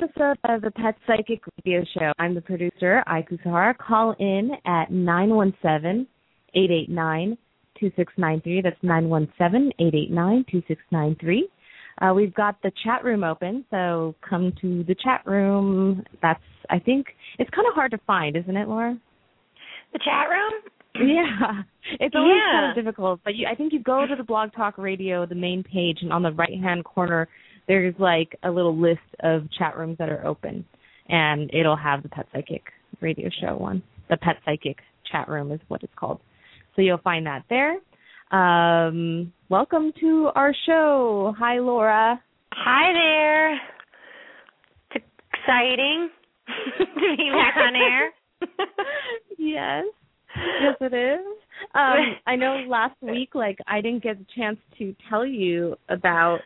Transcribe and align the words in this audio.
Welcome 0.00 0.08
to 0.16 0.22
another 0.22 0.36
episode 0.40 0.54
of 0.54 0.62
the 0.62 0.70
Pet 0.70 0.94
Psychic 1.06 1.42
Radio 1.66 1.84
Show. 1.92 2.12
I'm 2.18 2.34
the 2.34 2.40
producer, 2.40 3.02
Ai 3.06 3.22
Kusuhara. 3.30 3.76
Call 3.76 4.14
in 4.18 4.52
at 4.64 4.90
917 4.90 6.06
889 6.54 7.36
2693. 7.78 8.62
That's 8.62 8.76
917 8.82 9.70
889 9.78 10.44
2693. 10.50 11.48
Uh, 12.00 12.14
we've 12.14 12.32
got 12.32 12.56
the 12.62 12.72
chat 12.82 13.04
room 13.04 13.22
open, 13.22 13.66
so 13.70 14.14
come 14.26 14.52
to 14.62 14.82
the 14.84 14.94
chat 14.94 15.26
room. 15.26 16.02
That's, 16.22 16.40
I 16.70 16.78
think, 16.78 17.08
it's 17.38 17.50
kind 17.50 17.66
of 17.68 17.74
hard 17.74 17.90
to 17.90 17.98
find, 18.06 18.34
isn't 18.34 18.56
it, 18.56 18.68
Laura? 18.68 18.96
The 19.92 19.98
chat 19.98 20.28
room? 20.30 20.52
Yeah, 21.06 21.62
it's 22.00 22.14
always 22.14 22.40
Yeah. 22.46 22.52
kind 22.60 22.70
of 22.78 22.82
difficult. 22.84 23.20
But 23.24 23.34
you, 23.34 23.46
I 23.46 23.54
think 23.54 23.74
you 23.74 23.82
go 23.82 24.06
to 24.06 24.16
the 24.16 24.24
Blog 24.24 24.54
Talk 24.54 24.78
Radio, 24.78 25.26
the 25.26 25.34
main 25.34 25.62
page, 25.62 25.98
and 26.00 26.12
on 26.12 26.22
the 26.22 26.32
right 26.32 26.58
hand 26.62 26.84
corner, 26.84 27.28
there's 27.68 27.94
like 27.98 28.36
a 28.42 28.50
little 28.50 28.76
list 28.76 29.00
of 29.20 29.42
chat 29.58 29.76
rooms 29.76 29.98
that 29.98 30.08
are 30.08 30.26
open, 30.26 30.64
and 31.08 31.50
it'll 31.54 31.76
have 31.76 32.02
the 32.02 32.08
Pet 32.08 32.26
Psychic 32.32 32.62
Radio 33.00 33.28
Show 33.40 33.56
one. 33.56 33.82
The 34.10 34.16
Pet 34.16 34.36
Psychic 34.44 34.78
chat 35.10 35.28
room 35.28 35.52
is 35.52 35.60
what 35.68 35.82
it's 35.82 35.92
called. 35.96 36.20
So 36.74 36.82
you'll 36.82 36.98
find 36.98 37.26
that 37.26 37.44
there. 37.48 37.78
Um, 38.32 39.32
welcome 39.48 39.92
to 40.00 40.30
our 40.34 40.54
show. 40.66 41.34
Hi, 41.38 41.58
Laura. 41.58 42.20
Hi 42.52 42.92
there. 42.92 43.54
It's 44.94 45.04
exciting 45.34 46.10
to 46.78 46.84
be 46.96 47.30
back 47.30 47.56
on 47.56 47.76
air. 47.76 48.10
yes. 49.38 49.84
Yes, 50.34 50.76
it 50.80 50.94
is. 50.94 51.26
Um, 51.74 52.16
I 52.26 52.36
know 52.36 52.64
last 52.66 52.96
week, 53.02 53.34
like, 53.34 53.58
I 53.66 53.80
didn't 53.80 54.02
get 54.02 54.16
a 54.16 54.26
chance 54.34 54.58
to 54.78 54.94
tell 55.10 55.26
you 55.26 55.76
about 55.88 56.38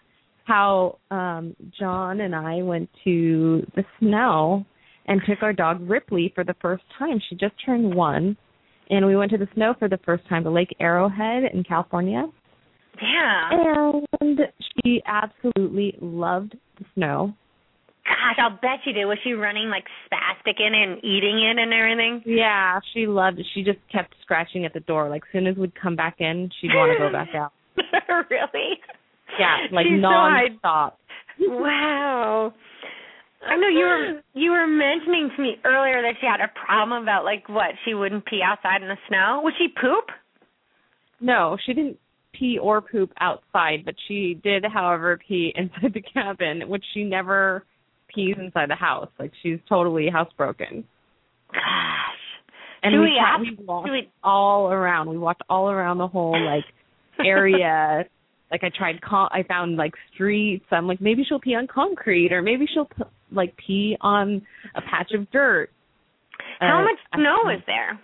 how 0.46 0.98
um 1.10 1.54
John 1.78 2.20
and 2.20 2.34
I 2.34 2.62
went 2.62 2.88
to 3.04 3.66
the 3.74 3.84
snow 3.98 4.64
and 5.06 5.20
took 5.28 5.42
our 5.42 5.52
dog 5.52 5.88
Ripley 5.88 6.32
for 6.34 6.44
the 6.44 6.54
first 6.60 6.84
time. 6.98 7.20
She 7.28 7.36
just 7.36 7.54
turned 7.64 7.94
one, 7.94 8.36
and 8.90 9.06
we 9.06 9.16
went 9.16 9.30
to 9.32 9.38
the 9.38 9.48
snow 9.54 9.74
for 9.78 9.88
the 9.88 9.98
first 10.04 10.28
time 10.28 10.44
to 10.44 10.50
Lake 10.50 10.74
Arrowhead 10.80 11.44
in 11.52 11.62
California. 11.64 12.24
Yeah. 13.00 14.00
And 14.20 14.40
she 14.84 15.02
absolutely 15.06 15.96
loved 16.00 16.56
the 16.78 16.84
snow. 16.94 17.34
Gosh, 18.04 18.36
I'll 18.38 18.58
bet 18.62 18.84
you 18.86 18.92
did. 18.92 19.04
Was 19.06 19.18
she 19.24 19.32
running 19.32 19.68
like 19.68 19.84
spastic 20.06 20.60
in 20.60 20.74
it 20.74 20.88
and 20.88 21.04
eating 21.04 21.42
it 21.42 21.60
and 21.60 21.72
everything? 21.72 22.22
Yeah, 22.24 22.78
she 22.94 23.06
loved 23.06 23.40
it. 23.40 23.46
She 23.54 23.62
just 23.64 23.78
kept 23.90 24.14
scratching 24.22 24.64
at 24.64 24.72
the 24.72 24.80
door. 24.80 25.08
Like, 25.08 25.22
soon 25.32 25.46
as 25.48 25.56
we'd 25.56 25.78
come 25.80 25.96
back 25.96 26.16
in, 26.20 26.48
she'd 26.60 26.68
want 26.68 26.96
to 26.96 27.04
go 27.04 27.10
back 27.12 27.34
out. 27.34 27.52
really? 28.30 28.78
Yeah, 29.38 29.56
like 29.72 29.86
She's 29.86 29.96
so 29.96 30.08
non-stop. 30.08 30.98
Wow. 31.40 32.54
I 33.48 33.56
know 33.56 33.68
you 33.68 33.84
were 33.84 34.22
you 34.34 34.50
were 34.50 34.66
mentioning 34.66 35.30
to 35.36 35.42
me 35.42 35.56
earlier 35.64 36.02
that 36.02 36.14
she 36.20 36.26
had 36.26 36.40
a 36.40 36.50
problem 36.66 37.02
about 37.02 37.24
like 37.24 37.48
what 37.48 37.72
she 37.84 37.94
wouldn't 37.94 38.26
pee 38.26 38.40
outside 38.44 38.82
in 38.82 38.88
the 38.88 38.96
snow. 39.08 39.40
Would 39.44 39.54
she 39.58 39.68
poop? 39.68 40.06
No, 41.20 41.56
she 41.64 41.72
didn't 41.72 41.98
pee 42.32 42.58
or 42.58 42.80
poop 42.80 43.12
outside, 43.20 43.84
but 43.84 43.94
she 44.08 44.40
did, 44.42 44.64
however, 44.64 45.18
pee 45.28 45.52
inside 45.56 45.94
the 45.94 46.02
cabin, 46.02 46.68
which 46.68 46.84
she 46.92 47.04
never 47.04 47.64
pees 48.12 48.34
inside 48.38 48.70
the 48.70 48.74
house. 48.74 49.08
Like 49.18 49.32
she's 49.42 49.58
totally 49.68 50.08
housebroken. 50.12 50.84
Gosh. 51.52 51.62
And 52.82 52.92
Should 52.92 53.00
we, 53.00 53.06
we 53.06 53.20
ask- 53.20 53.40
we 53.58 53.64
walked 53.64 53.90
we- 53.90 54.10
all 54.24 54.72
around. 54.72 55.08
We 55.08 55.18
walked 55.18 55.42
all 55.48 55.70
around 55.70 55.98
the 55.98 56.08
whole 56.08 56.32
like 56.44 56.64
area. 57.24 58.04
Like 58.50 58.62
I 58.64 58.70
tried, 58.76 59.00
con- 59.02 59.28
I 59.32 59.42
found 59.42 59.76
like 59.76 59.92
streets. 60.14 60.64
I'm 60.70 60.86
like, 60.86 61.00
maybe 61.00 61.24
she'll 61.24 61.40
pee 61.40 61.54
on 61.54 61.66
concrete, 61.66 62.32
or 62.32 62.42
maybe 62.42 62.66
she'll 62.72 62.86
p- 62.86 63.02
like 63.32 63.56
pee 63.56 63.96
on 64.00 64.42
a 64.74 64.80
patch 64.82 65.12
of 65.12 65.30
dirt. 65.30 65.70
How 66.60 66.78
Uh, 66.80 66.84
much 66.84 66.98
I- 67.12 67.16
snow 67.18 67.50
is 67.50 67.62
there? 67.66 67.98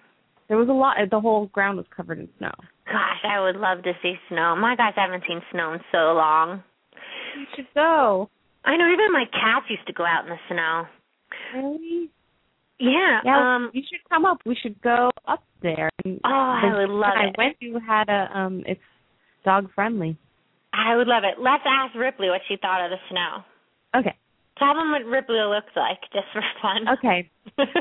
There 0.48 0.58
was 0.58 0.68
a 0.68 0.72
lot. 0.72 0.96
The 1.10 1.20
whole 1.20 1.46
ground 1.46 1.76
was 1.78 1.86
covered 1.96 2.18
in 2.18 2.28
snow. 2.38 2.50
Gosh, 2.86 3.24
I 3.24 3.40
would 3.40 3.56
love 3.56 3.82
to 3.84 3.92
see 4.02 4.14
snow. 4.28 4.54
My 4.56 4.74
gosh, 4.76 4.94
I 4.96 5.02
haven't 5.02 5.24
seen 5.26 5.40
snow 5.50 5.72
in 5.72 5.80
so 5.92 6.12
long. 6.12 6.62
You 7.38 7.46
should 7.56 7.68
go. 7.74 8.28
I 8.64 8.76
know 8.76 8.86
even 8.92 9.12
my 9.12 9.24
cats 9.32 9.66
used 9.70 9.86
to 9.86 9.92
go 9.92 10.04
out 10.04 10.24
in 10.24 10.30
the 10.30 10.38
snow. 10.48 10.86
Really? 11.54 12.10
Yeah. 12.78 13.20
Yeah, 13.24 13.54
um 13.56 13.70
you 13.72 13.82
should 13.88 14.00
come 14.10 14.24
up. 14.24 14.38
We 14.44 14.56
should 14.56 14.80
go 14.82 15.10
up 15.26 15.42
there. 15.62 15.88
And 16.04 16.20
Oh, 16.24 16.28
I 16.30 16.72
would 16.78 16.90
love 16.90 17.12
I 17.16 17.26
it. 17.28 17.34
I 17.38 17.42
went 17.42 17.60
to 17.60 17.78
had 17.86 18.08
a 18.08 18.28
um 18.38 18.62
it's 18.66 18.80
dog 19.44 19.70
friendly. 19.74 20.16
I 20.72 20.96
would 20.96 21.06
love 21.06 21.24
it. 21.24 21.40
Let's 21.40 21.64
ask 21.66 21.94
Ripley 21.94 22.28
what 22.28 22.40
she 22.48 22.56
thought 22.56 22.84
of 22.84 22.90
the 22.90 22.96
snow. 23.10 23.44
Okay. 24.00 24.16
Tell 24.58 24.74
them 24.74 24.90
what 24.90 25.04
Ripley 25.04 25.40
looks 25.40 25.72
like, 25.76 25.98
just 26.12 26.26
for 26.32 26.42
fun. 26.60 26.86
Okay. 26.98 27.30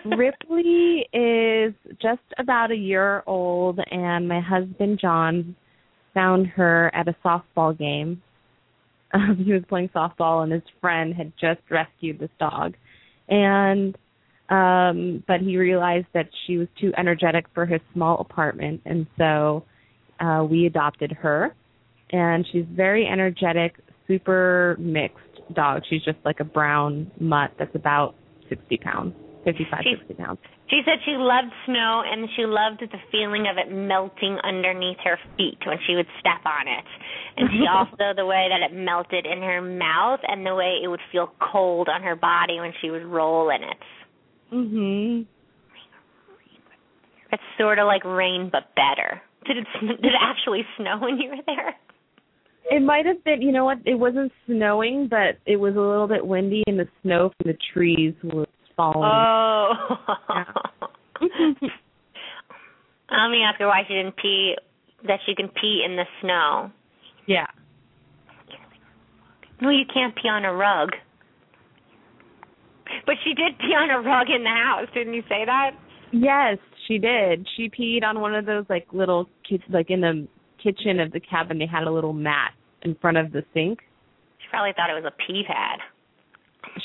Ripley 0.17 1.07
is 1.13 1.73
just 2.01 2.21
about 2.37 2.71
a 2.71 2.75
year 2.75 3.23
old 3.27 3.79
and 3.91 4.27
my 4.27 4.39
husband 4.39 4.99
John 5.01 5.55
found 6.13 6.47
her 6.47 6.91
at 6.93 7.07
a 7.07 7.15
softball 7.23 7.77
game. 7.77 8.21
Um, 9.13 9.43
he 9.43 9.51
was 9.51 9.63
playing 9.67 9.89
softball 9.89 10.41
and 10.41 10.53
his 10.53 10.61
friend 10.79 11.13
had 11.13 11.33
just 11.37 11.59
rescued 11.69 12.17
this 12.17 12.29
dog. 12.39 12.75
And 13.27 13.97
um 14.49 15.21
but 15.27 15.41
he 15.41 15.57
realized 15.57 16.07
that 16.13 16.29
she 16.47 16.55
was 16.55 16.69
too 16.79 16.93
energetic 16.97 17.45
for 17.53 17.65
his 17.65 17.81
small 17.93 18.19
apartment 18.19 18.79
and 18.85 19.07
so 19.17 19.65
uh 20.21 20.45
we 20.49 20.65
adopted 20.65 21.11
her 21.11 21.53
and 22.11 22.45
she's 22.51 22.65
very 22.71 23.05
energetic, 23.07 23.75
super 24.07 24.75
mixed 24.79 25.17
dog. 25.53 25.83
She's 25.89 26.03
just 26.03 26.17
like 26.25 26.39
a 26.39 26.43
brown 26.45 27.11
mutt 27.19 27.51
that's 27.59 27.75
about 27.75 28.15
60 28.49 28.77
pounds, 28.77 29.13
55, 29.45 29.79
She's- 29.83 29.97
60 30.07 30.13
pounds. 30.23 30.39
She 30.69 30.81
said 30.85 30.99
she 31.03 31.11
loved 31.17 31.51
snow 31.65 32.01
and 32.09 32.29
she 32.37 32.45
loved 32.45 32.79
the 32.79 32.97
feeling 33.11 33.45
of 33.51 33.57
it 33.57 33.69
melting 33.69 34.37
underneath 34.41 34.99
her 35.03 35.19
feet 35.35 35.57
when 35.67 35.77
she 35.85 35.95
would 35.95 36.07
step 36.21 36.39
on 36.45 36.65
it. 36.65 36.85
And 37.35 37.49
she 37.51 37.67
also 37.75 38.13
the 38.15 38.25
way 38.25 38.47
that 38.49 38.61
it 38.71 38.73
melted 38.73 39.25
in 39.25 39.41
her 39.41 39.61
mouth 39.61 40.21
and 40.25 40.45
the 40.45 40.55
way 40.55 40.79
it 40.81 40.87
would 40.87 41.01
feel 41.11 41.33
cold 41.51 41.89
on 41.89 42.01
her 42.03 42.15
body 42.15 42.61
when 42.61 42.71
she 42.81 42.89
would 42.89 43.03
roll 43.03 43.49
in 43.49 43.63
it. 43.63 43.77
Mhm. 44.53 45.25
It's 47.33 47.43
sort 47.57 47.79
of 47.79 47.87
like 47.87 48.03
rain 48.05 48.49
but 48.51 48.73
better. 48.75 49.21
Did 49.45 49.57
it 49.57 49.67
did 49.81 50.05
it 50.05 50.19
actually 50.21 50.63
snow 50.77 50.99
when 50.99 51.17
you 51.17 51.31
were 51.31 51.43
there? 51.45 51.75
It 52.69 52.81
might 52.81 53.05
have 53.05 53.23
been, 53.23 53.41
you 53.41 53.51
know 53.51 53.65
what? 53.65 53.79
It 53.85 53.95
wasn't 53.95 54.31
snowing, 54.45 55.07
but 55.09 55.39
it 55.45 55.57
was 55.57 55.75
a 55.75 55.79
little 55.79 56.07
bit 56.07 56.25
windy, 56.25 56.63
and 56.67 56.79
the 56.79 56.87
snow 57.01 57.31
from 57.37 57.51
the 57.51 57.57
trees 57.73 58.13
was 58.23 58.47
falling. 58.77 59.09
Oh. 59.11 59.73
Yeah. 60.29 60.43
Let 63.11 63.29
me 63.29 63.43
ask 63.43 63.59
her 63.59 63.67
why 63.67 63.83
she 63.87 63.93
didn't 63.93 64.15
pee 64.15 64.55
that 65.07 65.19
she 65.25 65.35
can 65.35 65.49
pee 65.49 65.83
in 65.85 65.95
the 65.95 66.05
snow. 66.21 66.71
yeah. 67.27 67.47
No, 69.61 69.69
you 69.69 69.83
can't 69.93 70.15
pee 70.15 70.27
on 70.27 70.43
a 70.43 70.53
rug. 70.53 70.89
But 73.05 73.15
she 73.23 73.35
did 73.35 73.59
pee 73.59 73.75
on 73.75 73.91
a 73.91 74.01
rug 74.01 74.27
in 74.35 74.43
the 74.43 74.49
house, 74.49 74.87
didn't 74.93 75.13
you 75.13 75.21
say 75.29 75.45
that? 75.45 75.71
Yes, 76.11 76.57
she 76.87 76.97
did. 76.97 77.47
She 77.55 77.69
peed 77.69 78.03
on 78.03 78.21
one 78.21 78.33
of 78.33 78.45
those 78.45 78.65
like 78.69 78.87
little 78.91 79.29
kids, 79.47 79.63
like 79.69 79.91
in 79.91 80.01
the 80.01 80.27
kitchen 80.63 80.99
of 80.99 81.11
the 81.11 81.19
cabin. 81.19 81.59
They 81.59 81.65
had 81.67 81.83
a 81.83 81.91
little 81.91 82.13
mat 82.13 82.51
in 82.83 82.95
front 83.01 83.17
of 83.17 83.31
the 83.31 83.43
sink. 83.53 83.79
She 84.39 84.47
probably 84.49 84.71
thought 84.75 84.89
it 84.89 85.01
was 85.01 85.05
a 85.11 85.15
pee 85.27 85.43
pad. 85.47 85.79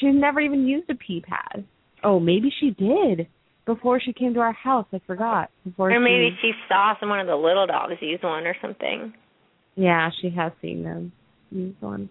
She's 0.00 0.14
never 0.14 0.40
even 0.40 0.66
used 0.66 0.88
a 0.90 0.94
pee 0.94 1.20
pad. 1.26 1.64
Oh, 2.02 2.20
maybe 2.20 2.50
she 2.60 2.70
did 2.70 3.26
before 3.66 4.00
she 4.00 4.12
came 4.12 4.34
to 4.34 4.40
our 4.40 4.52
house. 4.52 4.86
I 4.92 5.00
forgot. 5.06 5.50
Before 5.64 5.90
Or 5.90 6.00
maybe 6.00 6.30
she, 6.40 6.48
she 6.48 6.52
saw 6.68 6.94
some 7.00 7.08
one 7.08 7.20
of 7.20 7.26
the 7.26 7.36
little 7.36 7.66
dogs 7.66 7.94
use 8.00 8.20
one 8.22 8.46
or 8.46 8.54
something. 8.62 9.12
yeah, 9.74 10.10
she 10.20 10.30
has 10.30 10.52
seen 10.62 10.82
them 10.84 11.12
use 11.50 11.74
one. 11.80 12.08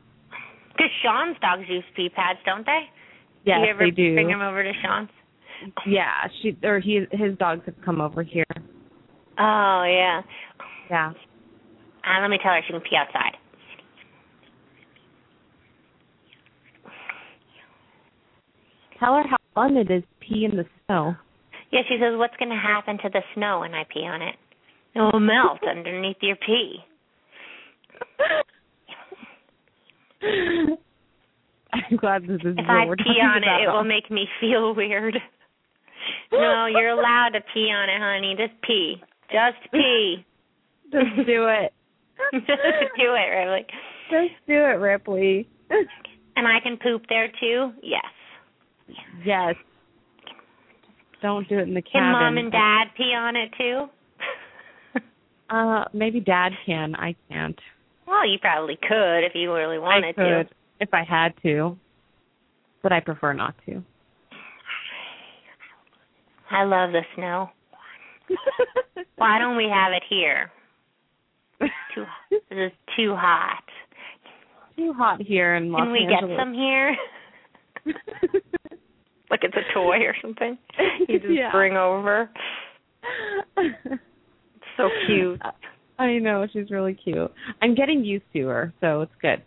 Because 0.74 0.92
Sean's 1.04 1.38
dogs 1.42 1.64
use 1.70 1.84
pee 1.96 2.10
pads, 2.10 2.40
don't 2.46 2.66
they? 2.66 2.82
Yes, 3.46 3.60
you 3.64 3.70
ever 3.72 3.86
they 3.86 3.92
do. 3.92 4.14
bring 4.16 4.28
them 4.28 4.42
over 4.42 4.64
to 4.64 4.72
Sean's? 4.84 5.10
Yeah, 5.88 6.28
she 6.42 6.58
or 6.64 6.80
he 6.82 7.06
his 7.12 7.38
dogs 7.38 7.62
have 7.66 7.76
come 7.86 8.02
over 8.02 8.24
here. 8.24 8.44
Oh 9.40 9.84
yeah. 9.88 10.22
Yeah. 10.90 11.12
Uh, 12.06 12.22
let 12.22 12.30
me 12.30 12.38
tell 12.42 12.54
her 12.54 12.62
she 12.66 12.74
can 12.74 12.82
pee 12.82 12.96
outside. 12.96 13.38
Tell 19.00 19.16
her 19.16 19.24
how 19.28 19.38
fun 19.54 19.76
it 19.76 19.90
is 19.92 20.04
to 20.04 20.08
pee 20.26 20.46
in 20.50 20.56
the 20.56 20.66
snow. 20.86 21.16
Yeah, 21.72 21.82
she 21.88 21.98
says, 22.00 22.18
"What's 22.18 22.36
going 22.38 22.52
to 22.52 22.56
happen 22.56 22.98
to 23.00 23.10
the 23.10 23.22
snow 23.34 23.60
when 23.62 23.74
I 23.74 23.84
pee 23.92 24.06
on 24.06 24.22
it? 24.22 24.36
It 24.94 25.00
will 25.02 25.20
melt 25.20 25.60
underneath 25.68 26.18
your 26.22 26.38
pee." 26.38 26.78
I'm 31.74 31.98
glad 31.98 32.24
this 32.24 32.42
is 32.44 32.56
If 32.58 32.66
I 32.70 32.86
pee 32.98 33.20
on 33.22 33.44
about. 33.44 33.62
it, 33.62 33.66
it 33.66 33.72
will 33.72 33.84
make 33.84 34.10
me 34.10 34.28
feel 34.40 34.74
weird. 34.74 35.16
no, 36.32 36.68
you're 36.68 36.90
allowed 36.90 37.32
to 37.34 37.42
pee 37.54 37.70
on 37.72 37.90
it, 37.90 38.00
honey. 38.00 38.36
Just 38.38 38.62
pee. 38.62 38.96
Just 39.30 39.72
pee. 39.72 40.26
Just 40.92 41.28
do 41.28 41.48
it. 41.48 41.74
Just 42.34 42.48
do 42.98 43.14
it, 43.14 43.30
Ripley. 43.30 43.66
Just 44.10 44.48
do 44.48 44.54
it, 44.54 44.80
Ripley. 44.80 45.48
And 46.36 46.48
I 46.48 46.60
can 46.62 46.78
poop 46.78 47.04
there 47.10 47.30
too? 47.40 47.72
Yes. 47.82 48.04
Yes. 49.26 49.56
Don't 51.22 51.48
do 51.50 51.58
it 51.60 51.68
in 51.68 51.74
the 51.74 51.82
cabin. 51.82 52.02
Can 52.02 52.12
mom 52.12 52.38
and 52.38 52.52
dad 52.52 52.86
pee 52.96 53.14
on 53.16 53.36
it 53.36 53.52
too? 53.58 55.02
uh, 55.50 55.86
maybe 55.94 56.20
dad 56.20 56.52
can. 56.66 56.96
I 56.96 57.16
can't. 57.30 57.60
Well, 58.08 58.28
you 58.28 58.38
probably 58.40 58.78
could 58.82 59.24
if 59.24 59.34
you 59.34 59.54
really 59.54 59.80
wanted 59.80 60.10
I 60.10 60.14
could, 60.14 60.50
to. 60.50 60.56
if 60.80 60.94
I 60.94 61.04
had 61.04 61.34
to. 61.44 61.78
But 62.84 62.92
I 62.92 63.00
prefer 63.00 63.34
not 63.34 63.56
to. 63.66 63.82
I 66.52 66.64
love 66.64 66.92
the 66.92 67.02
snow. 67.16 67.50
Why 69.16 69.40
don't 69.40 69.58
we 69.58 69.68
have 69.74 69.94
it 69.94 70.04
here? 70.08 70.52
Too 71.96 72.06
this 72.30 72.42
is 72.52 72.72
too 72.98 73.16
hot. 73.16 73.64
Too 74.78 74.94
hot 74.94 75.22
here 75.22 75.56
in 75.56 75.72
Los 75.72 75.84
Can 75.84 75.92
we 75.94 76.00
Angeles. 76.00 76.32
get 76.32 76.40
some 76.40 76.54
here? 76.54 76.96
like 79.32 79.40
it's 79.44 79.56
a 79.56 79.74
toy 79.74 80.00
or 80.02 80.16
something. 80.22 80.58
You 81.08 81.20
just 81.20 81.32
Yeah. 81.34 81.52
bring 81.52 81.78
over. 81.78 82.30
So 84.78 84.90
cute. 85.08 85.42
I 85.98 86.18
know 86.18 86.46
she's 86.52 86.70
really 86.70 86.96
cute. 86.96 87.32
I'm 87.62 87.76
getting 87.76 88.04
used 88.04 88.26
to 88.34 88.48
her, 88.48 88.74
so 88.82 89.00
it's 89.04 89.12
good. 89.22 89.42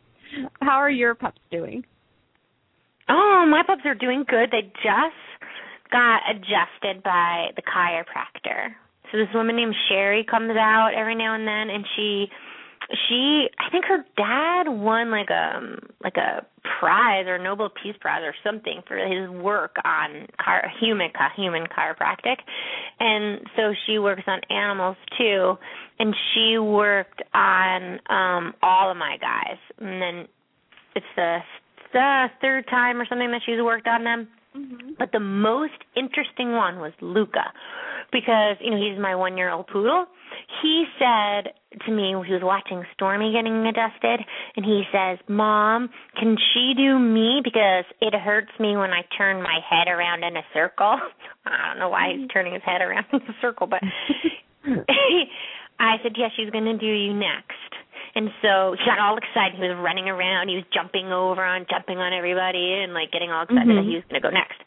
How 0.62 0.76
are 0.78 0.88
your 0.88 1.14
pups 1.14 1.40
doing? 1.50 1.84
Oh, 3.10 3.44
my 3.46 3.62
pups 3.66 3.82
are 3.84 3.94
doing 3.94 4.24
good. 4.26 4.50
They 4.50 4.62
just 4.82 5.50
got 5.90 6.20
adjusted 6.30 7.02
by 7.02 7.48
the 7.56 7.62
chiropractor. 7.62 8.70
So 9.10 9.18
this 9.18 9.28
woman 9.34 9.56
named 9.56 9.74
Sherry 9.88 10.24
comes 10.24 10.56
out 10.56 10.90
every 10.96 11.14
now 11.14 11.34
and 11.34 11.46
then 11.46 11.74
and 11.74 11.84
she 11.96 12.28
she 13.08 13.48
I 13.58 13.70
think 13.70 13.84
her 13.84 14.04
dad 14.16 14.68
won 14.68 15.10
like 15.10 15.30
a 15.30 15.76
like 16.02 16.16
a 16.16 16.46
prize 16.80 17.26
or 17.26 17.38
Nobel 17.38 17.70
Peace 17.70 17.96
Prize 18.00 18.22
or 18.24 18.34
something 18.44 18.82
for 18.86 18.96
his 18.96 19.28
work 19.28 19.76
on 19.84 20.26
car 20.42 20.70
human 20.80 21.10
human 21.36 21.66
chiropractic. 21.66 22.36
And 23.00 23.40
so 23.56 23.74
she 23.86 23.98
works 23.98 24.22
on 24.26 24.40
animals 24.50 24.96
too 25.18 25.56
and 25.98 26.14
she 26.32 26.58
worked 26.58 27.22
on 27.34 28.00
um 28.08 28.54
all 28.62 28.90
of 28.90 28.96
my 28.96 29.16
guys. 29.20 29.58
And 29.78 30.00
then 30.00 30.28
it's 30.94 31.06
the 31.16 31.38
the 31.92 32.26
third 32.40 32.66
time 32.68 33.00
or 33.00 33.06
something 33.06 33.30
that 33.30 33.42
she's 33.44 33.60
worked 33.60 33.86
on 33.86 34.04
them. 34.04 34.28
Mm-hmm. 34.58 34.90
But 34.98 35.12
the 35.12 35.20
most 35.20 35.78
interesting 35.96 36.52
one 36.52 36.78
was 36.78 36.92
Luca 37.00 37.52
because, 38.12 38.56
you 38.60 38.70
know, 38.70 38.76
he's 38.76 39.00
my 39.00 39.14
one 39.14 39.36
year 39.36 39.50
old 39.50 39.66
poodle. 39.68 40.06
He 40.62 40.84
said 40.98 41.52
to 41.86 41.92
me 41.92 42.14
he 42.26 42.32
was 42.32 42.42
watching 42.42 42.84
Stormy 42.94 43.32
getting 43.32 43.66
adjusted 43.66 44.20
and 44.56 44.64
he 44.64 44.82
says, 44.92 45.18
Mom, 45.28 45.90
can 46.18 46.36
she 46.52 46.72
do 46.76 46.98
me? 46.98 47.40
Because 47.44 47.84
it 48.00 48.14
hurts 48.14 48.52
me 48.58 48.76
when 48.76 48.90
I 48.90 49.02
turn 49.16 49.42
my 49.42 49.60
head 49.68 49.88
around 49.88 50.24
in 50.24 50.36
a 50.36 50.42
circle. 50.52 50.98
I 51.46 51.68
don't 51.68 51.78
know 51.78 51.88
why 51.88 52.10
he's 52.12 52.20
mm-hmm. 52.20 52.32
turning 52.32 52.54
his 52.54 52.62
head 52.64 52.80
around 52.80 53.06
in 53.12 53.20
a 53.20 53.36
circle, 53.40 53.66
but 53.66 53.80
I 55.80 55.96
said, 56.02 56.12
Yes, 56.16 56.32
she's 56.36 56.50
gonna 56.50 56.76
do 56.76 56.86
you 56.86 57.14
next. 57.14 57.52
And 58.14 58.30
so 58.42 58.72
he 58.78 58.84
got 58.84 58.98
all 58.98 59.16
excited. 59.16 59.60
He 59.60 59.68
was 59.68 59.76
running 59.78 60.08
around. 60.08 60.48
He 60.48 60.56
was 60.56 60.64
jumping 60.72 61.12
over 61.12 61.44
on, 61.44 61.66
jumping 61.70 61.98
on 61.98 62.12
everybody, 62.12 62.74
and 62.82 62.94
like 62.94 63.12
getting 63.12 63.30
all 63.30 63.42
excited 63.42 63.68
that 63.68 63.84
Mhm. 63.84 63.88
he 63.88 63.94
was 63.96 64.04
going 64.08 64.20
to 64.20 64.26
go 64.28 64.30
next. 64.32 64.58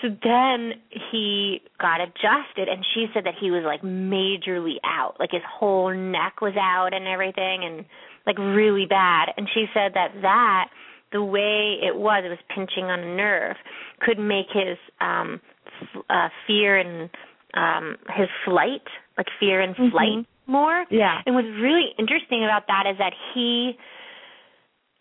So 0.00 0.08
then 0.22 0.80
he 0.88 1.60
got 1.78 2.00
adjusted, 2.00 2.68
and 2.68 2.84
she 2.94 3.10
said 3.12 3.24
that 3.24 3.34
he 3.34 3.50
was 3.50 3.64
like 3.64 3.82
majorly 3.82 4.78
out, 4.82 5.20
like 5.20 5.30
his 5.30 5.42
whole 5.44 5.90
neck 5.90 6.40
was 6.40 6.56
out 6.56 6.94
and 6.94 7.06
everything, 7.06 7.64
and 7.64 7.84
like 8.26 8.38
really 8.38 8.86
bad. 8.86 9.32
And 9.36 9.48
she 9.52 9.68
said 9.74 9.92
that 9.94 10.12
that 10.22 10.70
the 11.12 11.22
way 11.22 11.78
it 11.82 11.94
was, 11.96 12.24
it 12.24 12.28
was 12.30 12.38
pinching 12.48 12.84
on 12.84 13.00
a 13.00 13.14
nerve, 13.14 13.56
could 14.00 14.18
make 14.18 14.46
his 14.50 14.78
um 15.00 15.40
f- 15.82 16.02
uh 16.08 16.28
fear 16.46 16.76
and 16.78 17.10
um 17.54 17.96
his 18.14 18.28
flight, 18.44 18.86
like 19.18 19.26
fear 19.38 19.60
and 19.60 19.76
Mhm. 19.76 19.90
flight 19.90 20.26
more. 20.50 20.84
Yeah. 20.90 21.22
And 21.24 21.34
what's 21.34 21.48
really 21.48 21.94
interesting 21.98 22.44
about 22.44 22.66
that 22.66 22.84
is 22.90 22.98
that 22.98 23.12
he, 23.32 23.78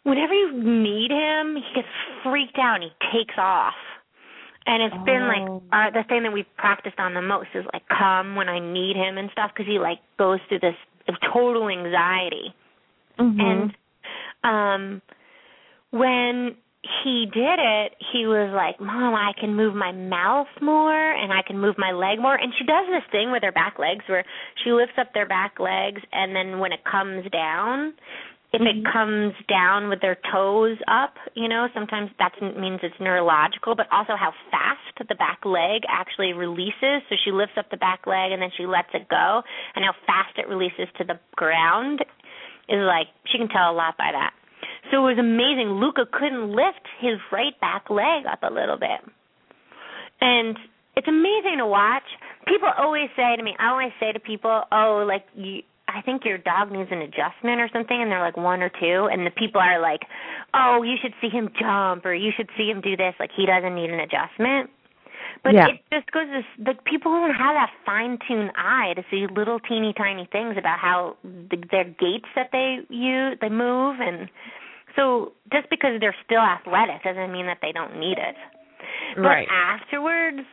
whenever 0.04 0.34
you 0.34 0.54
need 0.54 1.12
him, 1.12 1.56
he 1.56 1.74
gets 1.76 1.88
freaked 2.24 2.58
out 2.58 2.76
and 2.76 2.84
he 2.84 2.92
takes 3.18 3.36
off. 3.38 3.74
And 4.66 4.84
it's 4.84 5.04
been 5.06 5.28
like 5.28 5.42
Oh. 5.50 5.64
uh, 5.74 5.90
the 5.90 6.04
thing 6.08 6.24
that 6.24 6.32
we've 6.32 6.46
practiced 6.58 7.00
on 7.00 7.14
the 7.14 7.22
most 7.22 7.50
is 7.56 7.66
like 7.74 7.84
come 7.90 8.36
when 8.36 8.48
I 8.50 8.60
need 8.60 8.96
him 8.96 9.18
and 9.18 9.30
stuff 9.32 9.52
because 9.54 9.66
he 9.68 9.80
like 9.80 10.00
goes 10.18 10.40
through 10.48 10.60
this 10.60 10.76
total 11.34 11.70
anxiety. 11.70 12.54
Mhm. 13.18 13.42
And 13.42 13.76
um 14.44 15.02
when 15.92 16.56
he 17.04 17.28
did 17.32 17.60
it, 17.60 17.96
he 18.12 18.26
was 18.26 18.52
like, 18.56 18.80
"Mom, 18.80 19.14
I 19.14 19.34
can 19.40 19.56
move 19.56 19.76
my 19.76 19.92
mouth 19.92 20.48
more 20.62 20.96
and 20.96 21.34
I 21.34 21.42
can 21.42 21.60
move 21.60 21.78
my 21.78 21.92
leg 21.92 22.20
more." 22.20 22.36
And 22.36 22.54
she 22.58 22.64
does 22.64 22.88
this 22.88 23.04
thing 23.12 23.32
with 23.32 23.44
her 23.44 23.52
back 23.52 23.78
legs 23.80 24.06
where 24.08 24.24
she 24.64 24.72
lifts 24.72 24.96
up 24.98 25.14
their 25.14 25.28
back 25.28 25.60
legs 25.60 26.02
and 26.14 26.36
then 26.36 26.60
when 26.60 26.72
it 26.72 26.84
comes 26.86 27.30
down, 27.32 27.94
if 28.52 28.62
it 28.62 28.82
mm-hmm. 28.82 28.92
comes 28.92 29.34
down 29.48 29.90
with 29.90 30.02
their 30.02 30.18
toes 30.32 30.78
up, 30.88 31.14
you 31.36 31.48
know, 31.48 31.68
sometimes 31.74 32.10
that 32.18 32.34
means 32.42 32.80
it's 32.82 33.00
neurological, 33.00 33.76
but 33.76 33.86
also 33.92 34.16
how 34.16 34.34
fast 34.50 35.08
the 35.08 35.16
back 35.16 35.46
leg 35.46 35.84
actually 35.88 36.34
releases. 36.34 37.06
So 37.10 37.16
she 37.24 37.32
lifts 37.32 37.58
up 37.58 37.70
the 37.70 37.78
back 37.78 38.08
leg 38.08 38.32
and 38.32 38.42
then 38.42 38.50
she 38.58 38.66
lets 38.66 38.90
it 38.94 39.08
go, 39.08 39.44
and 39.76 39.86
how 39.86 39.94
fast 40.08 40.38
it 40.38 40.48
releases 40.48 40.88
to 40.98 41.04
the 41.04 41.20
ground 41.36 42.02
is 42.68 42.82
like 42.82 43.08
she 43.28 43.38
can 43.38 43.50
tell 43.50 43.70
a 43.72 43.76
lot 43.76 43.98
by 43.98 44.12
that. 44.12 44.34
So 44.92 45.06
it 45.06 45.16
was 45.16 45.20
amazing. 45.20 45.80
Luca 45.80 46.06
couldn't 46.12 46.52
lift 46.52 46.86
his 47.00 47.20
right 47.32 47.60
back 47.62 47.90
leg 47.90 48.26
up 48.26 48.44
a 48.44 48.54
little 48.54 48.78
bit. 48.78 49.02
And 50.22 50.58
it's 50.96 51.08
amazing 51.08 51.58
to 51.60 51.68
watch. 51.68 52.04
People 52.48 52.70
always 52.78 53.10
say 53.16 53.36
to 53.36 53.44
me, 53.44 53.56
I 53.60 53.70
always 53.70 53.92
say 54.00 54.12
to 54.12 54.20
people, 54.20 54.64
"Oh, 54.72 55.06
like 55.08 55.26
you 55.36 55.64
I 55.88 56.02
think 56.02 56.24
your 56.24 56.38
dog 56.38 56.72
needs 56.72 56.92
an 56.92 57.02
adjustment 57.02 57.62
or 57.62 57.70
something," 57.74 58.02
and 58.02 58.12
they're 58.12 58.22
like 58.22 58.38
one 58.38 58.62
or 58.62 58.70
two, 58.70 59.10
and 59.12 59.26
the 59.26 59.32
people 59.32 59.62
are 59.62 59.80
like, 59.80 60.02
"Oh, 60.54 60.84
you 60.84 60.98
should 61.02 61.14
see 61.22 61.30
him 61.30 61.50
jump 61.60 62.06
or 62.06 62.14
you 62.14 62.32
should 62.36 62.50
see 62.58 62.70
him 62.70 62.82
do 62.82 62.96
this, 62.98 63.16
like 63.20 63.32
he 63.32 63.46
doesn't 63.46 63.74
need 63.76 63.90
an 63.90 64.00
adjustment." 64.00 64.70
But 65.44 65.54
Yeah. 65.54 65.68
it 65.68 65.82
just 65.92 66.12
goes 66.12 66.28
to 66.28 66.44
like 66.64 66.84
people 66.84 67.12
don't 67.12 67.34
have 67.34 67.56
that 67.56 67.72
fine-tuned 67.86 68.52
eye 68.56 68.94
to 68.96 69.04
see 69.10 69.28
little 69.28 69.60
teeny 69.60 69.94
tiny 69.94 70.26
things 70.32 70.58
about 70.58 70.80
how 70.80 71.16
the, 71.24 71.58
their 71.72 71.86
gaits 71.86 72.28
that 72.36 72.50
they 72.52 72.80
use, 72.90 73.38
they 73.40 73.50
move, 73.50 74.00
and 74.02 74.30
so 74.96 75.34
just 75.52 75.70
because 75.70 76.00
they're 76.00 76.16
still 76.26 76.42
athletic 76.42 77.04
doesn't 77.04 77.32
mean 77.32 77.46
that 77.46 77.60
they 77.62 77.72
don't 77.72 77.98
need 78.00 78.18
it. 78.18 78.36
But 79.16 79.24
Right. 79.24 79.48
afterwards, 79.50 80.46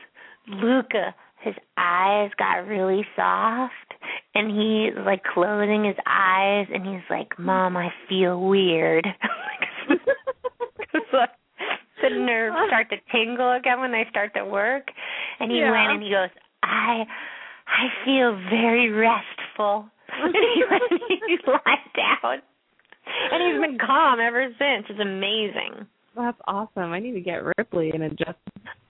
Luca, 0.49 1.15
his 1.41 1.55
eyes 1.77 2.31
got 2.39 2.67
really 2.67 3.07
soft, 3.17 3.95
and 4.35 4.51
he's 4.51 4.95
like 5.05 5.25
closing 5.25 5.85
his 5.85 5.97
eyes, 6.07 6.69
and 6.73 6.87
he's 6.87 7.05
like, 7.11 7.39
"Mom, 7.39 7.77
I 7.77 7.93
feel 8.09 8.41
weird." 8.41 9.07
The 12.11 12.19
nerves 12.19 12.57
start 12.69 12.91
to 12.91 12.97
tingle 13.13 13.53
again 13.53 13.81
when 13.81 13.93
they 13.93 14.05
start 14.11 14.35
to 14.35 14.45
work, 14.45 14.89
and 15.41 15.51
he 15.51 15.59
Yeah. 15.59 15.71
went 15.73 15.93
and 15.93 16.03
he 16.03 16.11
goes, 16.11 16.31
"I, 16.63 17.05
I 17.67 17.89
feel 18.05 18.35
very 18.51 18.91
restful." 18.91 19.89
and 20.13 20.35
he 20.35 20.65
went 20.71 20.83
and 20.91 21.01
he 21.27 21.37
lied 21.47 21.91
down, 21.97 22.43
and 23.33 23.43
he's 23.43 23.61
been 23.61 23.79
calm 23.79 24.21
ever 24.21 24.47
since. 24.59 24.87
It's 24.89 25.01
amazing. 25.01 25.87
That's 26.17 26.41
awesome. 26.47 26.93
I 26.93 26.99
need 27.01 27.13
to 27.13 27.21
get 27.21 27.43
Ripley 27.59 27.91
and 27.91 28.03
adjust. 28.05 28.39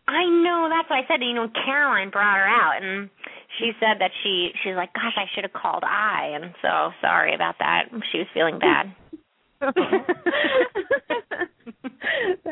I 0.08 0.24
know. 0.24 0.68
That's 0.70 0.88
what 0.88 1.02
I 1.02 1.06
said. 1.08 1.20
You 1.22 1.34
know, 1.34 1.48
Caroline 1.64 2.10
brought 2.10 2.36
her 2.36 2.46
out, 2.46 2.80
and 2.82 3.10
she 3.58 3.72
said 3.80 3.98
that 4.00 4.10
she 4.22 4.50
she's 4.62 4.76
like, 4.76 4.92
"Gosh, 4.94 5.16
I 5.16 5.24
should 5.34 5.42
have 5.44 5.52
called 5.52 5.82
I." 5.84 6.30
And 6.34 6.54
so 6.62 6.92
sorry 7.00 7.34
about 7.34 7.56
that. 7.58 7.88
She 8.12 8.18
was 8.18 8.28
feeling 8.32 8.58
bad. 8.60 8.94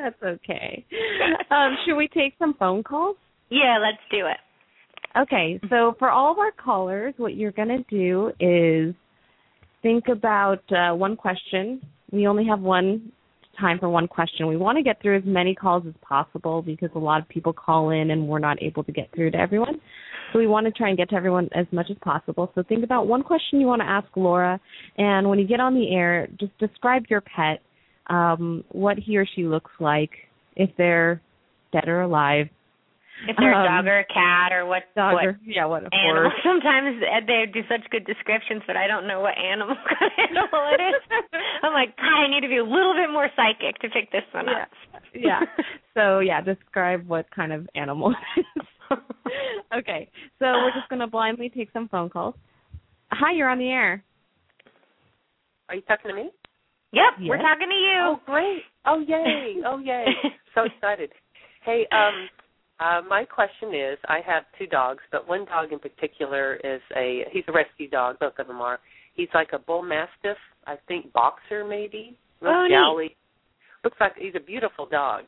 That's 0.05 0.23
okay. 0.23 0.85
Um, 1.51 1.77
should 1.87 1.97
we 1.97 2.09
take 2.09 2.35
some 2.39 2.55
phone 2.59 2.83
calls? 2.83 3.17
yeah, 3.51 3.79
let's 3.81 4.03
do 4.11 4.27
it. 4.27 4.37
Okay, 5.17 5.61
so 5.71 5.95
for 5.99 6.11
all 6.11 6.33
of 6.33 6.39
our 6.39 6.51
callers, 6.53 7.15
what 7.17 7.37
you're 7.37 7.53
going 7.53 7.69
to 7.69 7.85
do 7.89 8.33
is 8.41 8.95
think 9.83 10.05
about 10.09 10.63
uh, 10.73 10.95
one 10.95 11.17
question. 11.17 11.81
We 12.11 12.27
only 12.27 12.45
have 12.47 12.61
one 12.61 13.13
time 13.59 13.79
for 13.79 13.89
one 13.89 14.09
question. 14.09 14.49
We 14.49 14.57
want 14.57 14.77
to 14.77 14.83
get 14.83 15.01
through 15.01 15.19
as 15.19 15.23
many 15.25 15.55
calls 15.55 15.85
as 15.87 15.95
possible 16.03 16.63
because 16.63 16.91
a 16.97 16.99
lot 16.99 17.23
of 17.23 17.29
people 17.29 17.53
call 17.53 17.91
in 17.91 18.11
and 18.11 18.27
we're 18.27 18.41
not 18.41 18.61
able 18.63 18.83
to 18.85 18.93
get 18.93 19.09
through 19.15 19.31
to 19.31 19.39
everyone. 19.39 19.81
So 20.33 20.41
we 20.41 20.49
want 20.49 20.67
to 20.67 20.73
try 20.73 20.89
and 20.89 20.99
get 20.99 21.11
to 21.11 21.15
everyone 21.15 21.49
as 21.55 21.67
much 21.71 21.87
as 21.91 21.97
possible. 22.03 22.51
So 22.57 22.65
think 22.65 22.83
about 22.83 23.07
one 23.07 23.23
question 23.23 23.61
you 23.61 23.69
want 23.69 23.83
to 23.83 23.89
ask 23.89 24.09
Laura, 24.17 24.61
and 24.99 25.29
when 25.29 25.39
you 25.39 25.47
get 25.47 25.61
on 25.61 25.75
the 25.75 25.95
air, 25.95 26.27
just 26.41 26.59
describe 26.59 27.05
your 27.09 27.21
pet, 27.21 27.61
um, 28.09 28.65
what 28.71 28.99
he 28.99 29.17
or 29.17 29.27
she 29.35 29.45
looks 29.45 29.71
like, 29.81 30.11
if 30.57 30.71
they're 30.77 31.21
dead 31.73 31.89
or 31.89 32.03
alive, 32.03 32.49
If 33.29 33.37
they're 33.39 33.55
Um, 33.55 33.63
a 33.65 33.69
dog 33.69 33.87
or 33.87 33.99
a 34.01 34.05
cat 34.05 34.53
or 34.53 34.67
what 34.67 34.83
Dog 34.95 35.15
what 35.15 35.25
or 35.25 35.39
yeah, 35.47 35.65
what 35.65 35.85
a 35.85 35.89
animal. 35.95 36.25
horse. 36.31 36.35
Sometimes 36.45 37.01
they 37.27 37.47
do 37.53 37.63
such 37.69 37.89
good 37.91 38.05
descriptions, 38.05 38.63
but 38.67 38.77
I 38.77 38.87
don't 38.87 39.07
know 39.07 39.21
what 39.21 39.39
animal 39.39 39.77
kind 39.89 40.11
of 40.11 40.13
animal 40.31 40.61
it 40.77 40.81
is. 40.83 41.03
I'm 41.63 41.73
like, 41.73 41.97
God, 41.97 42.25
I 42.25 42.29
need 42.29 42.43
to 42.43 42.49
be 42.49 42.59
a 42.59 42.65
little 42.65 42.93
bit 42.95 43.11
more 43.11 43.29
psychic 43.37 43.79
to 43.81 43.89
pick 43.89 44.11
this 44.13 44.25
one 44.33 44.47
Yeah. 44.47 44.63
up. 44.63 44.69
yeah. 45.15 45.41
So 45.95 46.19
yeah, 46.19 46.41
describe 46.43 47.07
what 47.09 47.31
kind 47.31 47.53
of 47.53 47.69
animal 47.75 48.13
it 48.13 48.41
is. 48.61 48.67
okay. 49.79 50.11
So 50.39 50.47
we're 50.47 50.73
just 50.75 50.89
gonna 50.91 51.07
blindly 51.07 51.49
take 51.49 51.71
some 51.73 51.89
phone 51.89 52.11
calls. 52.11 52.35
Hi, 53.13 53.33
you're 53.33 53.49
on 53.49 53.59
the 53.59 53.69
air. 53.71 54.03
Are 55.69 55.77
you 55.77 55.83
talking 55.83 56.11
to 56.11 56.15
me? 56.17 56.31
Yep, 56.95 57.29
we're 57.29 57.39
talking 57.39 57.69
to 57.69 57.75
you. 57.75 57.99
Oh, 58.01 58.21
great. 58.27 58.63
Oh, 58.87 59.01
yay. 59.07 59.57
Oh, 59.67 59.79
yay. 59.79 60.07
so 60.55 60.65
excited. 60.65 61.11
Hey, 61.65 61.87
um, 61.93 62.29
uh, 62.81 63.01
my 63.09 63.25
question 63.25 63.75
is, 63.75 63.99
I 64.09 64.21
have 64.27 64.45
two 64.59 64.67
dogs, 64.67 65.03
but 65.11 65.29
one 65.29 65.45
dog 65.47 65.73
in 65.73 65.79
particular 65.79 66.57
is 66.57 66.81
a, 66.97 67.25
he's 67.33 67.45
a 67.49 67.53
rescue 67.53 67.89
dog, 67.89 68.19
both 68.21 68.35
of 68.39 68.47
them 68.47 68.61
are. 68.61 68.79
He's 69.15 69.29
like 69.35 69.49
a 69.53 69.59
bull 69.59 69.83
mastiff, 69.83 70.39
I 70.67 70.77
think 70.89 71.13
boxer 71.13 71.65
maybe. 71.65 72.19
Looks 72.41 72.53
Oh, 72.55 72.67
jolly. 72.71 73.17
Looks 73.85 73.97
like 74.01 74.13
he's 74.19 74.35
a 74.35 74.41
beautiful 74.41 74.87
dog. 74.87 75.25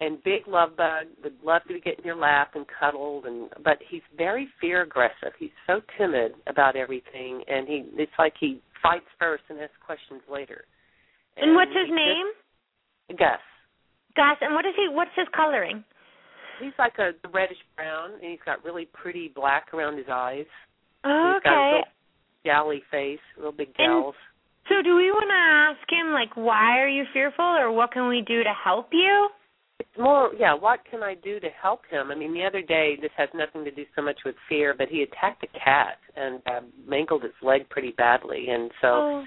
And 0.00 0.22
big 0.24 0.48
love 0.48 0.76
bug, 0.76 1.06
would 1.22 1.34
love 1.44 1.62
to 1.68 1.78
get 1.80 1.98
in 1.98 2.04
your 2.04 2.16
lap 2.16 2.52
and 2.56 2.66
cuddled 2.80 3.26
and 3.26 3.48
but 3.62 3.78
he's 3.88 4.02
very 4.18 4.48
fear 4.60 4.82
aggressive. 4.82 5.32
He's 5.38 5.54
so 5.68 5.80
timid 5.96 6.32
about 6.48 6.74
everything 6.74 7.42
and 7.46 7.68
he 7.68 7.84
it's 7.94 8.12
like 8.18 8.34
he 8.38 8.60
fights 8.82 9.06
first 9.20 9.44
and 9.48 9.60
asks 9.60 9.72
questions 9.86 10.20
later. 10.30 10.64
And 11.36 11.54
what's 11.54 11.72
his 11.72 11.88
name? 11.90 12.26
just- 13.08 13.18
Gus. 13.18 13.40
Gus. 14.16 14.36
And 14.40 14.54
what 14.54 14.64
is 14.64 14.74
he? 14.76 14.88
What's 14.88 15.10
his 15.16 15.26
coloring? 15.34 15.84
He's 16.60 16.72
like 16.78 16.98
a 16.98 17.12
reddish 17.28 17.58
brown, 17.76 18.12
and 18.14 18.30
he's 18.30 18.42
got 18.46 18.64
really 18.64 18.86
pretty 18.92 19.32
black 19.34 19.74
around 19.74 19.98
his 19.98 20.06
eyes. 20.08 20.46
Oh, 21.04 21.34
He's 21.34 21.42
got 21.42 21.52
a 21.52 21.80
okay. 21.80 21.88
real 22.44 22.80
face, 22.90 23.18
real 23.38 23.52
big 23.52 23.76
jowls. 23.76 24.14
So 24.68 24.80
do 24.82 24.96
we 24.96 25.10
want 25.10 25.28
to 25.28 25.34
ask 25.34 25.92
him 25.92 26.12
like 26.12 26.36
why 26.36 26.78
are 26.78 26.88
you 26.88 27.04
fearful 27.12 27.44
or 27.44 27.70
what 27.70 27.92
can 27.92 28.08
we 28.08 28.22
do 28.26 28.42
to 28.42 28.52
help 28.64 28.88
you? 28.92 29.28
It's 29.80 29.98
more, 29.98 30.30
yeah. 30.38 30.54
What 30.54 30.80
can 30.88 31.02
I 31.02 31.14
do 31.14 31.40
to 31.40 31.48
help 31.60 31.80
him? 31.90 32.10
I 32.10 32.14
mean, 32.14 32.32
the 32.32 32.44
other 32.44 32.62
day, 32.62 32.96
this 33.00 33.10
has 33.16 33.28
nothing 33.34 33.64
to 33.64 33.70
do 33.72 33.84
so 33.96 34.02
much 34.02 34.18
with 34.24 34.36
fear, 34.48 34.72
but 34.76 34.88
he 34.88 35.02
attacked 35.02 35.42
a 35.42 35.58
cat 35.58 35.98
and 36.16 36.40
uh, 36.46 36.60
mangled 36.88 37.24
its 37.24 37.34
leg 37.42 37.68
pretty 37.68 37.92
badly, 37.96 38.46
and 38.50 38.70
so 38.80 38.86
oh. 38.88 39.24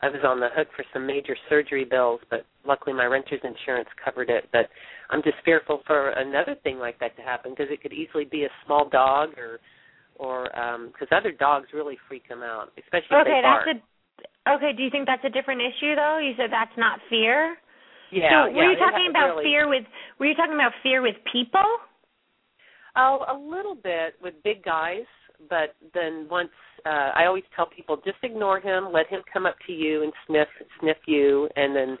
I 0.00 0.08
was 0.08 0.20
on 0.24 0.38
the 0.38 0.48
hook 0.54 0.68
for 0.76 0.84
some 0.92 1.06
major 1.06 1.36
surgery 1.48 1.84
bills. 1.84 2.20
But 2.30 2.46
luckily, 2.66 2.94
my 2.94 3.06
renter's 3.06 3.40
insurance 3.42 3.88
covered 4.04 4.30
it. 4.30 4.44
But 4.52 4.68
I'm 5.10 5.22
just 5.22 5.36
fearful 5.44 5.80
for 5.86 6.10
another 6.10 6.54
thing 6.62 6.78
like 6.78 6.98
that 7.00 7.16
to 7.16 7.22
happen 7.22 7.52
because 7.52 7.66
it 7.70 7.82
could 7.82 7.92
easily 7.92 8.24
be 8.24 8.44
a 8.44 8.52
small 8.66 8.88
dog 8.88 9.30
or 9.36 9.58
or 10.16 10.50
um, 10.58 10.90
because 10.92 11.08
other 11.12 11.30
dogs 11.32 11.68
really 11.72 11.96
freak 12.08 12.28
them 12.28 12.42
out, 12.42 12.72
especially 12.78 13.14
if 13.18 13.22
Okay, 13.26 13.38
they 13.38 13.42
bark. 13.42 13.64
that's 13.66 13.78
a 13.78 13.82
Okay, 14.50 14.72
do 14.76 14.82
you 14.82 14.90
think 14.90 15.06
that's 15.06 15.24
a 15.24 15.30
different 15.30 15.60
issue 15.60 15.94
though? 15.94 16.18
You 16.18 16.32
said 16.36 16.50
that's 16.50 16.74
not 16.76 16.98
fear. 17.10 17.56
yeah, 18.10 18.30
so 18.30 18.50
yeah, 18.50 18.56
were 18.56 18.70
you 18.72 18.78
talking 18.78 19.06
about 19.10 19.36
really- 19.36 19.44
fear 19.44 19.68
with 19.68 19.84
were 20.18 20.26
you 20.26 20.34
talking 20.34 20.54
about 20.54 20.72
fear 20.82 21.02
with 21.02 21.14
people? 21.30 21.66
Oh, 22.96 23.24
a 23.28 23.36
little 23.36 23.74
bit 23.76 24.14
with 24.22 24.34
big 24.42 24.64
guys, 24.64 25.06
but 25.48 25.74
then 25.94 26.26
once 26.30 26.50
uh 26.86 27.10
I 27.14 27.26
always 27.26 27.44
tell 27.54 27.66
people 27.66 27.96
just 28.04 28.18
ignore 28.22 28.60
him, 28.60 28.88
let 28.92 29.06
him 29.08 29.22
come 29.32 29.46
up 29.46 29.56
to 29.66 29.72
you 29.72 30.02
and 30.02 30.12
sniff 30.26 30.48
sniff 30.80 30.98
you 31.06 31.48
and 31.56 31.74
then 31.76 31.98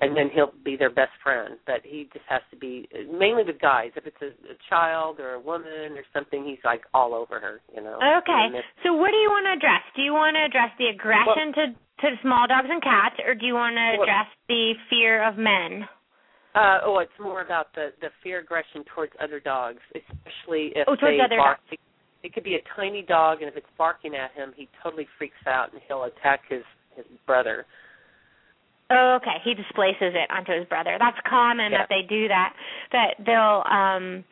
and 0.00 0.16
then 0.16 0.30
he'll 0.32 0.52
be 0.64 0.76
their 0.76 0.88
best 0.90 1.12
friend. 1.22 1.58
But 1.66 1.80
he 1.84 2.08
just 2.12 2.24
has 2.28 2.40
to 2.50 2.56
be 2.56 2.88
mainly 3.12 3.44
with 3.44 3.60
guys. 3.60 3.90
If 3.96 4.06
it's 4.06 4.22
a, 4.22 4.32
a 4.48 4.56
child 4.70 5.20
or 5.20 5.34
a 5.34 5.40
woman 5.40 5.92
or 5.92 6.04
something, 6.14 6.42
he's 6.44 6.62
like 6.64 6.82
all 6.94 7.12
over 7.12 7.38
her, 7.38 7.60
you 7.74 7.82
know. 7.82 7.98
Okay. 8.18 8.48
So 8.82 8.94
what 8.94 9.10
do 9.10 9.16
you 9.18 9.28
want 9.28 9.44
to 9.44 9.52
address? 9.58 9.82
Do 9.94 10.00
you 10.02 10.14
want 10.14 10.36
to 10.36 10.44
address 10.46 10.70
the 10.78 10.86
aggression 10.86 11.52
to 11.54 11.64
to 12.00 12.16
small 12.22 12.46
dogs 12.48 12.68
and 12.70 12.80
cats 12.82 13.16
or 13.26 13.34
do 13.34 13.44
you 13.44 13.54
want 13.54 13.76
to 13.76 13.98
Well- 13.98 14.02
address 14.04 14.28
the 14.48 14.72
fear 14.88 15.22
of 15.26 15.36
men? 15.36 15.86
Uh, 16.54 16.80
oh, 16.82 16.98
it's 16.98 17.18
more 17.20 17.42
about 17.42 17.72
the 17.74 17.92
the 18.00 18.08
fear 18.22 18.40
aggression 18.40 18.82
towards 18.94 19.12
other 19.22 19.38
dogs, 19.38 19.78
especially 19.94 20.72
if 20.74 20.88
Oh, 20.88 20.96
they 20.96 21.20
other 21.20 21.36
bark. 21.36 21.58
dogs. 21.70 21.78
It, 22.22 22.34
could 22.34 22.44
be 22.44 22.54
a 22.54 22.62
tiny 22.76 23.02
dog, 23.02 23.40
and 23.40 23.48
if 23.48 23.56
it's 23.56 23.66
barking 23.78 24.14
at 24.14 24.32
him, 24.32 24.52
he 24.56 24.68
totally 24.82 25.06
freaks 25.18 25.46
out 25.46 25.72
and 25.72 25.80
he'll 25.88 26.04
attack 26.04 26.40
his 26.48 26.62
his 26.96 27.06
brother. 27.26 27.66
Oh, 28.90 29.18
okay. 29.22 29.38
He 29.44 29.54
displaces 29.54 30.14
it 30.18 30.28
onto 30.30 30.52
his 30.52 30.66
brother. 30.66 30.96
That's 30.98 31.16
common 31.28 31.70
Yeah. 31.72 31.78
that 31.78 31.88
they 31.88 32.02
do 32.02 32.26
that. 32.28 32.54
That 32.92 33.14
they'll 33.24 33.62
um 33.70 34.24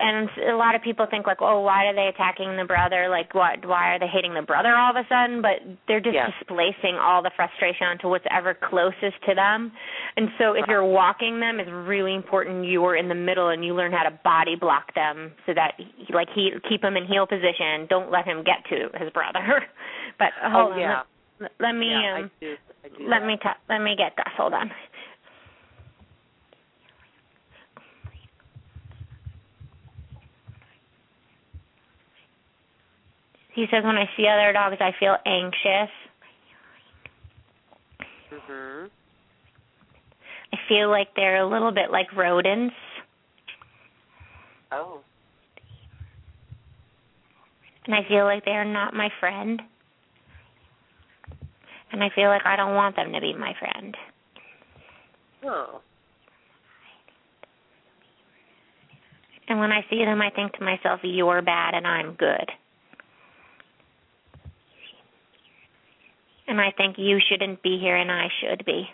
and 0.00 0.28
a 0.50 0.56
lot 0.56 0.74
of 0.74 0.82
people 0.82 1.06
think 1.10 1.26
like, 1.26 1.38
"Oh, 1.40 1.60
why 1.60 1.86
are 1.86 1.94
they 1.94 2.06
attacking 2.08 2.56
the 2.56 2.64
brother? 2.64 3.08
Like 3.08 3.34
what 3.34 3.64
why 3.66 3.94
are 3.94 3.98
they 3.98 4.06
hating 4.06 4.34
the 4.34 4.42
brother 4.42 4.74
all 4.74 4.90
of 4.90 4.96
a 4.96 5.06
sudden?" 5.08 5.42
But 5.42 5.60
they're 5.88 6.00
just 6.00 6.14
Yeah. 6.14 6.30
displacing 6.38 6.96
all 6.96 7.22
the 7.22 7.30
frustration 7.36 7.86
onto 7.86 8.08
whatever 8.08 8.54
closest 8.54 9.20
to 9.28 9.34
them. 9.34 9.72
And 10.16 10.30
so 10.38 10.52
if 10.54 10.66
you're 10.68 10.84
walking 10.84 11.40
them, 11.40 11.60
it's 11.60 11.70
really 11.70 12.14
important 12.14 12.64
you're 12.66 12.96
in 12.96 13.08
the 13.08 13.14
middle 13.14 13.48
and 13.48 13.64
you 13.64 13.74
learn 13.74 13.92
how 13.92 14.02
to 14.04 14.10
body 14.24 14.56
block 14.56 14.94
them 14.94 15.32
so 15.46 15.54
that 15.54 15.74
he, 15.78 16.12
like 16.12 16.28
he 16.34 16.52
keep 16.68 16.82
him 16.82 16.96
in 16.96 17.04
heel 17.06 17.26
position. 17.26 17.86
Don't 17.88 18.10
let 18.10 18.24
him 18.24 18.42
get 18.44 18.64
to 18.70 18.88
his 18.98 19.10
brother. 19.12 19.64
but 20.18 20.28
hold 20.42 20.70
oh 20.70 20.72
on. 20.72 20.78
yeah, 20.80 21.02
Let, 21.40 21.52
let 21.60 21.72
me 21.72 21.90
yeah, 21.90 22.14
um 22.16 22.30
I 22.40 22.44
do. 22.44 22.56
I 22.84 22.88
do 22.88 23.08
let 23.08 23.20
that. 23.20 23.26
me 23.26 23.36
ta- 23.42 23.58
let 23.68 23.80
me 23.80 23.96
get 23.96 24.16
Gus. 24.16 24.32
Hold 24.36 24.54
on. 24.54 24.70
He 33.54 33.66
says 33.70 33.84
when 33.84 33.96
I 33.96 34.08
see 34.16 34.26
other 34.26 34.52
dogs, 34.52 34.76
I 34.80 34.92
feel 34.98 35.16
anxious. 35.26 35.90
Mhm. 38.30 38.90
I 40.52 40.56
feel 40.68 40.88
like 40.90 41.14
they're 41.14 41.36
a 41.36 41.46
little 41.46 41.70
bit 41.70 41.90
like 41.90 42.12
rodents. 42.14 42.74
Oh. 44.70 45.02
And 47.84 47.94
I 47.94 48.04
feel 48.04 48.24
like 48.24 48.44
they 48.44 48.52
are 48.52 48.64
not 48.64 48.94
my 48.94 49.10
friend. 49.20 49.62
And 51.90 52.02
I 52.02 52.08
feel 52.10 52.28
like 52.28 52.46
I 52.46 52.56
don't 52.56 52.74
want 52.74 52.96
them 52.96 53.12
to 53.12 53.20
be 53.20 53.34
my 53.34 53.54
friend. 53.54 53.96
Oh. 55.44 55.82
And 59.48 59.58
when 59.58 59.72
I 59.72 59.84
see 59.90 60.04
them, 60.04 60.22
I 60.22 60.30
think 60.30 60.52
to 60.54 60.64
myself, 60.64 61.00
you're 61.02 61.42
bad 61.42 61.74
and 61.74 61.86
I'm 61.86 62.14
good. 62.14 62.50
And 66.48 66.60
I 66.60 66.72
think 66.76 66.96
you 66.98 67.18
shouldn't 67.28 67.62
be 67.62 67.78
here 67.80 67.96
and 67.96 68.10
I 68.10 68.26
should 68.40 68.64
be. 68.64 68.84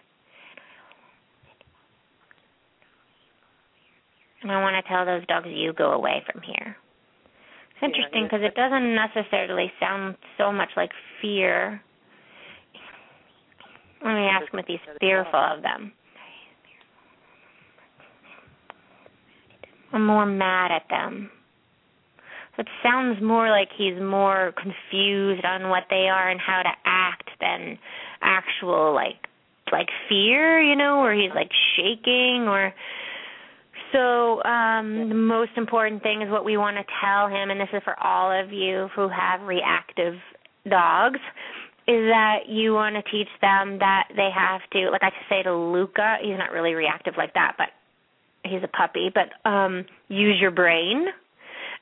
And 4.42 4.52
I 4.52 4.60
want 4.60 4.76
to 4.82 4.88
tell 4.88 5.04
those 5.04 5.26
dogs, 5.26 5.48
you 5.50 5.72
go 5.72 5.92
away 5.92 6.22
from 6.30 6.42
here. 6.42 6.76
It's 7.70 7.82
Yeah, 7.82 7.88
interesting 7.88 8.22
yeah. 8.22 8.28
because 8.28 8.40
it 8.44 8.54
doesn't 8.54 8.94
necessarily 8.94 9.72
sound 9.80 10.16
so 10.36 10.52
much 10.52 10.70
like 10.76 10.90
fear. 11.20 11.82
Let 14.04 14.14
me 14.14 14.26
ask 14.26 14.52
him 14.52 14.60
if 14.60 14.66
he's 14.66 14.78
fearful 15.00 15.40
of 15.40 15.62
them. 15.62 15.92
I'm 19.92 20.06
more 20.06 20.26
mad 20.26 20.70
at 20.70 20.88
them. 20.88 21.30
So 22.56 22.60
it 22.62 22.68
sounds 22.82 23.20
more 23.22 23.50
like 23.50 23.68
he's 23.76 24.00
more 24.00 24.52
confused 24.60 25.44
on 25.44 25.68
what 25.68 25.84
they 25.90 26.08
are 26.08 26.28
and 26.28 26.40
how 26.40 26.62
to 26.62 26.70
act 26.84 27.27
than 27.40 27.78
actual 28.22 28.94
like 28.94 29.26
like 29.70 29.88
fear, 30.08 30.60
you 30.62 30.76
know, 30.76 31.00
where 31.00 31.14
he's 31.14 31.34
like 31.34 31.50
shaking 31.76 32.48
or 32.48 32.72
so 33.92 34.42
um 34.44 35.08
the 35.08 35.14
most 35.14 35.52
important 35.56 36.02
thing 36.02 36.22
is 36.22 36.30
what 36.30 36.44
we 36.44 36.56
want 36.56 36.76
to 36.76 36.84
tell 37.00 37.28
him 37.28 37.50
and 37.50 37.60
this 37.60 37.68
is 37.72 37.82
for 37.84 37.98
all 38.02 38.30
of 38.30 38.52
you 38.52 38.88
who 38.94 39.08
have 39.08 39.40
reactive 39.42 40.14
dogs 40.68 41.20
is 41.86 42.04
that 42.10 42.40
you 42.48 42.74
want 42.74 42.96
to 42.96 43.02
teach 43.10 43.28
them 43.40 43.78
that 43.78 44.08
they 44.14 44.28
have 44.34 44.60
to 44.72 44.90
like 44.90 45.02
I 45.02 45.10
say 45.28 45.42
to 45.42 45.54
Luca, 45.54 46.16
he's 46.22 46.36
not 46.36 46.52
really 46.52 46.74
reactive 46.74 47.14
like 47.16 47.32
that, 47.34 47.54
but 47.56 47.68
he's 48.44 48.62
a 48.62 48.68
puppy, 48.68 49.10
but 49.12 49.48
um 49.48 49.86
use 50.08 50.36
your 50.40 50.50
brain. 50.50 51.06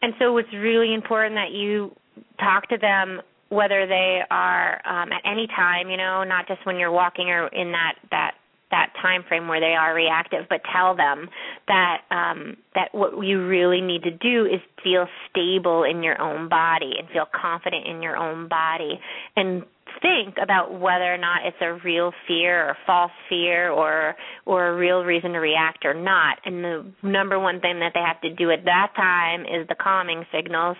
And 0.02 0.12
so 0.18 0.36
it's 0.36 0.52
really 0.52 0.94
important 0.94 1.34
that 1.36 1.50
you 1.50 1.90
talk 2.38 2.68
to 2.68 2.76
them 2.78 3.20
whether 3.48 3.86
they 3.86 4.20
are 4.30 4.80
um 4.86 5.12
at 5.12 5.22
any 5.24 5.46
time, 5.46 5.90
you 5.90 5.96
know, 5.96 6.24
not 6.24 6.48
just 6.48 6.64
when 6.66 6.76
you're 6.76 6.90
walking 6.92 7.30
or 7.30 7.48
in 7.48 7.72
that 7.72 7.94
that 8.10 8.32
that 8.72 8.92
time 9.00 9.22
frame 9.28 9.46
where 9.46 9.60
they 9.60 9.74
are 9.74 9.94
reactive, 9.94 10.46
but 10.48 10.60
tell 10.72 10.96
them 10.96 11.28
that 11.68 12.02
um 12.10 12.56
that 12.74 12.92
what 12.92 13.24
you 13.24 13.46
really 13.46 13.80
need 13.80 14.02
to 14.02 14.10
do 14.10 14.44
is 14.44 14.60
feel 14.82 15.06
stable 15.30 15.84
in 15.84 16.02
your 16.02 16.20
own 16.20 16.48
body 16.48 16.92
and 16.98 17.08
feel 17.10 17.26
confident 17.32 17.86
in 17.86 18.02
your 18.02 18.16
own 18.16 18.48
body 18.48 19.00
and 19.36 19.64
think 20.02 20.36
about 20.42 20.78
whether 20.78 21.12
or 21.12 21.18
not 21.18 21.44
it's 21.44 21.56
a 21.60 21.78
real 21.84 22.12
fear 22.26 22.70
or 22.70 22.76
false 22.86 23.12
fear 23.28 23.70
or 23.70 24.14
or 24.44 24.68
a 24.68 24.76
real 24.76 25.02
reason 25.02 25.32
to 25.32 25.38
react 25.38 25.84
or 25.84 25.94
not. 25.94 26.38
And 26.44 26.64
the 26.64 26.92
number 27.02 27.38
one 27.38 27.60
thing 27.60 27.80
that 27.80 27.92
they 27.94 28.00
have 28.00 28.20
to 28.22 28.34
do 28.34 28.50
at 28.50 28.64
that 28.64 28.92
time 28.96 29.42
is 29.42 29.66
the 29.68 29.74
calming 29.74 30.24
signals, 30.32 30.76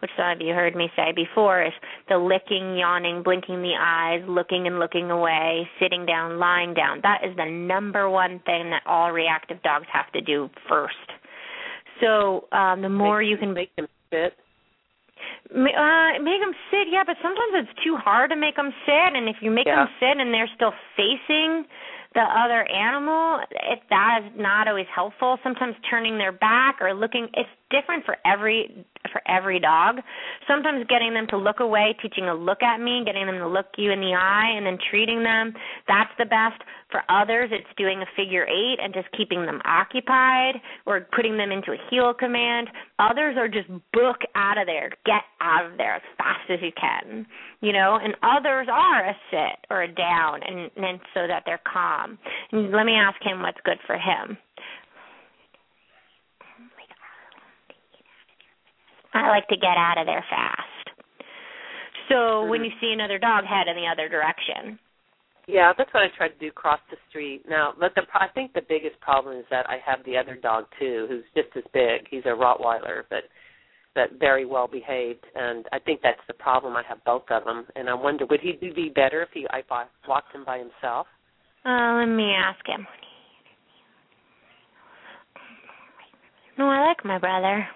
which 0.00 0.10
some 0.16 0.30
of 0.30 0.40
you 0.40 0.54
heard 0.54 0.74
me 0.74 0.88
say 0.96 1.12
before, 1.14 1.62
is 1.62 1.72
the 2.08 2.18
licking, 2.18 2.76
yawning, 2.76 3.22
blinking 3.22 3.62
the 3.62 3.74
eyes, 3.78 4.22
looking 4.28 4.66
and 4.66 4.78
looking 4.78 5.10
away, 5.10 5.68
sitting 5.80 6.06
down, 6.06 6.38
lying 6.38 6.74
down. 6.74 7.00
That 7.02 7.20
is 7.24 7.36
the 7.36 7.50
number 7.50 8.08
one 8.08 8.40
thing 8.46 8.70
that 8.70 8.82
all 8.86 9.12
reactive 9.12 9.62
dogs 9.62 9.86
have 9.92 10.10
to 10.12 10.20
do 10.20 10.48
first. 10.68 10.94
So 12.00 12.48
um, 12.52 12.82
the 12.82 12.88
more 12.88 13.20
make, 13.20 13.28
you 13.28 13.36
can 13.36 13.52
make 13.52 13.74
them 13.76 13.86
sit. 14.10 14.34
Uh, 15.50 16.22
make 16.22 16.40
them 16.40 16.54
sit, 16.70 16.86
yeah, 16.90 17.02
but 17.04 17.16
sometimes 17.22 17.66
it's 17.66 17.84
too 17.84 17.96
hard 17.96 18.30
to 18.30 18.36
make 18.36 18.56
them 18.56 18.70
sit, 18.86 19.16
and 19.16 19.28
if 19.28 19.36
you 19.40 19.50
make 19.50 19.66
yeah. 19.66 19.84
them 19.84 19.88
sit 19.98 20.20
and 20.20 20.32
they're 20.32 20.50
still 20.54 20.72
facing 20.96 21.66
the 22.14 22.22
other 22.22 22.66
animal, 22.70 23.38
if 23.70 23.78
that 23.88 24.22
is 24.24 24.32
not 24.36 24.66
always 24.66 24.86
helpful. 24.92 25.38
Sometimes 25.44 25.76
turning 25.88 26.18
their 26.18 26.32
back 26.32 26.78
or 26.80 26.92
looking, 26.92 27.28
it's 27.34 27.48
different 27.70 28.04
for 28.04 28.16
every 28.26 28.84
for 29.12 29.22
every 29.28 29.60
dog. 29.60 29.96
Sometimes 30.46 30.86
getting 30.88 31.14
them 31.14 31.26
to 31.30 31.36
look 31.36 31.60
away, 31.60 31.96
teaching 32.02 32.24
a 32.24 32.34
look 32.34 32.62
at 32.62 32.80
me, 32.80 33.02
getting 33.04 33.26
them 33.26 33.38
to 33.38 33.48
look 33.48 33.66
you 33.78 33.92
in 33.92 34.00
the 34.00 34.14
eye, 34.14 34.52
and 34.56 34.66
then 34.66 34.76
treating 34.90 35.22
them, 35.22 35.54
that's 35.86 36.10
the 36.18 36.26
best. 36.26 36.60
For 36.90 37.02
others, 37.08 37.50
it's 37.52 37.66
doing 37.76 38.02
a 38.02 38.06
figure 38.16 38.46
eight 38.46 38.78
and 38.82 38.92
just 38.92 39.06
keeping 39.16 39.46
them 39.46 39.60
occupied 39.64 40.56
or 40.86 41.06
putting 41.14 41.36
them 41.36 41.52
into 41.52 41.72
a 41.72 41.76
heel 41.88 42.12
command. 42.12 42.68
Others 42.98 43.36
are 43.38 43.48
just 43.48 43.68
book 43.92 44.18
out 44.34 44.58
of 44.58 44.66
there, 44.66 44.90
get 45.06 45.22
out 45.40 45.70
of 45.70 45.78
there 45.78 45.94
as 45.94 46.02
fast 46.18 46.50
as 46.50 46.58
you 46.62 46.72
can, 46.78 47.26
you 47.60 47.72
know. 47.72 47.98
And 48.02 48.14
others 48.22 48.66
are 48.70 49.08
a 49.08 49.16
sit 49.30 49.66
or 49.70 49.82
a 49.82 49.88
down, 49.88 50.40
and, 50.42 50.70
and 50.76 51.00
so 51.14 51.26
that 51.26 51.44
they're 51.46 51.60
calm. 51.70 52.18
And 52.50 52.72
let 52.72 52.86
me 52.86 52.94
ask 52.94 53.22
him 53.22 53.42
what's 53.42 53.60
good 53.64 53.78
for 53.86 53.96
him. 53.96 54.36
I 59.12 59.28
like 59.28 59.48
to 59.48 59.56
get 59.56 59.76
out 59.76 59.98
of 59.98 60.06
there 60.06 60.24
fast. 60.30 60.66
So 62.08 62.14
mm-hmm. 62.14 62.50
when 62.50 62.64
you 62.64 62.70
see 62.80 62.92
another 62.92 63.18
dog, 63.18 63.44
head 63.44 63.68
in 63.68 63.76
the 63.76 63.88
other 63.90 64.08
direction. 64.08 64.78
Yeah, 65.46 65.72
that's 65.76 65.92
what 65.92 66.04
I 66.04 66.08
try 66.16 66.28
to 66.28 66.38
do. 66.38 66.50
Cross 66.50 66.80
the 66.90 66.96
street. 67.08 67.42
Now, 67.48 67.72
but 67.78 67.94
the 67.94 68.02
I 68.14 68.28
think 68.34 68.52
the 68.52 68.62
biggest 68.68 69.00
problem 69.00 69.36
is 69.36 69.44
that 69.50 69.68
I 69.68 69.78
have 69.84 70.04
the 70.04 70.16
other 70.16 70.36
dog 70.36 70.66
too, 70.78 71.06
who's 71.08 71.24
just 71.34 71.56
as 71.56 71.64
big. 71.72 72.06
He's 72.10 72.24
a 72.24 72.28
Rottweiler, 72.28 73.02
but 73.10 73.24
but 73.94 74.18
very 74.20 74.46
well 74.46 74.68
behaved, 74.68 75.24
and 75.34 75.66
I 75.72 75.80
think 75.80 76.00
that's 76.02 76.20
the 76.28 76.34
problem. 76.34 76.76
I 76.76 76.82
have 76.88 77.02
both 77.04 77.24
of 77.30 77.44
them, 77.44 77.66
and 77.74 77.88
I 77.88 77.94
wonder 77.94 78.24
would 78.26 78.40
he 78.40 78.52
be 78.52 78.92
better 78.94 79.22
if 79.22 79.30
he 79.34 79.46
I 79.50 79.62
walked 80.08 80.34
him 80.34 80.44
by 80.44 80.58
himself? 80.58 81.06
Uh, 81.64 81.94
let 81.98 82.06
me 82.06 82.32
ask 82.32 82.64
him. 82.66 82.86
No, 86.56 86.68
I 86.68 86.86
like 86.86 87.04
my 87.04 87.18
brother. 87.18 87.66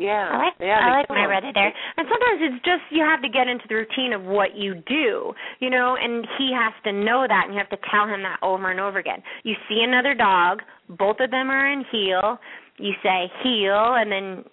Yeah, 0.00 0.32
I 0.32 0.36
like 0.48 0.56
yeah, 0.58 0.80
I 0.80 0.90
like 0.96 1.08
my 1.10 1.26
brother 1.26 1.52
there. 1.52 1.68
And 1.68 2.08
sometimes 2.08 2.40
it's 2.40 2.64
just 2.64 2.80
you 2.88 3.04
have 3.04 3.20
to 3.20 3.28
get 3.28 3.48
into 3.48 3.68
the 3.68 3.84
routine 3.84 4.14
of 4.16 4.24
what 4.24 4.56
you 4.56 4.80
do, 4.88 5.34
you 5.60 5.68
know, 5.68 5.96
and 6.00 6.26
he 6.38 6.56
has 6.56 6.72
to 6.84 6.92
know 6.92 7.26
that 7.28 7.44
and 7.44 7.52
you 7.52 7.60
have 7.60 7.68
to 7.68 7.78
tell 7.92 8.08
him 8.08 8.22
that 8.22 8.40
over 8.42 8.70
and 8.70 8.80
over 8.80 8.98
again. 8.98 9.22
You 9.44 9.54
see 9.68 9.84
another 9.84 10.14
dog, 10.14 10.62
both 10.88 11.20
of 11.20 11.30
them 11.30 11.50
are 11.50 11.70
in 11.70 11.84
heel, 11.92 12.40
you 12.78 12.94
say 13.02 13.28
heel 13.44 14.00
and 14.00 14.10
then 14.10 14.44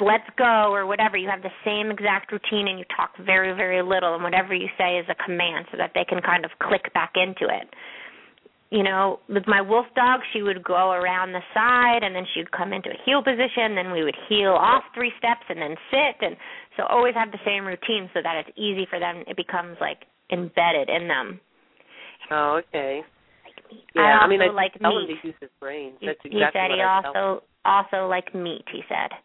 let's 0.00 0.24
go 0.38 0.72
or 0.72 0.86
whatever. 0.86 1.18
You 1.18 1.28
have 1.28 1.42
the 1.42 1.52
same 1.68 1.90
exact 1.90 2.32
routine 2.32 2.68
and 2.68 2.78
you 2.78 2.86
talk 2.96 3.12
very, 3.20 3.52
very 3.52 3.82
little 3.82 4.14
and 4.14 4.24
whatever 4.24 4.54
you 4.54 4.68
say 4.78 4.96
is 4.96 5.04
a 5.10 5.16
command 5.22 5.66
so 5.70 5.76
that 5.76 5.92
they 5.94 6.04
can 6.08 6.22
kind 6.22 6.46
of 6.46 6.50
click 6.62 6.88
back 6.94 7.12
into 7.14 7.44
it 7.44 7.68
you 8.70 8.82
know, 8.82 9.20
with 9.28 9.44
my 9.46 9.62
wolf 9.62 9.86
dog, 9.96 10.20
she 10.32 10.42
would 10.42 10.62
go 10.62 10.92
around 10.92 11.32
the 11.32 11.40
side 11.54 12.02
and 12.02 12.14
then 12.14 12.24
she'd 12.34 12.52
come 12.52 12.72
into 12.72 12.90
a 12.90 12.98
heel 13.04 13.22
position, 13.22 13.74
then 13.74 13.92
we 13.92 14.04
would 14.04 14.16
heel 14.28 14.52
off 14.52 14.84
three 14.94 15.12
steps 15.16 15.44
and 15.48 15.60
then 15.60 15.74
sit 15.90 16.20
and 16.20 16.36
so 16.76 16.84
always 16.84 17.14
have 17.14 17.32
the 17.32 17.40
same 17.46 17.64
routine 17.64 18.10
so 18.12 18.20
that 18.22 18.36
it's 18.36 18.56
easy 18.58 18.86
for 18.88 19.00
them 19.00 19.24
it 19.26 19.36
becomes 19.36 19.76
like 19.80 20.04
embedded 20.30 20.88
in 20.88 21.08
them. 21.08 21.40
Oh, 22.30 22.60
okay. 22.68 23.00
Yeah, 23.94 24.18
I, 24.20 24.24
I 24.24 24.28
mean 24.28 24.42
I 24.42 24.52
like 24.52 24.74
tell 24.80 24.94
meat. 24.94 25.10
him 25.10 25.16
to 25.22 25.26
use 25.28 25.36
his 25.40 25.50
brain. 25.60 25.92
That's 26.04 26.18
he, 26.22 26.28
exactly 26.28 26.60
he 26.60 26.68
said 26.68 26.70
he 26.76 26.82
also 26.82 27.42
also 27.64 28.06
like 28.06 28.34
meat, 28.34 28.64
he 28.70 28.82
said. 28.88 29.16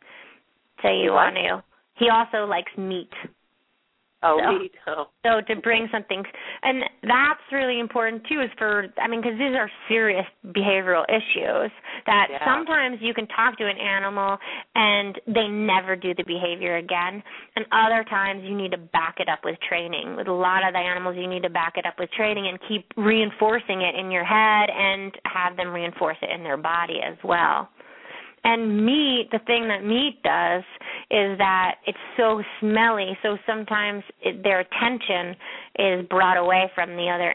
So 0.81 0.89
you 0.89 1.11
what? 1.11 1.31
want 1.31 1.35
to 1.35 1.63
he 1.99 2.07
also 2.09 2.47
likes 2.47 2.71
meat. 2.77 3.11
Oh, 4.23 4.39
so, 4.39 4.57
too. 4.57 5.03
So 5.25 5.53
to 5.53 5.61
bring 5.61 5.87
something, 5.91 6.23
and 6.63 6.83
that's 7.03 7.43
really 7.51 7.79
important 7.79 8.23
too, 8.27 8.41
is 8.41 8.49
for 8.57 8.87
I 9.01 9.07
mean, 9.07 9.21
because 9.21 9.37
these 9.37 9.55
are 9.55 9.69
serious 9.87 10.25
behavioral 10.47 11.03
issues 11.09 11.71
that 12.05 12.27
yeah. 12.31 12.45
sometimes 12.45 12.99
you 13.01 13.13
can 13.13 13.27
talk 13.27 13.57
to 13.57 13.67
an 13.67 13.77
animal 13.77 14.37
and 14.75 15.19
they 15.27 15.47
never 15.47 15.95
do 15.95 16.13
the 16.15 16.23
behavior 16.23 16.77
again, 16.77 17.21
and 17.55 17.65
other 17.71 18.03
times 18.09 18.43
you 18.43 18.55
need 18.55 18.71
to 18.71 18.77
back 18.77 19.15
it 19.19 19.27
up 19.27 19.39
with 19.43 19.57
training. 19.67 20.15
With 20.15 20.27
a 20.27 20.33
lot 20.33 20.65
of 20.65 20.73
the 20.73 20.79
animals, 20.79 21.15
you 21.17 21.27
need 21.27 21.43
to 21.43 21.49
back 21.49 21.73
it 21.77 21.85
up 21.85 21.95
with 21.99 22.09
training 22.11 22.47
and 22.47 22.59
keep 22.67 22.85
reinforcing 22.97 23.81
it 23.81 23.95
in 23.95 24.09
your 24.09 24.25
head 24.25 24.69
and 24.69 25.11
have 25.25 25.57
them 25.57 25.73
reinforce 25.73 26.17
it 26.21 26.29
in 26.29 26.43
their 26.43 26.57
body 26.57 26.99
as 27.05 27.17
well. 27.23 27.69
And 28.43 28.85
meat, 28.85 29.29
the 29.31 29.39
thing 29.47 29.67
that 29.69 29.85
meat 29.85 30.19
does 30.23 30.63
is 31.09 31.37
that 31.37 31.75
it's 31.87 31.97
so 32.17 32.43
smelly, 32.59 33.17
so 33.23 33.37
sometimes 33.47 34.03
it, 34.21 34.43
their 34.43 34.59
attention 34.59 35.35
is 35.79 36.05
brought 36.09 36.37
away 36.37 36.69
from 36.75 36.91
the 36.91 37.09
other 37.09 37.33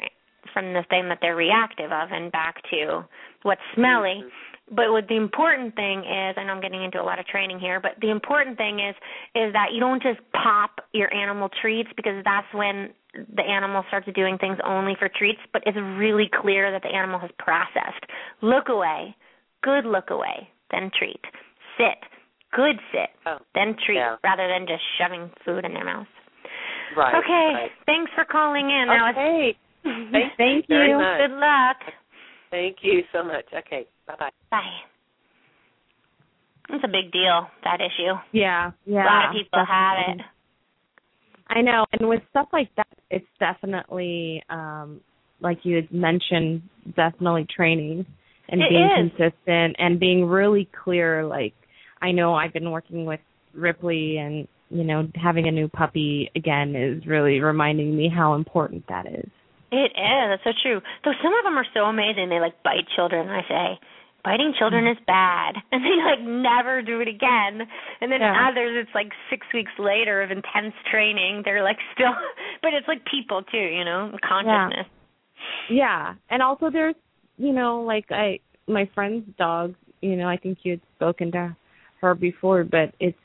from 0.53 0.73
the 0.73 0.85
thing 0.89 1.09
that 1.09 1.19
they're 1.21 1.37
reactive 1.37 1.93
of 1.93 2.09
and 2.11 2.33
back 2.33 2.57
to 2.71 3.05
what's 3.43 3.61
smelly. 3.75 4.25
Mm-hmm. 4.25 4.75
But 4.75 4.91
what 4.93 5.09
the 5.09 5.17
important 5.17 5.75
thing 5.77 6.01
is, 6.01 6.37
I 6.37 6.45
know 6.45 6.53
I'm 6.53 6.61
getting 6.61 6.83
into 6.83 7.01
a 7.01 7.05
lot 7.05 7.19
of 7.19 7.27
training 7.27 7.59
here, 7.59 7.81
but 7.81 7.93
the 8.01 8.11
important 8.11 8.59
thing 8.59 8.81
is 8.81 8.95
is 9.35 9.53
that 9.55 9.73
you 9.73 9.81
don't 9.81 10.03
just 10.03 10.21
pop 10.33 10.81
your 10.93 11.13
animal 11.15 11.49
treats 11.63 11.89
because 11.97 12.23
that's 12.25 12.47
when 12.53 12.91
the 13.15 13.43
animal 13.43 13.83
starts 13.89 14.09
doing 14.15 14.37
things 14.37 14.59
only 14.65 14.95
for 14.99 15.09
treats, 15.09 15.41
but 15.55 15.63
it's 15.65 15.79
really 15.97 16.29
clear 16.43 16.71
that 16.71 16.83
the 16.83 16.95
animal 16.95 17.19
has 17.19 17.31
processed. 17.39 18.05
Look 18.43 18.69
away. 18.69 19.17
Good 19.63 19.87
look 19.87 20.11
away 20.11 20.49
then 20.71 20.91
treat. 20.97 21.21
Sit. 21.77 21.99
Good 22.55 22.77
sit. 22.93 23.11
Oh, 23.27 23.39
then 23.55 23.77
treat 23.85 23.97
yeah. 23.97 24.17
rather 24.25 24.49
than 24.49 24.67
just 24.67 24.83
shoving 24.99 25.31
food 25.45 25.65
in 25.65 25.75
their 25.75 25.85
mouth. 25.85 26.07
Right. 26.97 27.15
Okay. 27.15 27.53
Right. 27.55 27.71
Thanks 27.87 28.11
for 28.15 28.25
calling 28.25 28.71
in. 28.71 28.87
Okay. 28.89 29.57
Was... 29.85 30.33
Thank 30.37 30.67
you. 30.69 30.77
you. 30.77 30.99
Good 31.19 31.37
luck. 31.37 31.77
Thank 32.51 32.79
you 32.83 33.03
so 33.13 33.23
much. 33.23 33.45
Okay. 33.53 33.87
Bye-bye. 34.07 34.31
Bye. 34.51 34.81
It's 36.71 36.85
a 36.85 36.89
big 36.89 37.13
deal, 37.13 37.47
that 37.65 37.81
issue. 37.81 38.15
Yeah. 38.33 38.73
Yeah. 38.85 39.05
A 39.05 39.07
lot 39.07 39.29
of 39.29 39.33
people 39.33 39.61
definitely. 39.65 39.75
have 39.75 40.17
it. 40.17 40.25
I 41.51 41.63
know, 41.63 41.87
and 41.93 42.09
with 42.09 42.21
stuff 42.29 42.49
like 42.53 42.69
that, 42.77 42.87
it's 43.11 43.27
definitely 43.41 44.43
um 44.51 45.01
like 45.41 45.59
you 45.63 45.77
had 45.77 45.93
mentioned, 45.93 46.63
definitely 46.97 47.47
training 47.55 48.05
and 48.49 48.63
It 48.63 48.71
being 48.71 48.85
is. 48.85 49.13
consistent 49.17 49.77
and 49.79 49.99
being 50.01 50.25
really 50.27 50.69
clear 50.85 51.25
like 51.25 51.55
I 52.01 52.13
know 52.13 52.35
I've 52.35 52.53
been 52.53 52.71
working 52.71 53.05
with 53.05 53.21
Ripley 53.55 54.19
and 54.19 54.47
you 54.71 54.85
know 54.85 55.09
having 55.15 55.49
a 55.49 55.51
new 55.51 55.69
puppy 55.69 56.31
again 56.37 56.77
is 56.77 57.07
really 57.07 57.41
reminding 57.41 57.97
me 57.97 58.09
how 58.09 58.35
important 58.35 58.85
that 58.89 59.07
is. 59.07 59.29
It 59.71 59.93
is. 59.93 60.25
That's 60.31 60.45
so 60.45 60.53
true. 60.63 60.81
Though 61.05 61.13
some 61.23 61.35
of 61.35 61.45
them 61.45 61.59
are 61.59 61.67
so 61.75 61.85
amazing. 61.85 62.29
They 62.31 62.41
like 62.41 62.63
bite 62.63 62.89
children. 62.97 63.29
I 63.29 63.43
say, 63.49 63.79
biting 64.25 64.55
children 64.59 64.85
mm-hmm. 64.85 64.99
is 64.99 65.05
bad, 65.07 65.57
and 65.73 65.85
they 65.85 65.97
like 66.03 66.21
never 66.21 66.81
do 66.83 67.01
it 67.01 67.09
again. 67.09 67.69
And 68.01 68.11
then 68.11 68.21
Yeah. 68.21 68.49
others, 68.49 68.77
it's 68.81 68.95
like 68.95 69.13
six 69.29 69.47
weeks 69.53 69.73
later 69.79 70.23
of 70.23 70.31
intense 70.31 70.75
training. 70.91 71.43
They're 71.45 71.63
like 71.63 71.79
still, 71.95 72.15
but 72.63 72.73
it's 72.75 72.89
like 72.89 73.05
people 73.05 73.43
too, 73.43 73.59
you 73.59 73.85
know, 73.85 74.17
consciousness. 74.27 74.87
Yeah, 75.71 76.15
and 76.31 76.43
also 76.43 76.71
there's 76.71 76.95
you 77.39 77.53
know 77.53 77.83
like 77.83 78.07
I 78.11 78.41
my 78.67 78.89
friend's 78.95 79.27
dog, 79.39 79.75
you 80.01 80.17
know 80.17 80.29
I 80.29 80.37
think 80.37 80.59
you 80.63 80.73
had 80.73 80.81
spoken 80.97 81.33
to 81.33 81.57
her 82.01 82.15
before, 82.15 82.65
but 82.65 82.95
it's 83.01 83.19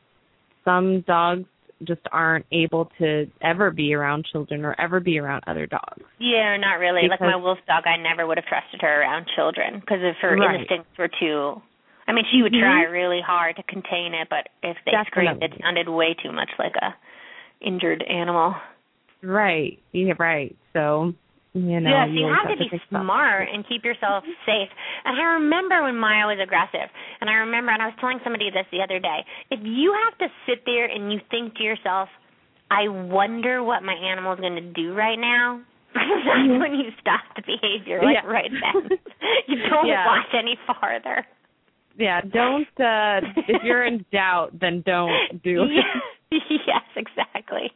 some 0.63 1.01
dogs 1.01 1.45
just 1.83 2.01
aren't 2.11 2.45
able 2.51 2.89
to 2.97 3.25
ever 3.41 3.71
be 3.71 3.93
around 3.93 4.25
children 4.31 4.63
or 4.63 4.79
ever 4.79 4.99
be 4.99 5.19
around 5.19 5.43
other 5.47 5.65
dogs. 5.65 6.01
Yeah, 6.19 6.55
not 6.57 6.75
really. 6.75 7.07
like 7.09 7.19
my 7.19 7.35
wolf 7.35 7.57
dog, 7.67 7.83
I 7.85 7.97
never 7.97 8.25
would 8.25 8.37
have 8.37 8.45
trusted 8.45 8.81
her 8.81 9.01
around 9.01 9.27
children 9.35 9.79
because 9.79 9.99
if 10.01 10.15
her 10.21 10.37
Right. 10.37 10.61
instincts 10.61 10.97
were 10.97 11.09
too. 11.09 11.61
I 12.07 12.11
mean, 12.11 12.25
she 12.31 12.41
would 12.41 12.51
try 12.51 12.83
mm-hmm. 12.83 12.91
really 12.91 13.21
hard 13.21 13.55
to 13.55 13.63
contain 13.63 14.13
it, 14.13 14.27
but 14.29 14.49
if 14.61 14.77
they 14.85 14.91
screamed, 15.07 15.41
it 15.41 15.53
sounded 15.61 15.87
way 15.87 16.13
too 16.21 16.31
much 16.31 16.49
like 16.59 16.75
a 16.75 16.95
injured 17.61 18.03
animal. 18.03 18.55
Right. 19.21 19.79
Yeah, 19.93 20.13
right. 20.19 20.55
So 20.73 21.13
you 21.53 21.79
know 21.79 21.89
yes, 21.89 22.09
you 22.11 22.25
always 22.25 22.37
have 22.41 22.57
to 22.57 22.69
be 22.69 22.81
smart 22.89 23.47
and 23.53 23.67
keep 23.67 23.83
yourself 23.85 24.23
safe. 24.45 24.69
And 25.05 25.19
I 25.19 25.23
remember 25.37 25.83
when 25.83 25.95
Maya 25.95 26.25
was 26.25 26.39
aggressive, 26.41 26.89
and 27.21 27.29
I 27.29 27.33
remember, 27.45 27.71
and 27.71 27.81
I 27.81 27.85
was 27.87 27.95
telling 27.99 28.19
somebody 28.23 28.49
this 28.49 28.65
the 28.71 28.81
other 28.81 28.99
day. 28.99 29.19
If 29.51 29.59
you 29.63 29.93
have 29.93 30.17
to 30.17 30.27
sit 30.47 30.65
there 30.65 30.85
and 30.85 31.11
you 31.13 31.19
think 31.29 31.55
to 31.57 31.63
yourself, 31.63 32.09
I 32.71 32.87
wonder 32.87 33.61
what 33.63 33.83
my 33.83 33.93
animal 33.93 34.33
is 34.33 34.39
going 34.39 34.55
to 34.55 34.73
do 34.73 34.93
right 34.95 35.19
now. 35.19 35.61
That's 35.93 36.59
when 36.59 36.73
you 36.73 36.89
stop 36.99 37.21
the 37.35 37.43
behavior, 37.45 38.01
like 38.01 38.17
Yeah. 38.23 38.25
right 38.29 38.49
then. 38.49 38.89
you 39.47 39.57
don't 39.69 39.85
Yeah. 39.85 40.07
watch 40.07 40.33
any 40.33 40.57
farther. 40.65 41.25
Yeah, 41.99 42.21
don't 42.21 42.65
uh 42.81 43.21
if 43.47 43.61
you're 43.63 43.85
in 43.85 44.03
doubt 44.11 44.57
then 44.59 44.81
don't 44.83 45.43
do 45.43 45.65
it. 45.69 45.85
yes, 46.65 46.81
exactly. 46.95 47.71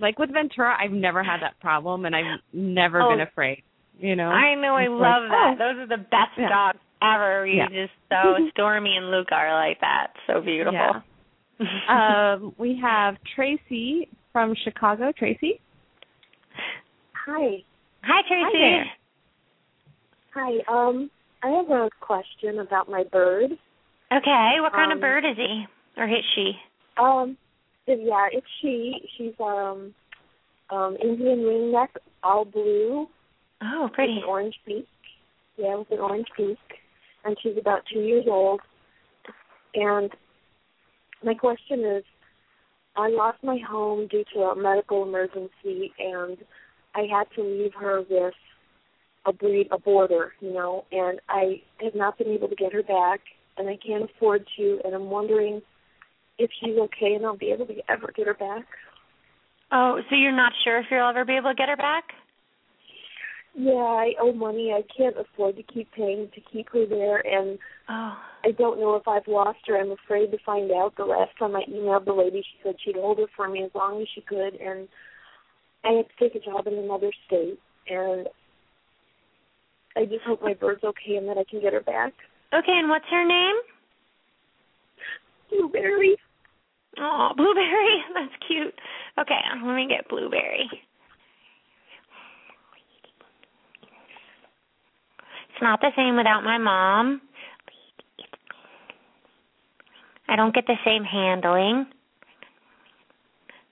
Like 0.00 0.18
with 0.18 0.30
Ventura, 0.32 0.76
I've 0.78 0.92
never 0.92 1.22
had 1.22 1.40
that 1.42 1.58
problem 1.60 2.04
and 2.06 2.14
I've 2.14 2.40
never 2.52 3.02
Oh. 3.02 3.08
been 3.08 3.20
afraid. 3.20 3.62
You 3.98 4.14
know? 4.14 4.28
I 4.30 4.54
know, 4.54 4.74
I 4.76 4.82
It's 4.84 4.90
love 4.90 5.22
like, 5.24 5.30
that. 5.30 5.54
oh. 5.54 5.58
Those 5.58 5.82
are 5.82 5.86
the 5.86 5.96
best 6.04 6.36
Yeah. 6.38 6.48
dogs 6.48 6.78
ever. 7.02 7.46
You 7.46 7.56
Yeah. 7.56 7.68
just 7.68 7.92
so 8.08 8.48
Stormy 8.52 8.96
and 8.96 9.10
Luca 9.10 9.34
are 9.34 9.54
like 9.54 9.80
that. 9.80 10.12
So 10.26 10.40
beautiful. 10.40 10.72
Yeah. 10.72 11.00
um, 12.34 12.54
we 12.58 12.76
have 12.80 13.16
Tracy 13.34 14.08
from 14.32 14.54
Chicago. 14.62 15.10
Tracy? 15.12 15.60
Hi. 17.26 17.62
Hi 18.04 18.22
Tracy. 18.22 18.92
Hi. 20.34 20.60
Hi. 20.68 20.88
Um, 20.88 21.10
I 21.42 21.48
have 21.48 21.70
a 21.70 21.90
question 22.00 22.60
about 22.60 22.88
my 22.88 23.04
bird. 23.12 23.50
Okay, 24.12 24.56
what 24.60 24.72
kind 24.72 24.92
of 24.92 24.96
Um, 24.96 25.00
bird 25.00 25.24
is 25.24 25.36
he 25.36 25.66
or 25.96 26.04
is 26.04 26.24
she? 26.34 26.52
Um, 26.96 27.36
yeah, 28.00 28.28
it's 28.32 28.46
she. 28.60 28.94
She's 29.16 29.34
um, 29.40 29.94
um, 30.70 30.96
Indian 31.02 31.40
ringneck, 31.40 31.88
all 32.22 32.44
blue, 32.44 33.06
Oh, 33.62 33.84
with 33.84 33.92
pretty. 33.92 34.18
an 34.18 34.22
orange 34.26 34.54
beak. 34.66 34.86
Yeah, 35.56 35.76
with 35.76 35.90
an 35.90 35.98
orange 35.98 36.28
beak, 36.36 36.58
and 37.24 37.36
she's 37.42 37.56
about 37.58 37.82
two 37.92 38.00
years 38.00 38.26
old. 38.28 38.60
And 39.74 40.10
my 41.24 41.34
question 41.34 41.84
is, 41.84 42.04
I 42.96 43.08
lost 43.08 43.38
my 43.42 43.58
home 43.68 44.06
due 44.08 44.24
to 44.34 44.40
a 44.40 44.56
medical 44.56 45.02
emergency, 45.02 45.92
and 45.98 46.38
I 46.94 47.02
had 47.10 47.24
to 47.36 47.42
leave 47.42 47.72
her 47.80 48.02
with 48.08 48.34
a 49.26 49.32
breed, 49.32 49.68
a 49.72 49.78
border, 49.78 50.32
you 50.40 50.52
know, 50.52 50.84
and 50.92 51.20
I 51.28 51.62
have 51.82 51.94
not 51.94 52.18
been 52.18 52.28
able 52.28 52.48
to 52.48 52.56
get 52.56 52.72
her 52.72 52.82
back, 52.82 53.20
and 53.56 53.68
I 53.68 53.76
can't 53.84 54.08
afford 54.08 54.46
to, 54.56 54.80
and 54.84 54.94
I'm 54.94 55.10
wondering 55.10 55.60
if 56.38 56.50
she's 56.60 56.78
okay 56.78 57.14
and 57.14 57.26
I'll 57.26 57.36
be 57.36 57.50
able 57.52 57.66
to 57.66 57.74
ever 57.88 58.12
get 58.14 58.26
her 58.26 58.34
back. 58.34 58.64
Oh, 59.70 60.00
so 60.08 60.16
you're 60.16 60.32
not 60.32 60.52
sure 60.64 60.78
if 60.78 60.86
you'll 60.90 61.08
ever 61.08 61.24
be 61.24 61.36
able 61.36 61.50
to 61.50 61.56
get 61.56 61.68
her 61.68 61.76
back? 61.76 62.04
Yeah, 63.54 63.72
I 63.72 64.12
owe 64.20 64.32
money. 64.32 64.72
I 64.72 64.82
can't 64.96 65.16
afford 65.18 65.56
to 65.56 65.62
keep 65.62 65.90
paying 65.92 66.30
to 66.34 66.40
keep 66.52 66.68
her 66.70 66.86
there, 66.86 67.18
and 67.26 67.58
Oh. 67.88 68.16
I 68.44 68.50
don't 68.52 68.78
know 68.78 68.94
if 68.96 69.08
I've 69.08 69.26
lost 69.26 69.58
her. 69.66 69.76
I'm 69.76 69.90
afraid 69.90 70.30
to 70.30 70.38
find 70.44 70.70
out. 70.70 70.94
The 70.96 71.04
last 71.04 71.36
time 71.38 71.56
I 71.56 71.64
emailed 71.64 72.04
the 72.04 72.12
lady, 72.12 72.42
she 72.42 72.58
said 72.62 72.76
she'd 72.84 72.96
hold 72.96 73.18
her 73.18 73.26
for 73.34 73.48
me 73.48 73.64
as 73.64 73.70
long 73.74 74.00
as 74.00 74.08
she 74.14 74.20
could, 74.20 74.54
and 74.54 74.88
I 75.84 75.92
had 75.92 76.06
to 76.08 76.14
take 76.20 76.34
a 76.34 76.44
job 76.44 76.66
in 76.66 76.74
another 76.74 77.10
state, 77.26 77.58
and 77.88 78.28
I 79.96 80.04
just 80.04 80.22
hope 80.24 80.42
my 80.42 80.54
bird's 80.54 80.84
okay 80.84 81.16
and 81.16 81.28
that 81.28 81.38
I 81.38 81.44
can 81.50 81.60
get 81.60 81.72
her 81.72 81.80
back. 81.80 82.12
Okay, 82.52 82.78
and 82.78 82.88
what's 82.88 83.08
her 83.10 83.24
name? 83.26 83.56
Blueberry. 85.50 86.16
Oh, 86.98 87.30
Blueberry. 87.36 88.02
That's 88.14 88.32
cute. 88.46 88.74
Okay, 89.18 89.40
let 89.64 89.74
me 89.74 89.86
get 89.88 90.08
Blueberry. 90.08 90.68
It's 95.50 95.62
not 95.62 95.80
the 95.80 95.90
same 95.96 96.16
without 96.16 96.44
my 96.44 96.56
mom. 96.56 97.20
I 100.28 100.36
don't 100.36 100.54
get 100.54 100.66
the 100.66 100.76
same 100.84 101.04
handling, 101.04 101.86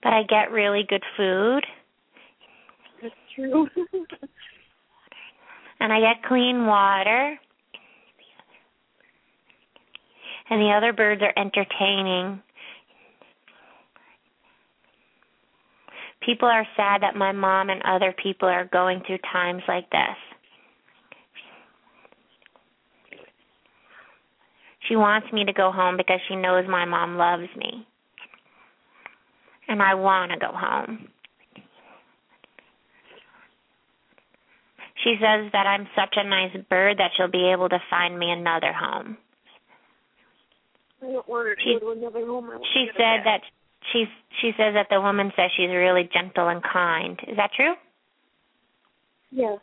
but 0.03 0.11
I 0.11 0.23
get 0.23 0.51
really 0.51 0.83
good 0.89 1.03
food 1.15 1.63
That's 3.01 3.13
true. 3.35 3.67
and 5.79 5.93
I 5.93 5.99
get 5.99 6.23
clean 6.27 6.65
water. 6.65 7.37
And 10.49 10.61
the 10.61 10.73
other 10.75 10.93
birds 10.93 11.21
are 11.21 11.33
entertaining. 11.37 12.41
People 16.27 16.49
are 16.49 16.67
sad 16.75 17.03
that 17.03 17.15
my 17.15 17.31
mom 17.31 17.69
and 17.69 17.81
other 17.83 18.13
people 18.21 18.49
are 18.49 18.65
going 18.65 19.01
through 19.07 19.19
times 19.31 19.63
like 19.65 19.89
this. 19.91 20.17
She 24.89 24.97
wants 24.97 25.31
me 25.31 25.45
to 25.45 25.53
go 25.53 25.71
home 25.71 25.95
because 25.95 26.19
she 26.27 26.35
knows 26.35 26.65
my 26.67 26.83
mom 26.83 27.15
loves 27.15 27.47
me. 27.55 27.87
And 29.69 29.81
I 29.81 29.93
want 29.93 30.33
to 30.33 30.37
go 30.37 30.51
home. 30.51 31.07
She 35.05 35.15
says 35.21 35.49
that 35.53 35.65
I'm 35.65 35.87
such 35.95 36.15
a 36.17 36.27
nice 36.27 36.51
bird 36.69 36.97
that 36.97 37.11
she'll 37.15 37.31
be 37.31 37.49
able 37.53 37.69
to 37.69 37.79
find 37.89 38.19
me 38.19 38.31
another 38.31 38.73
home. 38.73 39.17
I 41.01 41.05
don't 41.05 41.29
want 41.29 41.47
her 41.47 41.55
to 41.55 41.61
She- 41.61 41.79
go 41.79 41.93
to 41.93 41.99
another 42.01 42.25
home. 42.25 42.51
She 42.73 42.79
to 42.79 42.85
get 42.87 42.95
her 42.95 42.97
said 42.97 43.25
that 43.25 43.41
she's 43.91 44.07
she 44.41 44.51
says 44.57 44.73
that 44.73 44.87
the 44.89 45.01
woman 45.01 45.31
says 45.35 45.51
she's 45.55 45.69
really 45.69 46.09
gentle 46.11 46.47
and 46.47 46.61
kind. 46.63 47.19
Is 47.27 47.37
that 47.37 47.51
true? 47.55 47.73
Yes. 49.31 49.59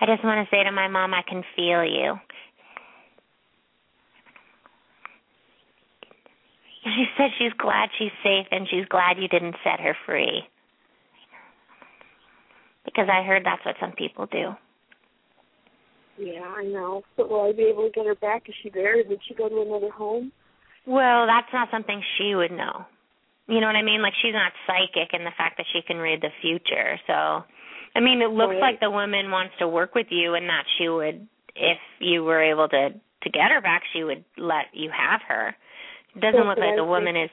I 0.00 0.06
just 0.06 0.24
want 0.24 0.44
to 0.44 0.54
say 0.54 0.64
to 0.64 0.72
my 0.72 0.88
mom 0.88 1.14
I 1.14 1.22
can 1.28 1.44
feel 1.56 1.84
you. 1.84 2.18
She 6.84 7.04
said 7.16 7.30
she's 7.38 7.52
glad 7.58 7.90
she's 7.96 8.10
safe 8.24 8.46
and 8.50 8.66
she's 8.68 8.86
glad 8.86 9.16
you 9.16 9.28
didn't 9.28 9.54
set 9.62 9.78
her 9.78 9.96
free. 10.04 10.42
Because 12.84 13.06
I 13.08 13.22
heard 13.22 13.44
that's 13.44 13.64
what 13.64 13.76
some 13.80 13.92
people 13.92 14.26
do. 14.26 14.56
Yeah, 16.18 16.42
I 16.44 16.64
know. 16.64 17.02
But 17.16 17.30
will 17.30 17.42
I 17.48 17.52
be 17.52 17.62
able 17.64 17.84
to 17.86 17.90
get 17.92 18.06
her 18.06 18.14
back? 18.14 18.48
Is 18.48 18.54
she 18.62 18.70
there? 18.70 19.02
Did 19.02 19.20
she 19.26 19.34
go 19.34 19.48
to 19.48 19.62
another 19.62 19.90
home? 19.90 20.32
Well, 20.86 21.26
that's 21.26 21.52
not 21.52 21.68
something 21.70 22.02
she 22.18 22.34
would 22.34 22.50
know. 22.52 22.84
You 23.48 23.60
know 23.60 23.66
what 23.66 23.76
I 23.76 23.82
mean? 23.82 24.02
Like 24.02 24.14
she's 24.22 24.34
not 24.34 24.52
psychic 24.66 25.12
in 25.14 25.24
the 25.24 25.32
fact 25.36 25.56
that 25.58 25.66
she 25.72 25.80
can 25.86 25.98
read 25.98 26.20
the 26.22 26.30
future. 26.40 26.98
So, 27.06 27.44
I 27.94 28.00
mean, 28.00 28.22
it 28.22 28.30
looks 28.30 28.54
Right. 28.54 28.60
like 28.60 28.80
the 28.80 28.90
woman 28.90 29.30
wants 29.30 29.54
to 29.58 29.68
work 29.68 29.94
with 29.94 30.06
you 30.10 30.34
and 30.34 30.48
that 30.48 30.64
she 30.78 30.88
would 30.88 31.26
if 31.54 31.78
you 31.98 32.24
were 32.24 32.42
able 32.42 32.68
to 32.68 32.90
to 32.90 33.30
get 33.30 33.50
her 33.50 33.60
back, 33.60 33.82
she 33.92 34.02
would 34.04 34.24
let 34.36 34.66
you 34.72 34.90
have 34.90 35.20
her. 35.28 35.54
It 36.16 36.20
doesn't 36.20 36.34
That's 36.34 36.46
look 36.46 36.58
like 36.58 36.72
I 36.74 36.76
the 36.76 36.82
think. 36.82 36.88
woman 36.88 37.16
is 37.16 37.30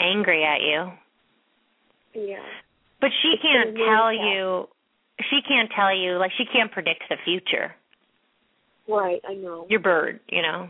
angry 0.00 0.44
at 0.44 0.60
you. 0.62 0.92
Yeah. 2.14 2.44
But 3.00 3.10
she 3.22 3.34
It's 3.34 3.42
can't 3.42 3.76
tell 3.76 4.12
you 4.12 4.68
she 5.30 5.40
can't 5.46 5.70
tell 5.74 5.96
you 5.96 6.18
like 6.18 6.30
she 6.36 6.44
can't 6.44 6.70
predict 6.70 7.04
the 7.08 7.16
future. 7.24 7.74
Right, 8.88 9.20
I 9.28 9.34
know. 9.34 9.66
Your 9.68 9.80
bird, 9.80 10.20
you 10.28 10.42
know. 10.42 10.68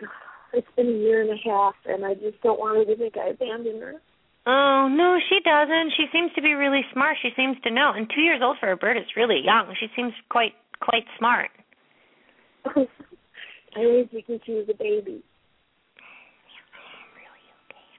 It's 0.54 0.68
been 0.76 0.86
a 0.86 0.90
year 0.90 1.22
and 1.22 1.30
a 1.30 1.48
half, 1.48 1.72
and 1.86 2.04
I 2.04 2.12
just 2.12 2.38
don't 2.42 2.60
want 2.60 2.76
her 2.76 2.84
to 2.84 2.98
think 2.98 3.16
I 3.16 3.28
abandoned 3.28 3.80
her. 3.80 3.94
Oh 4.44 4.86
no, 4.90 5.16
she 5.30 5.38
doesn't. 5.42 5.92
She 5.96 6.04
seems 6.12 6.30
to 6.34 6.42
be 6.42 6.52
really 6.52 6.82
smart. 6.92 7.16
She 7.22 7.30
seems 7.34 7.56
to 7.64 7.70
know. 7.70 7.92
And 7.96 8.06
two 8.14 8.20
years 8.20 8.40
old 8.42 8.58
for 8.60 8.70
a 8.70 8.76
bird 8.76 8.98
is 8.98 9.16
really 9.16 9.40
young. 9.42 9.74
She 9.80 9.86
seems 9.96 10.12
quite 10.28 10.52
quite 10.82 11.04
smart. 11.16 11.48
I 12.66 12.84
always 13.78 14.08
thinking 14.12 14.40
she 14.44 14.52
was 14.52 14.66
a 14.68 14.76
baby. 14.76 15.22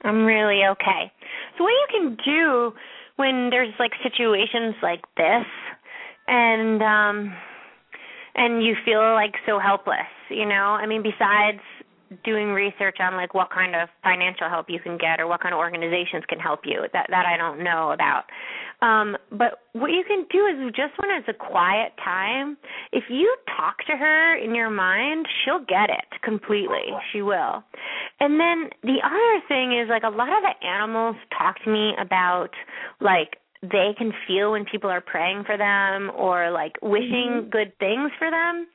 I'm 0.03 0.25
really 0.25 0.61
okay. 0.71 1.11
So 1.57 1.63
what 1.63 1.71
you 1.71 1.87
can 1.89 2.17
do 2.25 2.73
when 3.15 3.49
there's 3.49 3.73
like 3.79 3.91
situations 4.01 4.75
like 4.81 5.01
this 5.17 5.45
and 6.27 6.81
um 6.81 7.33
and 8.35 8.63
you 8.63 8.75
feel 8.83 9.13
like 9.13 9.35
so 9.45 9.59
helpless, 9.59 10.09
you 10.29 10.45
know? 10.45 10.75
I 10.81 10.85
mean 10.87 11.03
besides 11.03 11.61
doing 12.23 12.49
research 12.49 12.97
on 12.99 13.15
like 13.15 13.33
what 13.33 13.49
kind 13.49 13.75
of 13.75 13.89
financial 14.03 14.49
help 14.49 14.67
you 14.69 14.79
can 14.79 14.97
get 14.97 15.19
or 15.19 15.27
what 15.27 15.41
kind 15.41 15.53
of 15.53 15.59
organizations 15.59 16.23
can 16.27 16.39
help 16.39 16.61
you. 16.65 16.85
That 16.93 17.07
that 17.09 17.25
I 17.25 17.37
don't 17.37 17.63
know 17.63 17.91
about. 17.91 18.23
Um 18.81 19.17
but 19.31 19.59
what 19.73 19.91
you 19.91 20.03
can 20.07 20.25
do 20.31 20.45
is 20.45 20.71
just 20.75 20.93
when 20.97 21.09
it's 21.11 21.27
a 21.27 21.33
quiet 21.33 21.93
time, 22.03 22.57
if 22.91 23.05
you 23.09 23.35
talk 23.57 23.77
to 23.87 23.97
her 23.97 24.35
in 24.37 24.55
your 24.55 24.69
mind, 24.69 25.27
she'll 25.43 25.63
get 25.65 25.89
it 25.89 26.21
completely. 26.23 26.91
She 27.11 27.21
will. 27.21 27.63
And 28.19 28.39
then 28.39 28.69
the 28.83 28.99
other 29.03 29.45
thing 29.47 29.77
is 29.77 29.89
like 29.89 30.03
a 30.03 30.09
lot 30.09 30.29
of 30.29 30.43
the 30.43 30.67
animals 30.67 31.15
talk 31.37 31.63
to 31.63 31.69
me 31.71 31.93
about 31.99 32.49
like 32.99 33.37
they 33.63 33.95
can 33.97 34.11
feel 34.27 34.51
when 34.51 34.65
people 34.65 34.89
are 34.89 35.01
praying 35.01 35.45
for 35.45 35.57
them 35.57 36.11
or 36.17 36.51
like 36.51 36.73
wishing 36.81 37.47
good 37.49 37.71
things 37.79 38.11
for 38.19 38.29
them. 38.29 38.67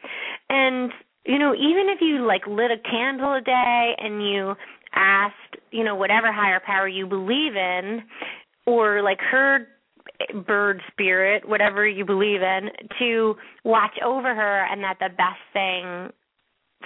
And 0.48 0.90
you 1.28 1.38
know, 1.38 1.54
even 1.54 1.88
if 1.90 2.00
you 2.00 2.26
like 2.26 2.46
lit 2.46 2.70
a 2.70 2.78
candle 2.78 3.34
a 3.34 3.40
day 3.42 3.94
and 3.98 4.26
you 4.26 4.54
asked, 4.94 5.56
you 5.70 5.84
know, 5.84 5.94
whatever 5.94 6.32
higher 6.32 6.60
power 6.64 6.88
you 6.88 7.06
believe 7.06 7.54
in 7.54 8.02
or 8.66 9.02
like 9.02 9.20
heard 9.20 9.66
bird 10.46 10.80
spirit, 10.90 11.46
whatever 11.46 11.86
you 11.86 12.04
believe 12.04 12.40
in, 12.40 12.70
to 12.98 13.36
watch 13.64 13.92
over 14.02 14.34
her 14.34 14.66
and 14.72 14.82
that 14.82 14.96
the 15.00 15.10
best 15.10 15.38
thing 15.52 16.10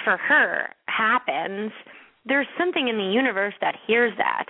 for 0.05 0.17
her 0.17 0.71
happens, 0.87 1.71
there's 2.27 2.49
something 2.59 2.89
in 2.89 2.99
the 2.99 3.05
universe 3.05 3.55
that 3.61 3.77
hears 3.87 4.13
that, 4.19 4.47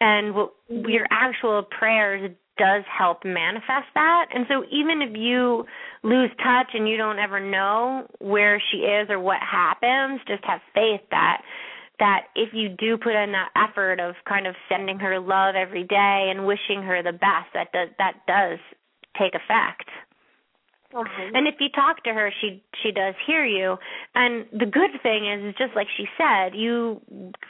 and 0.00 0.34
what, 0.34 0.52
Mhm. 0.70 0.88
your 0.88 1.06
actual 1.10 1.62
prayers 1.62 2.30
does 2.60 2.84
help 2.86 3.24
manifest 3.24 3.88
that. 3.94 4.26
And 4.34 4.44
so 4.46 4.64
even 4.70 5.00
if 5.00 5.16
you 5.16 5.64
lose 6.02 6.30
touch 6.44 6.68
and 6.74 6.86
you 6.86 6.98
don't 6.98 7.18
ever 7.18 7.40
know 7.40 8.06
where 8.18 8.62
she 8.70 8.78
is 8.84 9.08
or 9.08 9.18
what 9.18 9.40
happens, 9.40 10.20
just 10.28 10.44
have 10.44 10.60
faith 10.74 11.00
that 11.10 11.40
that 11.98 12.28
if 12.34 12.54
you 12.54 12.70
do 12.70 12.96
put 12.96 13.14
in 13.14 13.32
that 13.32 13.50
effort 13.56 14.00
of 14.00 14.14
kind 14.26 14.46
of 14.46 14.54
sending 14.70 14.98
her 14.98 15.20
love 15.20 15.54
every 15.54 15.84
day 15.84 16.30
and 16.30 16.46
wishing 16.46 16.82
her 16.82 17.02
the 17.02 17.12
best, 17.12 17.48
that 17.54 17.72
does 17.72 17.88
that 17.98 18.14
does 18.26 18.58
take 19.18 19.34
effect. 19.34 19.88
Uh-huh. 20.92 21.30
And 21.34 21.46
if 21.46 21.54
you 21.60 21.68
talk 21.68 22.02
to 22.04 22.10
her, 22.10 22.32
she 22.40 22.62
she 22.82 22.90
does 22.90 23.14
hear 23.26 23.44
you. 23.44 23.76
And 24.14 24.46
the 24.52 24.66
good 24.66 24.90
thing 25.02 25.30
is, 25.30 25.50
is 25.50 25.54
just 25.56 25.76
like 25.76 25.86
she 25.96 26.06
said, 26.18 26.54
you 26.54 27.00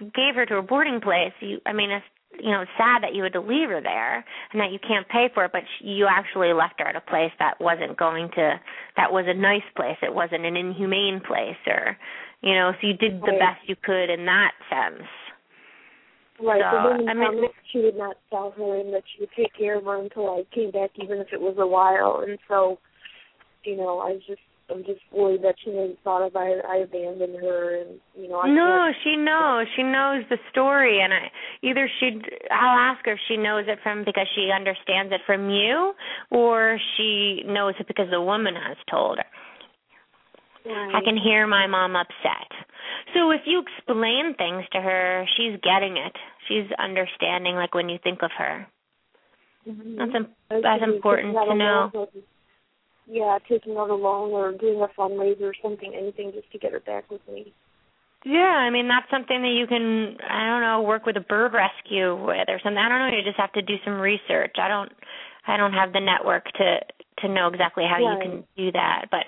gave 0.01 0.35
her 0.35 0.47
to 0.47 0.57
a 0.57 0.63
boarding 0.63 1.01
place. 1.01 1.33
You, 1.41 1.59
I 1.67 1.73
mean, 1.73 1.91
it's 1.91 2.05
you 2.39 2.51
know, 2.51 2.65
sad 2.79 3.03
that 3.03 3.15
you 3.15 3.23
had 3.23 3.33
to 3.33 3.41
leave 3.41 3.69
her 3.69 3.81
there 3.81 4.25
and 4.53 4.61
that 4.61 4.71
you 4.73 4.79
can't 4.79 5.09
pay 5.09 5.29
for 5.35 5.45
it, 5.45 5.53
but 5.53 5.63
you 5.81 6.07
actually 6.07 6.53
left 6.53 6.75
her 6.79 6.87
at 6.87 6.97
a 6.97 7.01
place 7.01 7.33
that 7.39 7.61
wasn't 7.61 7.97
going 7.97 8.31
to, 8.37 8.61
that 8.97 9.13
was 9.13 9.25
a 9.29 9.35
nice 9.35 9.67
place. 9.75 9.97
It 10.03 10.15
wasn't 10.15 10.47
an 10.47 10.57
inhumane 10.57 11.21
place, 11.27 11.59
or 11.67 11.97
you 12.43 12.55
know, 12.55 12.73
so 12.81 12.87
you 12.87 12.95
did 12.95 13.21
the 13.21 13.33
Right. 13.33 13.41
best 13.41 13.69
you 13.69 13.77
could 13.77 14.09
in 14.11 14.25
that 14.27 14.53
sense. 14.71 15.07
Right. 16.41 16.63
So, 16.63 16.77
I 16.77 16.97
mean- 16.97 17.17
promised 17.17 17.55
she 17.71 17.81
would 17.81 17.97
not 17.97 18.17
sell 18.31 18.53
her 18.53 18.81
and 18.81 18.95
that 18.95 19.03
she 19.13 19.21
would 19.21 19.33
take 19.37 19.53
care 19.53 19.77
of 19.77 19.85
her 19.85 19.99
until 19.99 20.31
I 20.31 20.45
came 20.55 20.71
back, 20.71 20.91
even 20.97 21.19
if 21.19 21.33
it 21.33 21.41
was 21.41 21.57
a 21.59 21.67
while. 21.67 22.25
And 22.27 22.39
so, 22.49 22.79
you 23.65 23.77
know, 23.77 23.99
I 24.01 24.13
was 24.13 24.23
just 24.27 24.41
I'm 24.71 24.85
just 24.85 25.01
worried 25.13 25.43
that 25.43 25.55
she 25.65 25.71
maybe 25.71 25.99
thought 26.05 26.27
if 26.27 26.37
I 26.37 26.61
I 26.67 26.77
abandoned 26.79 27.37
her 27.43 27.81
and 27.81 28.01
you 28.17 28.29
know 28.29 28.41
I 28.41 28.49
no, 28.49 28.91
she 29.03 29.17
knows. 29.17 29.67
She 29.77 29.83
knows 29.83 30.25
the 30.31 30.39
story, 30.51 31.01
and 31.03 31.13
I 31.13 31.31
either 31.63 31.89
she. 31.99 32.21
I'll 32.51 32.79
ask 32.79 33.05
her 33.07 33.13
if 33.13 33.19
she 33.29 33.37
knows 33.37 33.65
it 33.67 33.79
from 33.83 34.05
because 34.05 34.27
she 34.35 34.51
understands 34.55 35.13
it 35.13 35.21
from 35.27 35.51
you, 35.51 35.93
or 36.31 36.79
she 36.97 37.43
knows 37.47 37.75
it 37.81 37.87
because 37.87 38.07
the 38.11 38.21
woman 38.21 38.55
has 38.55 38.77
told 38.91 39.19
her. 39.19 39.25
Right. 40.65 40.95
I 40.95 41.01
can 41.05 41.17
hear 41.17 41.47
my 41.47 41.67
mom 41.67 41.97
upset. 41.97 42.51
So 43.15 43.31
if 43.31 43.41
you 43.47 43.63
explain 43.63 44.35
things 44.37 44.65
to 44.73 44.81
her, 44.81 45.25
she's 45.37 45.59
getting 45.63 45.97
it. 45.97 46.13
She's 46.49 46.71
understanding. 46.79 47.57
Like 47.57 47.75
when 47.75 47.89
you 47.89 47.99
think 48.03 48.23
of 48.23 48.31
her, 48.37 48.67
Mhm. 49.67 49.97
that's 49.97 50.63
that's 50.63 50.83
important 50.83 51.35
to 51.35 51.55
know. 51.55 52.09
Yeah, 53.11 53.39
taking 53.49 53.77
out 53.77 53.91
a 53.91 53.95
loan 53.95 54.31
or 54.31 54.53
doing 54.53 54.81
a 54.81 55.01
fundraiser 55.01 55.43
or 55.43 55.55
something, 55.61 55.93
anything 55.95 56.31
just 56.33 56.51
to 56.53 56.59
get 56.59 56.73
her 56.73 56.81
back 56.81 57.11
with 57.11 57.21
me. 57.27 57.53
Yeah, 58.25 58.39
I 58.39 58.71
mean 58.71 58.87
that's 58.87 59.11
something 59.11 59.41
that 59.43 59.57
you 59.57 59.67
can 59.67 60.17
I 60.29 60.47
don't 60.47 60.61
know 60.61 60.83
work 60.83 61.07
with 61.07 61.17
a 61.17 61.21
bird 61.21 61.53
rescue 61.53 62.15
with 62.15 62.49
or 62.49 62.61
something. 62.63 62.79
I 62.79 62.89
don't 62.89 62.99
know. 62.99 63.17
You 63.17 63.25
just 63.25 63.41
have 63.41 63.53
to 63.55 63.63
do 63.63 63.77
some 63.85 63.95
research. 63.99 64.57
I 64.59 64.69
don't 64.69 64.93
I 65.47 65.57
don't 65.57 65.73
have 65.73 65.93
the 65.93 66.01
network 66.01 66.45
to 66.53 66.81
to 67.23 67.29
know 67.29 67.49
exactly 67.49 67.85
how 67.89 67.99
you 67.99 68.17
can 68.21 68.45
do 68.57 68.71
that, 68.73 69.07
but 69.11 69.25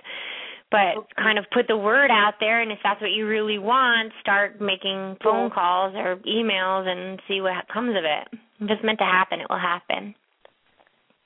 but 0.71 0.97
Okay. 0.99 1.13
kind 1.17 1.39
of 1.39 1.47
put 1.53 1.69
the 1.69 1.77
word 1.77 2.11
out 2.11 2.35
there 2.39 2.61
and 2.63 2.71
if 2.71 2.79
that's 2.85 3.01
what 3.01 3.11
you 3.11 3.27
really 3.27 3.59
want, 3.59 4.13
start 4.21 4.61
making 4.61 5.17
phone 5.25 5.49
Yeah. 5.49 5.55
calls 5.55 5.95
or 5.97 6.17
emails 6.29 6.87
and 6.87 7.21
see 7.27 7.41
what 7.41 7.67
comes 7.69 7.97
of 7.97 8.05
it. 8.05 8.29
If 8.61 8.71
it's 8.71 8.85
meant 8.85 8.99
to 9.01 9.05
happen, 9.05 9.41
it 9.41 9.49
will 9.51 9.59
happen. 9.59 10.15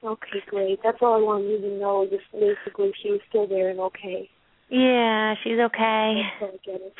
Okay, 0.04 0.40
great. 0.48 0.78
That's 0.84 0.98
all 1.00 1.14
I 1.14 1.22
wanted 1.22 1.48
you 1.50 1.60
to 1.60 1.78
know. 1.78 2.06
Just 2.10 2.24
basically, 2.32 2.92
she 3.02 3.10
was 3.10 3.20
still 3.28 3.46
there 3.46 3.70
and 3.70 3.80
okay. 3.80 4.28
Yeah, 4.68 5.34
she's 5.42 5.58
okay. 5.58 6.22
That's 6.40 6.42
all 6.42 6.48
I 6.48 6.58
get 6.64 6.80
it. 6.80 6.94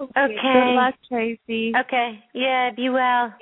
Okay. 0.00 0.36
Good 0.42 0.74
luck, 0.74 0.94
Tracy. 1.08 1.72
Okay. 1.76 2.18
Yeah, 2.32 2.70
be 2.74 2.88
well. 2.90 3.34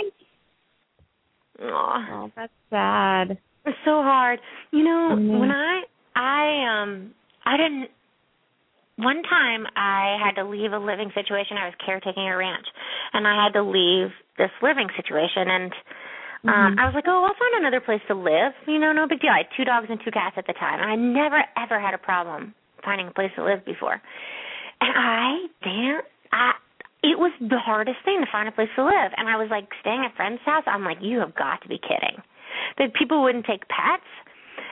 Aw. 1.62 2.06
Oh, 2.10 2.32
that's 2.36 2.52
sad. 2.70 3.38
It's 3.64 3.78
so 3.84 4.02
hard. 4.02 4.40
You 4.70 4.84
know, 4.84 5.16
Mhm. 5.16 5.38
when 5.38 5.50
I 5.50 5.84
I 6.14 6.82
um 6.82 7.14
I 7.44 7.56
didn't 7.56 7.90
one 8.96 9.22
time 9.22 9.66
I 9.74 10.18
had 10.22 10.34
to 10.36 10.44
leave 10.44 10.72
a 10.72 10.78
living 10.78 11.10
situation. 11.12 11.56
I 11.56 11.66
was 11.66 11.74
caretaking 11.84 12.28
a 12.28 12.36
ranch 12.36 12.66
and 13.12 13.26
I 13.26 13.42
had 13.42 13.52
to 13.54 13.62
leave 13.62 14.12
this 14.36 14.50
living 14.60 14.88
situation 14.96 15.48
and 15.48 15.74
um 16.48 16.74
Mhm. 16.74 16.78
I 16.78 16.86
was 16.86 16.94
like, 16.94 17.04
"Oh, 17.06 17.24
I'll 17.24 17.34
find 17.34 17.54
another 17.56 17.80
place 17.80 18.02
to 18.08 18.14
live." 18.14 18.52
You 18.66 18.78
know, 18.78 18.92
no 18.92 19.06
big 19.06 19.20
deal. 19.20 19.30
I 19.30 19.38
had 19.38 19.50
two 19.56 19.64
dogs 19.64 19.86
and 19.90 20.00
two 20.02 20.10
cats 20.10 20.36
at 20.38 20.46
the 20.46 20.54
time. 20.54 20.80
And 20.80 20.90
I 20.90 20.96
never 20.96 21.44
ever 21.56 21.78
had 21.78 21.94
a 21.94 21.98
problem 21.98 22.54
finding 22.84 23.08
a 23.08 23.12
place 23.12 23.32
to 23.36 23.44
live 23.44 23.64
before. 23.64 24.00
And 24.80 24.92
I 24.96 25.46
damn 25.62 26.02
I 26.32 26.52
it 27.02 27.18
was 27.18 27.32
the 27.40 27.58
hardest 27.58 27.98
thing 28.04 28.20
to 28.20 28.30
find 28.30 28.48
a 28.48 28.52
place 28.52 28.70
to 28.76 28.84
live. 28.84 29.12
And 29.16 29.28
I 29.28 29.36
was 29.36 29.50
like 29.50 29.66
staying 29.80 30.04
at 30.04 30.14
friend's 30.14 30.42
house. 30.42 30.64
I'm 30.66 30.84
like, 30.84 30.98
you 31.00 31.18
have 31.18 31.34
got 31.34 31.60
to 31.62 31.68
be 31.68 31.78
kidding. 31.78 32.22
That 32.78 32.94
people 32.94 33.22
wouldn't 33.22 33.44
take 33.46 33.66
pets. 33.68 34.06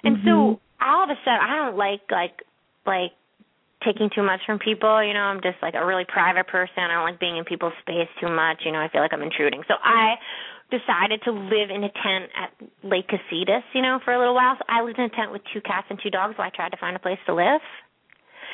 And 0.05 0.17
Mhm. 0.19 0.25
so 0.25 0.61
all 0.81 1.05
of 1.05 1.11
a 1.11 1.17
sudden 1.25 1.41
I 1.41 1.57
don't 1.57 1.77
like 1.77 2.03
like 2.11 2.43
like 2.87 3.13
taking 3.85 4.11
too 4.11 4.23
much 4.23 4.45
from 4.45 4.59
people, 4.59 5.03
you 5.03 5.15
know, 5.15 5.25
I'm 5.25 5.41
just 5.41 5.57
like 5.63 5.75
a 5.75 5.85
really 5.85 6.05
private 6.05 6.47
person. 6.47 6.85
I 6.85 6.89
don't 6.89 7.05
like 7.05 7.19
being 7.19 7.37
in 7.39 7.45
people's 7.45 7.73
space 7.81 8.09
too 8.21 8.29
much, 8.29 8.65
you 8.65 8.73
know, 8.73 8.81
I 8.81 8.89
feel 8.89 9.01
like 9.01 9.13
I'm 9.13 9.23
intruding. 9.23 9.63
So 9.67 9.75
I 9.83 10.17
decided 10.71 11.21
to 11.25 11.33
live 11.33 11.71
in 11.71 11.85
a 11.85 11.91
tent 11.91 12.31
at 12.35 12.51
Lake 12.83 13.09
Casitas, 13.09 13.63
you 13.75 13.83
know, 13.83 13.99
for 14.05 14.13
a 14.15 14.19
little 14.19 14.35
while. 14.35 14.57
So 14.59 14.65
I 14.69 14.83
lived 14.83 14.99
in 14.99 15.05
a 15.05 15.11
tent 15.11 15.33
with 15.33 15.43
two 15.53 15.61
cats 15.61 15.87
and 15.91 15.99
two 16.03 16.11
dogs 16.11 16.39
while 16.39 16.49
I 16.49 16.57
tried 16.57 16.71
to 16.71 16.79
find 16.79 16.97
a 16.97 17.01
place 17.01 17.19
to 17.27 17.35
live. 17.35 17.61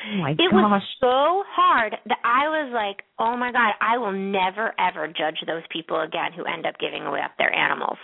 Oh 0.07 0.17
my 0.21 0.31
It 0.31 0.51
gosh. 0.51 0.53
was 0.53 0.83
so 0.99 1.43
hard 1.49 1.97
that 2.05 2.19
I 2.23 2.47
was 2.49 2.71
like, 2.73 3.03
"Oh 3.17 3.35
my 3.35 3.51
god, 3.51 3.73
I 3.81 3.97
will 3.97 4.11
never 4.13 4.73
ever 4.79 5.07
judge 5.07 5.41
those 5.47 5.63
people 5.69 5.99
again 6.01 6.33
who 6.33 6.45
end 6.45 6.65
up 6.65 6.77
giving 6.79 7.03
away 7.05 7.21
up 7.21 7.31
their 7.37 7.53
animals." 7.53 7.97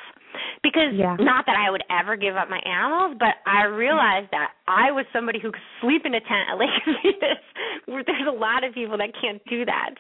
Because 0.64 0.94
Yeah. 0.94 1.16
not 1.20 1.46
that 1.46 1.56
I 1.56 1.70
would 1.70 1.84
ever 1.92 2.16
give 2.16 2.36
up 2.36 2.50
my 2.50 2.60
animals, 2.66 3.18
but 3.20 3.36
I 3.46 3.66
realized 3.66 4.32
that 4.32 4.52
I 4.68 4.92
was 4.92 5.06
somebody 5.14 5.40
who 5.40 5.52
could 5.52 5.62
sleep 5.80 6.06
in 6.06 6.16
a 6.16 6.20
tent 6.22 6.50
at 6.50 6.58
Lake 6.58 6.74
Venus, 7.04 7.44
where 7.86 8.04
there's 8.04 8.28
a 8.28 8.32
lot 8.32 8.64
of 8.64 8.74
people 8.74 8.98
that 8.98 9.14
can't 9.22 9.44
do 9.46 9.64
that. 9.66 9.92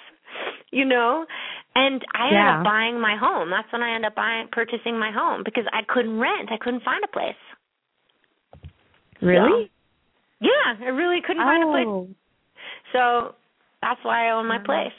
You 0.73 0.85
know? 0.85 1.25
And 1.75 2.03
I 2.13 2.27
ended 2.27 2.39
Yeah. 2.41 2.59
up 2.59 2.63
buying 2.65 2.99
my 2.99 3.15
home. 3.15 3.49
That's 3.49 3.71
when 3.71 3.81
I 3.81 3.95
ended 3.95 4.09
up 4.09 4.15
buying 4.15 4.47
purchasing 4.51 4.97
my 4.97 5.11
home 5.11 5.43
because 5.43 5.65
I 5.71 5.81
couldn't 5.87 6.19
rent. 6.19 6.51
I 6.51 6.57
couldn't 6.57 6.83
find 6.83 7.03
a 7.03 7.07
place. 7.07 7.35
really? 9.21 9.71
Yeah, 10.41 10.75
I 10.81 10.89
really 10.89 11.21
couldn't 11.21 11.43
find 11.43 11.63
a 11.63 11.67
place. 11.67 11.85
Oh. 11.87 12.07
So 12.91 13.35
that's 13.81 13.99
why 14.03 14.27
I 14.27 14.31
own 14.31 14.47
my 14.47 14.59
place. 14.59 14.91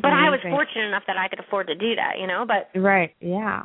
But 0.00 0.12
I 0.12 0.30
was 0.30 0.40
fortunate 0.42 0.86
enough 0.88 1.04
that 1.06 1.16
I 1.16 1.28
could 1.28 1.40
afford 1.40 1.68
to 1.68 1.74
do 1.74 1.94
that, 1.94 2.18
you 2.18 2.26
know. 2.26 2.44
But 2.46 2.70
Right. 2.78 3.14
Yeah. 3.20 3.62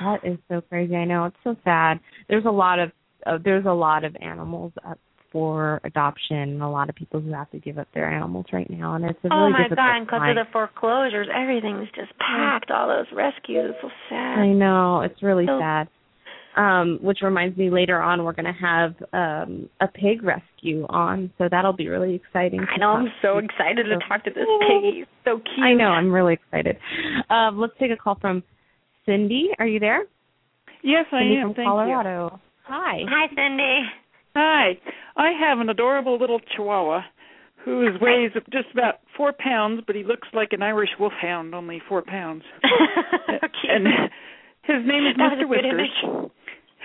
That 0.00 0.24
is 0.24 0.38
so 0.48 0.60
crazy. 0.60 0.94
I 0.96 1.04
know 1.04 1.24
it's 1.26 1.36
so 1.44 1.56
sad. 1.64 2.00
There's 2.28 2.44
a 2.44 2.50
lot 2.50 2.78
of 2.78 2.92
uh, 3.26 3.38
there's 3.42 3.64
a 3.66 3.72
lot 3.72 4.04
of 4.04 4.16
animals 4.20 4.72
up 4.86 4.98
for 5.32 5.80
adoption. 5.84 6.36
and 6.36 6.62
A 6.62 6.68
lot 6.68 6.88
of 6.88 6.94
people 6.94 7.20
who 7.20 7.32
have 7.32 7.50
to 7.50 7.58
give 7.58 7.78
up 7.78 7.88
their 7.94 8.08
animals 8.10 8.46
right 8.52 8.68
now, 8.70 8.94
and 8.94 9.04
it's 9.04 9.18
a 9.24 9.28
really 9.28 9.42
oh 9.46 9.50
my 9.50 9.58
difficult 9.64 9.76
god! 9.78 9.96
And 9.96 10.06
because 10.06 10.22
of 10.30 10.36
the 10.36 10.52
foreclosures, 10.52 11.28
everything's 11.34 11.88
just 11.96 12.12
packed. 12.18 12.70
All 12.70 12.86
those 12.88 13.06
rescues, 13.12 13.70
it's 13.70 13.78
so 13.82 13.88
sad. 14.08 14.38
I 14.38 14.48
know 14.48 15.00
it's 15.00 15.22
really 15.22 15.46
So- 15.46 15.58
sad. 15.58 15.88
Um, 16.54 16.98
which 17.00 17.20
reminds 17.22 17.56
me, 17.56 17.70
later 17.70 17.98
on 18.02 18.24
we're 18.24 18.34
going 18.34 18.44
to 18.44 18.52
have 18.52 18.94
um, 19.14 19.70
a 19.80 19.88
pig 19.88 20.22
rescue 20.22 20.84
on, 20.90 21.32
so 21.38 21.48
that'll 21.50 21.72
be 21.72 21.88
really 21.88 22.14
exciting. 22.14 22.60
I 22.60 22.76
know. 22.76 22.90
I'm 22.90 23.08
so 23.22 23.40
to. 23.40 23.46
excited 23.46 23.84
to 23.86 23.96
talk 24.06 24.22
to 24.24 24.30
this 24.30 24.44
piggy. 24.68 24.98
He's 24.98 25.06
so 25.24 25.38
cute. 25.38 25.64
I 25.64 25.72
know. 25.72 25.86
I'm 25.86 26.12
really 26.12 26.34
excited. 26.34 26.76
Um, 27.30 27.58
let's 27.58 27.72
take 27.80 27.90
a 27.90 27.96
call 27.96 28.18
from 28.20 28.42
Cindy. 29.06 29.48
Are 29.58 29.66
you 29.66 29.80
there? 29.80 30.02
Yes, 30.82 31.06
I 31.10 31.20
Cindy 31.20 31.36
am. 31.36 31.46
from 31.48 31.54
Thank 31.54 31.68
Colorado. 31.68 32.38
Hi. 32.64 32.98
Hi, 33.08 33.26
Cindy. 33.34 33.78
Hi. 34.34 34.78
I 35.16 35.30
have 35.38 35.58
an 35.58 35.68
adorable 35.68 36.18
little 36.18 36.40
Chihuahua 36.40 37.02
who 37.64 37.88
weighs 38.00 38.32
just 38.52 38.68
about 38.72 38.96
four 39.16 39.32
pounds, 39.32 39.82
but 39.86 39.94
he 39.94 40.02
looks 40.02 40.28
like 40.32 40.52
an 40.52 40.62
Irish 40.62 40.90
Wolfhound, 40.98 41.54
only 41.54 41.80
four 41.88 42.02
pounds. 42.02 42.42
and 42.62 43.86
his 44.62 44.84
name 44.84 45.06
is 45.06 45.16
Mr. 45.16 45.48
Whiskers. 45.48 46.30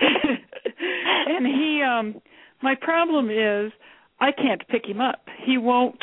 and 0.00 1.46
he 1.46 1.82
um 1.82 2.20
my 2.62 2.74
problem 2.80 3.30
is 3.30 3.72
I 4.20 4.30
can't 4.32 4.66
pick 4.68 4.86
him 4.86 5.00
up. 5.00 5.26
He 5.44 5.58
won't 5.58 6.02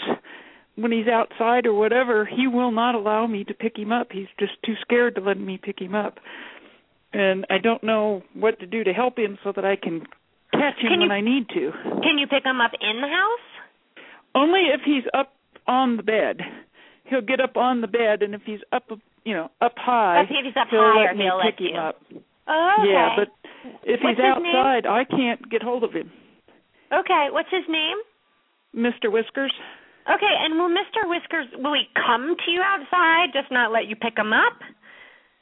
when 0.76 0.92
he's 0.92 1.08
outside 1.08 1.66
or 1.66 1.74
whatever, 1.74 2.26
he 2.26 2.48
will 2.48 2.72
not 2.72 2.96
allow 2.96 3.26
me 3.28 3.46
to 3.46 3.54
pick 3.54 3.78
him 3.78 3.94
up. 3.94 4.08
He's 4.12 4.28
just 4.38 4.54
too 4.66 4.74
scared 4.82 5.16
to 5.16 5.22
let 5.22 5.40
me 5.40 5.58
pick 5.62 5.80
him 5.80 5.96
up. 5.96 6.18
And 7.14 7.46
I 7.50 7.60
don't 7.60 7.84
know 7.84 8.24
what 8.34 8.60
to 8.60 8.66
do 8.66 8.84
to 8.84 8.92
help 8.92 9.18
him 9.18 9.38
so 9.42 9.54
that 9.56 9.64
I 9.64 9.78
can 9.78 10.06
catch 10.58 10.78
him 10.80 10.90
Can 10.90 11.00
when 11.00 11.10
you- 11.10 11.16
I 11.16 11.22
need 11.22 11.50
to. 11.50 11.72
Can 12.04 12.18
you 12.18 12.28
pick 12.28 12.44
him 12.46 12.62
up 12.62 12.72
in 12.80 13.02
the 13.02 13.08
house? 13.08 13.48
Only 14.34 14.62
if 14.74 14.82
he's 14.84 15.04
up 15.14 15.34
on 15.68 15.98
the 15.98 16.04
bed. 16.04 16.42
He'll 17.06 17.22
get 17.22 17.40
up 17.40 17.56
on 17.58 17.82
the 17.82 17.88
bed, 17.88 18.24
and 18.24 18.34
if 18.34 18.42
he's 18.46 18.62
up, 18.72 18.90
you 19.24 19.34
know, 19.34 19.52
up 19.62 19.78
high, 19.78 20.22
If 20.22 20.30
he's 20.30 20.56
up 20.58 20.68
he'll 20.70 20.82
higher, 20.82 21.06
let 21.06 21.18
me 21.18 21.24
he'll 21.26 21.40
pick 21.42 21.60
let 21.60 21.70
him 21.70 21.76
you. 21.76 21.80
up. 21.82 22.02
Oh, 22.48 22.76
okay. 22.82 22.92
Yeah, 22.92 23.16
but 23.16 23.30
if 23.84 24.02
What's 24.04 24.18
he's 24.18 24.26
his 24.26 24.44
name? 24.44 24.56
outside, 24.56 24.86
I 24.86 25.04
can't 25.04 25.50
get 25.50 25.62
hold 25.64 25.84
of 25.84 25.94
him. 25.94 26.12
okay. 26.92 27.30
What's 27.32 27.50
his 27.50 27.68
name? 27.70 27.98
Mr. 28.76 29.12
Whiskers. 29.12 29.54
Okay, 30.10 30.36
and 30.42 30.60
will 30.60 30.70
Mr. 30.70 31.08
Whiskers 31.10 31.48
will 31.58 31.74
he 31.74 31.88
come 31.96 32.36
to 32.46 32.52
you 32.52 32.62
outside, 32.62 33.34
just 33.34 33.50
not 33.52 33.72
let 33.72 33.88
you 33.88 33.96
pick 33.96 34.18
him 34.18 34.34
up? 34.34 34.54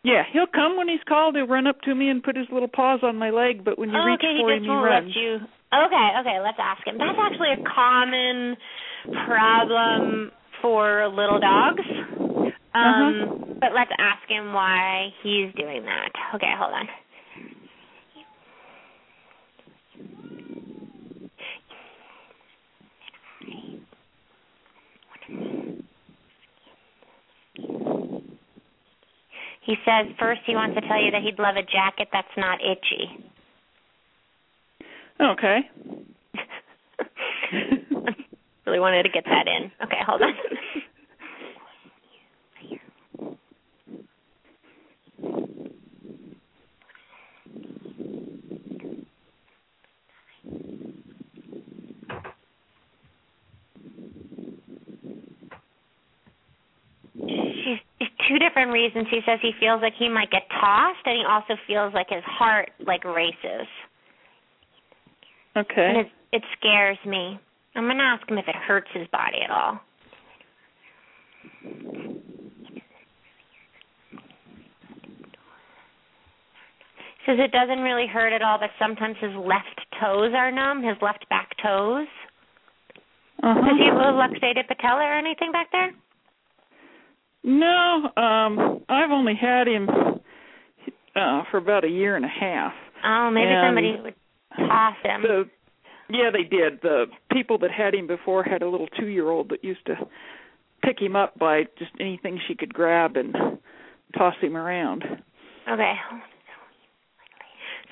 Yeah, 0.04 0.24
he'll 0.32 0.48
come 0.52 0.76
when 0.76 0.90
he's 0.90 1.04
called. 1.08 1.36
He'll 1.36 1.48
run 1.48 1.66
up 1.66 1.80
to 1.82 1.96
me 1.96 2.10
and 2.10 2.22
put 2.22 2.36
his 2.36 2.48
little 2.52 2.68
paws 2.68 3.00
on 3.04 3.16
my 3.16 3.30
leg, 3.30 3.64
but 3.64 3.80
when 3.80 3.90
you 3.90 3.96
oh, 3.98 4.06
reach 4.06 4.20
okay, 4.20 4.36
for 4.40 4.52
he 4.52 4.58
him, 4.58 4.64
he 4.64 4.70
won't 4.70 4.86
runs. 4.86 5.08
let 5.08 5.16
you. 5.16 5.32
Okay, 5.74 6.08
okay, 6.22 6.38
let's 6.44 6.60
ask 6.60 6.86
him. 6.86 6.98
That's 7.00 7.18
actually 7.18 7.56
a 7.56 7.64
common 7.64 8.56
problem 9.26 10.32
for 10.62 11.08
little 11.08 11.40
dogs. 11.40 11.82
Um, 11.90 12.54
Uh-huh. 12.76 13.54
but 13.62 13.70
let's 13.74 13.92
ask 14.00 14.28
him 14.28 14.54
why 14.54 15.10
he's 15.24 15.54
doing 15.56 15.84
that. 15.86 16.12
Okay, 16.36 16.52
hold 16.58 16.74
on. 16.74 16.88
He 29.66 29.76
says 29.86 30.08
first 30.20 30.42
he 30.46 30.56
wants 30.56 30.76
to 30.76 30.82
tell 30.88 31.02
you 31.02 31.12
that 31.12 31.22
he'd 31.22 31.40
love 31.40 31.56
a 31.56 31.64
jacket 31.64 32.10
that's 32.12 32.28
not 32.38 32.60
itchy. 32.62 33.10
Okay. 35.20 35.60
really 38.66 38.80
wanted 38.80 39.04
to 39.04 39.10
get 39.10 39.24
that 39.26 39.48
in. 39.48 39.72
Okay, 39.84 40.00
hold 40.06 40.22
on. 40.22 40.34
She's 57.16 57.80
two 58.28 58.40
different 58.40 58.72
reasons. 58.72 59.08
He 59.10 59.22
says 59.26 59.40
he 59.42 59.52
feels 59.60 59.82
like 59.82 59.94
he 59.98 60.10
might 60.10 60.32
get 60.32 60.44
tossed, 60.60 61.06
and 61.06 61.18
he 61.18 61.26
also 61.28 61.56
feels 61.68 61.94
like 61.94 62.08
his 62.10 62.24
heart 62.24 62.72
like 62.86 63.04
races, 63.04 63.68
Okay. 65.56 65.86
and 65.90 65.98
it 65.98 66.08
it 66.32 66.44
scares 66.58 66.98
me. 67.06 67.40
I'm 67.76 67.88
gonna 67.88 68.04
ask 68.04 68.30
him 68.30 68.38
if 68.38 68.48
it 68.48 68.56
hurts 68.56 68.90
his 68.94 69.08
body 69.08 69.42
at 69.44 69.52
all. 69.52 69.80
He 77.26 77.32
Says 77.32 77.40
it 77.40 77.52
doesn't 77.52 77.80
really 77.80 78.08
hurt 78.08 78.34
at 78.34 78.42
all, 78.42 78.58
but 78.60 78.70
sometimes 78.78 79.16
his 79.22 79.34
left 79.36 79.80
toes 80.02 80.34
are 80.36 80.52
numb, 80.52 80.84
his 80.84 80.98
left 81.02 81.28
back 81.30 81.50
toes. 81.64 82.08
Uh-huh. 83.42 83.62
Does 83.62 83.78
he 83.78 83.86
have 83.86 83.96
a 83.98 84.12
luxated 84.12 84.68
patella 84.68 85.04
or 85.04 85.14
anything 85.14 85.52
back 85.52 85.72
there? 85.72 85.92
No, 87.44 88.10
um, 88.16 88.84
I've 88.88 89.12
only 89.12 89.36
had 89.40 89.68
him 89.68 89.90
uh 91.16 91.44
for 91.52 91.58
about 91.58 91.84
a 91.84 91.90
year 91.90 92.16
and 92.16 92.26
a 92.26 92.30
half. 92.30 92.74
Oh, 93.06 93.30
maybe 93.32 93.52
And 93.52 93.68
somebody 93.68 94.02
would 94.02 94.16
toss 94.68 94.96
him. 95.04 95.22
The 95.22 95.44
yeah, 96.10 96.30
they 96.32 96.44
did. 96.44 96.82
The 96.82 97.06
people 97.32 97.58
that 97.60 97.72
had 97.72 97.96
him 97.96 98.08
before 98.08 98.44
had 98.44 98.62
a 98.62 98.70
little 98.70 98.88
two-year-old 99.00 99.50
that 99.50 99.64
used 99.64 99.86
to 99.88 99.96
pick 100.84 101.00
him 101.02 101.16
up 101.16 101.38
by 101.40 101.64
just 101.80 101.92
anything 102.00 102.40
she 102.48 102.56
could 102.56 102.74
grab 102.74 103.16
and 103.16 103.36
toss 104.18 104.36
him 104.42 104.56
around. 104.56 105.04
Okay. 105.72 105.94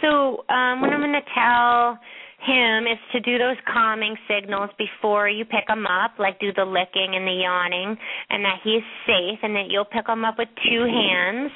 So 0.02 0.44
um, 0.50 0.82
what 0.82 0.92
I'm 0.92 1.00
going 1.00 1.14
to 1.14 1.22
tell 1.34 1.98
him 2.46 2.88
is 2.88 2.98
to 3.14 3.20
do 3.20 3.38
those 3.38 3.58
calming 3.72 4.16
signals 4.28 4.70
before 4.78 5.30
you 5.30 5.46
pick 5.46 5.70
him 5.70 5.86
up, 5.86 6.14
like 6.20 6.40
do 6.40 6.52
the 6.54 6.66
licking 6.66 7.16
and 7.16 7.26
the 7.28 7.38
yawning, 7.44 7.98
and 8.30 8.44
that 8.44 8.60
he's 8.64 8.84
safe, 9.06 9.40
and 9.44 9.56
that 9.56 9.68
you'll 9.70 9.86
pick 9.86 10.08
him 10.08 10.26
up 10.26 10.36
with 10.38 10.50
two 10.66 10.84
hands, 10.86 11.52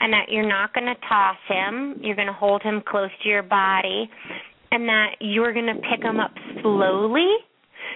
and 0.00 0.12
that 0.12 0.26
you're 0.28 0.48
not 0.48 0.74
going 0.74 0.86
to 0.86 0.96
toss 1.08 1.36
him. 1.48 2.00
You're 2.02 2.16
going 2.16 2.28
to 2.28 2.34
hold 2.34 2.62
him 2.62 2.82
close 2.86 3.10
to 3.22 3.28
your 3.28 3.42
body, 3.42 4.10
and 4.70 4.88
that 4.88 5.16
you're 5.20 5.52
going 5.52 5.66
to 5.66 5.80
pick 5.88 6.02
him 6.04 6.20
up 6.20 6.32
slowly. 6.62 7.28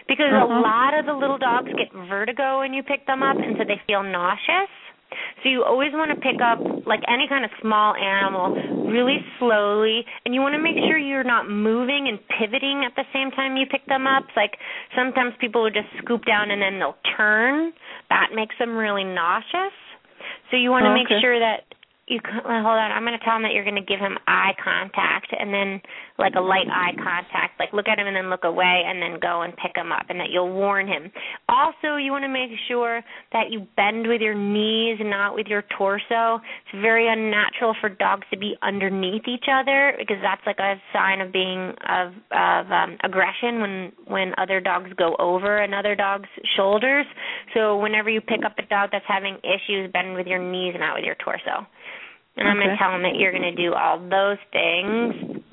Because 0.08 0.32
a 0.32 0.36
Uh-huh. 0.44 0.60
lot 0.60 0.98
of 0.98 1.06
the 1.06 1.12
little 1.14 1.38
dogs 1.38 1.68
get 1.72 1.92
vertigo 2.08 2.58
when 2.60 2.74
you 2.74 2.82
pick 2.82 3.06
them 3.06 3.22
up, 3.22 3.36
and 3.36 3.56
so 3.58 3.64
they 3.64 3.80
feel 3.86 4.02
nauseous. 4.02 4.72
So 5.42 5.48
you 5.48 5.62
always 5.62 5.92
want 5.92 6.10
to 6.10 6.16
pick 6.16 6.40
up 6.40 6.58
like 6.86 7.00
any 7.06 7.28
kind 7.28 7.44
of 7.44 7.50
small 7.60 7.94
animal 7.94 8.56
really 8.88 9.18
slowly 9.38 10.04
and 10.24 10.34
you 10.34 10.40
want 10.40 10.54
to 10.54 10.62
make 10.62 10.76
sure 10.88 10.96
you're 10.96 11.24
not 11.24 11.48
moving 11.48 12.08
and 12.08 12.18
pivoting 12.38 12.84
at 12.86 12.96
the 12.96 13.04
same 13.12 13.30
time 13.30 13.56
you 13.56 13.66
pick 13.66 13.84
them 13.86 14.06
up. 14.06 14.24
It's 14.24 14.36
like 14.36 14.56
sometimes 14.96 15.34
people 15.40 15.62
will 15.62 15.74
just 15.74 15.88
scoop 15.98 16.24
down 16.24 16.50
and 16.50 16.62
then 16.62 16.78
they'll 16.78 16.98
turn. 17.16 17.72
That 18.08 18.30
makes 18.34 18.54
them 18.58 18.76
really 18.76 19.04
nauseous. 19.04 19.76
So 20.50 20.56
you 20.56 20.70
want 20.70 20.84
to 20.86 20.94
make 20.94 21.08
sure 21.20 21.38
that 21.38 21.68
you 22.06 22.20
hold 22.24 22.78
on. 22.78 22.92
I'm 22.92 23.04
going 23.04 23.18
to 23.18 23.24
tell 23.24 23.36
him 23.36 23.42
that 23.42 23.52
you're 23.52 23.64
going 23.64 23.80
to 23.80 23.84
give 23.84 24.00
him 24.00 24.18
eye 24.26 24.52
contact 24.62 25.32
and 25.32 25.52
then 25.52 25.80
like 26.18 26.34
a 26.36 26.40
light 26.40 26.68
eye 26.70 26.94
contact, 26.94 27.58
like 27.58 27.72
look 27.72 27.88
at 27.88 27.98
him 27.98 28.06
and 28.06 28.14
then 28.14 28.30
look 28.30 28.44
away 28.44 28.82
and 28.86 29.02
then 29.02 29.18
go 29.20 29.42
and 29.42 29.52
pick 29.56 29.74
him 29.74 29.90
up 29.90 30.06
and 30.08 30.20
that 30.20 30.30
you'll 30.30 30.52
warn 30.52 30.86
him. 30.86 31.10
Also, 31.48 31.96
you 31.96 32.12
want 32.12 32.22
to 32.22 32.28
make 32.28 32.50
sure 32.68 33.02
that 33.32 33.50
you 33.50 33.66
bend 33.76 34.06
with 34.06 34.20
your 34.20 34.34
knees 34.34 34.98
and 35.00 35.10
not 35.10 35.34
with 35.34 35.48
your 35.48 35.64
torso. 35.76 36.38
It's 36.38 36.80
very 36.80 37.10
unnatural 37.10 37.74
for 37.80 37.88
dogs 37.88 38.26
to 38.30 38.38
be 38.38 38.54
underneath 38.62 39.26
each 39.26 39.46
other 39.50 39.94
because 39.98 40.18
that's 40.22 40.42
like 40.46 40.58
a 40.60 40.76
sign 40.92 41.20
of 41.20 41.32
being 41.32 41.74
of 41.88 42.12
of 42.30 42.70
um 42.70 42.96
aggression 43.02 43.60
when 43.60 43.92
when 44.06 44.32
other 44.38 44.60
dogs 44.60 44.90
go 44.96 45.16
over 45.18 45.58
another 45.58 45.96
dog's 45.96 46.28
shoulders. 46.56 47.06
So 47.54 47.78
whenever 47.78 48.08
you 48.08 48.20
pick 48.20 48.44
up 48.46 48.54
a 48.58 48.66
dog 48.66 48.90
that's 48.92 49.04
having 49.08 49.38
issues, 49.42 49.90
bend 49.92 50.14
with 50.14 50.28
your 50.28 50.38
knees, 50.38 50.74
not 50.78 50.94
with 50.94 51.04
your 51.04 51.16
torso. 51.16 51.66
And 52.36 52.48
I'm 52.48 52.56
going 52.56 52.70
to 52.70 52.76
tell 52.76 52.94
him 52.94 53.02
that 53.02 53.14
you're 53.16 53.30
going 53.30 53.42
to 53.42 53.54
do 53.54 53.74
all 53.74 53.98
those 53.98 54.38
things. 54.50 55.44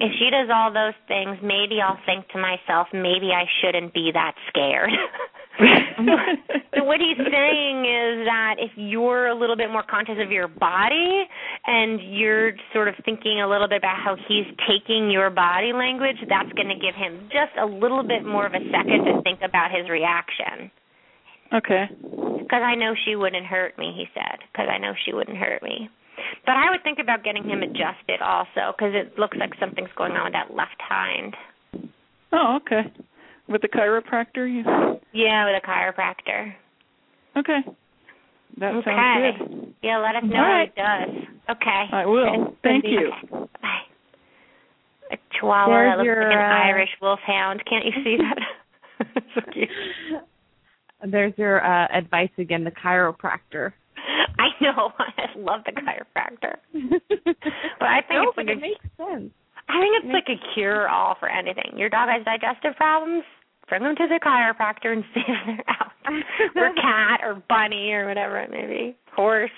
If 0.00 0.12
she 0.18 0.30
does 0.30 0.48
all 0.48 0.72
those 0.72 0.96
things, 1.08 1.36
maybe 1.42 1.76
I'll 1.84 2.00
think 2.06 2.26
to 2.28 2.38
myself, 2.38 2.88
maybe 2.92 3.32
I 3.36 3.44
shouldn't 3.60 3.92
be 3.92 4.10
that 4.14 4.32
scared. 4.48 4.88
so 6.74 6.84
what 6.84 7.00
he's 7.00 7.18
saying 7.18 7.84
is 7.84 8.24
that 8.24 8.56
if 8.58 8.70
you're 8.76 9.28
a 9.28 9.34
little 9.34 9.56
bit 9.56 9.70
more 9.70 9.82
conscious 9.82 10.16
of 10.18 10.30
your 10.30 10.48
body 10.48 11.28
and 11.66 12.00
you're 12.16 12.52
sort 12.72 12.88
of 12.88 12.94
thinking 13.04 13.42
a 13.42 13.48
little 13.48 13.68
bit 13.68 13.76
about 13.76 14.00
how 14.02 14.16
he's 14.26 14.46
taking 14.66 15.10
your 15.10 15.28
body 15.28 15.74
language, 15.74 16.16
that's 16.30 16.50
going 16.54 16.68
to 16.68 16.80
give 16.80 16.94
him 16.94 17.28
just 17.28 17.52
a 17.60 17.66
little 17.66 18.02
bit 18.02 18.24
more 18.24 18.46
of 18.46 18.54
a 18.54 18.64
second 18.72 19.04
to 19.04 19.20
think 19.22 19.40
about 19.44 19.70
his 19.70 19.90
reaction. 19.90 20.70
okay. 21.52 21.84
Because 22.40 22.62
I 22.64 22.74
know 22.74 22.94
she 23.04 23.16
wouldn't 23.16 23.44
hurt 23.44 23.76
me, 23.78 23.92
he 23.94 24.06
said. 24.14 24.40
Because 24.50 24.66
I 24.72 24.78
know 24.78 24.94
she 25.04 25.12
wouldn't 25.12 25.36
hurt 25.36 25.62
me. 25.62 25.90
But 26.46 26.56
I 26.56 26.70
would 26.70 26.82
think 26.82 26.98
about 26.98 27.24
getting 27.24 27.44
him 27.44 27.62
adjusted 27.62 28.20
also, 28.22 28.72
because 28.76 28.94
it 28.94 29.18
looks 29.18 29.36
like 29.38 29.52
something's 29.60 29.90
going 29.96 30.12
on 30.12 30.24
with 30.24 30.32
that 30.32 30.54
left 30.54 30.80
hind. 30.80 31.34
Oh, 32.32 32.58
okay. 32.62 32.92
With 33.48 33.62
the 33.62 33.68
chiropractor, 33.68 34.46
you 34.46 34.62
Yeah, 35.12 35.46
with 35.46 35.62
a 35.62 35.66
chiropractor. 35.66 36.54
Okay. 37.36 37.60
That 38.58 38.74
okay. 38.74 38.90
sounds 38.90 39.38
good. 39.38 39.74
Yeah, 39.82 39.98
let 39.98 40.16
us 40.16 40.24
know 40.24 40.38
All 40.38 40.44
how 40.44 40.62
it 40.62 40.74
does. 40.74 41.56
Okay. 41.56 41.84
I 41.92 42.06
will. 42.06 42.54
Thank 42.62 42.84
you. 42.84 43.12
Okay. 43.32 43.46
Bye. 43.62 43.80
A 45.12 45.16
chihuahua 45.32 45.66
There's 45.68 45.90
that 45.90 45.98
looks 45.98 46.06
your, 46.06 46.22
like 46.22 46.32
an 46.32 46.38
uh, 46.38 46.66
Irish 46.66 46.90
wolfhound. 47.02 47.62
Can't 47.68 47.84
you 47.84 47.92
see 48.04 48.16
that? 48.18 49.22
so 49.34 49.40
cute. 49.52 49.68
There's 51.10 51.32
your 51.36 51.64
uh, 51.64 51.88
advice 51.92 52.30
again, 52.38 52.64
the 52.64 52.70
chiropractor. 52.70 53.72
I 54.38 54.48
know. 54.62 54.92
I 54.98 55.38
love 55.38 55.60
the 55.64 55.72
chiropractor. 55.72 56.56
But 57.80 57.88
I 57.88 58.00
think 58.06 58.20
no, 58.20 58.28
it's 58.28 58.36
like 58.36 58.48
it 58.48 58.58
a, 58.58 58.60
makes 58.60 58.84
sense. 58.96 59.32
I 59.68 59.80
think 59.80 59.92
it's 60.02 60.12
like 60.12 60.28
a 60.28 60.38
cure 60.54 60.88
all 60.88 61.16
for 61.18 61.28
anything. 61.28 61.76
Your 61.76 61.88
dog 61.88 62.08
has 62.10 62.24
digestive 62.24 62.76
problems, 62.76 63.24
bring 63.68 63.82
them 63.82 63.94
to 63.96 64.06
the 64.08 64.20
chiropractor 64.22 64.92
and 64.92 65.04
see 65.14 65.22
if 65.26 65.38
they're 65.46 65.64
out. 65.68 65.92
or 66.56 66.74
cat 66.74 67.20
or 67.22 67.42
bunny 67.48 67.92
or 67.92 68.06
whatever 68.06 68.38
it 68.40 68.50
may 68.50 68.66
be. 68.66 68.96
Horse. 69.14 69.50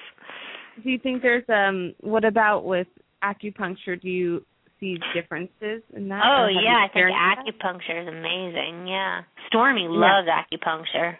Do 0.83 0.91
you 0.91 0.99
think 0.99 1.22
there's 1.22 1.45
um 1.49 1.95
what 2.01 2.24
about 2.24 2.64
with 2.64 2.87
acupuncture? 3.24 4.01
Do 4.01 4.09
you 4.09 4.45
see 4.79 4.99
differences 5.14 5.83
in 5.97 6.09
that? 6.09 6.22
Oh 6.24 6.45
Or 6.45 6.47
have 6.47 6.55
you 6.55 6.61
yeah, 6.62 6.85
I 6.85 6.93
think 6.93 7.11
acupuncture 7.11 8.03
is 8.03 8.09
amazing. 8.09 8.87
Yeah. 8.87 9.22
Stormy 9.49 9.87
loves 9.89 10.29
acupuncture. 10.29 11.16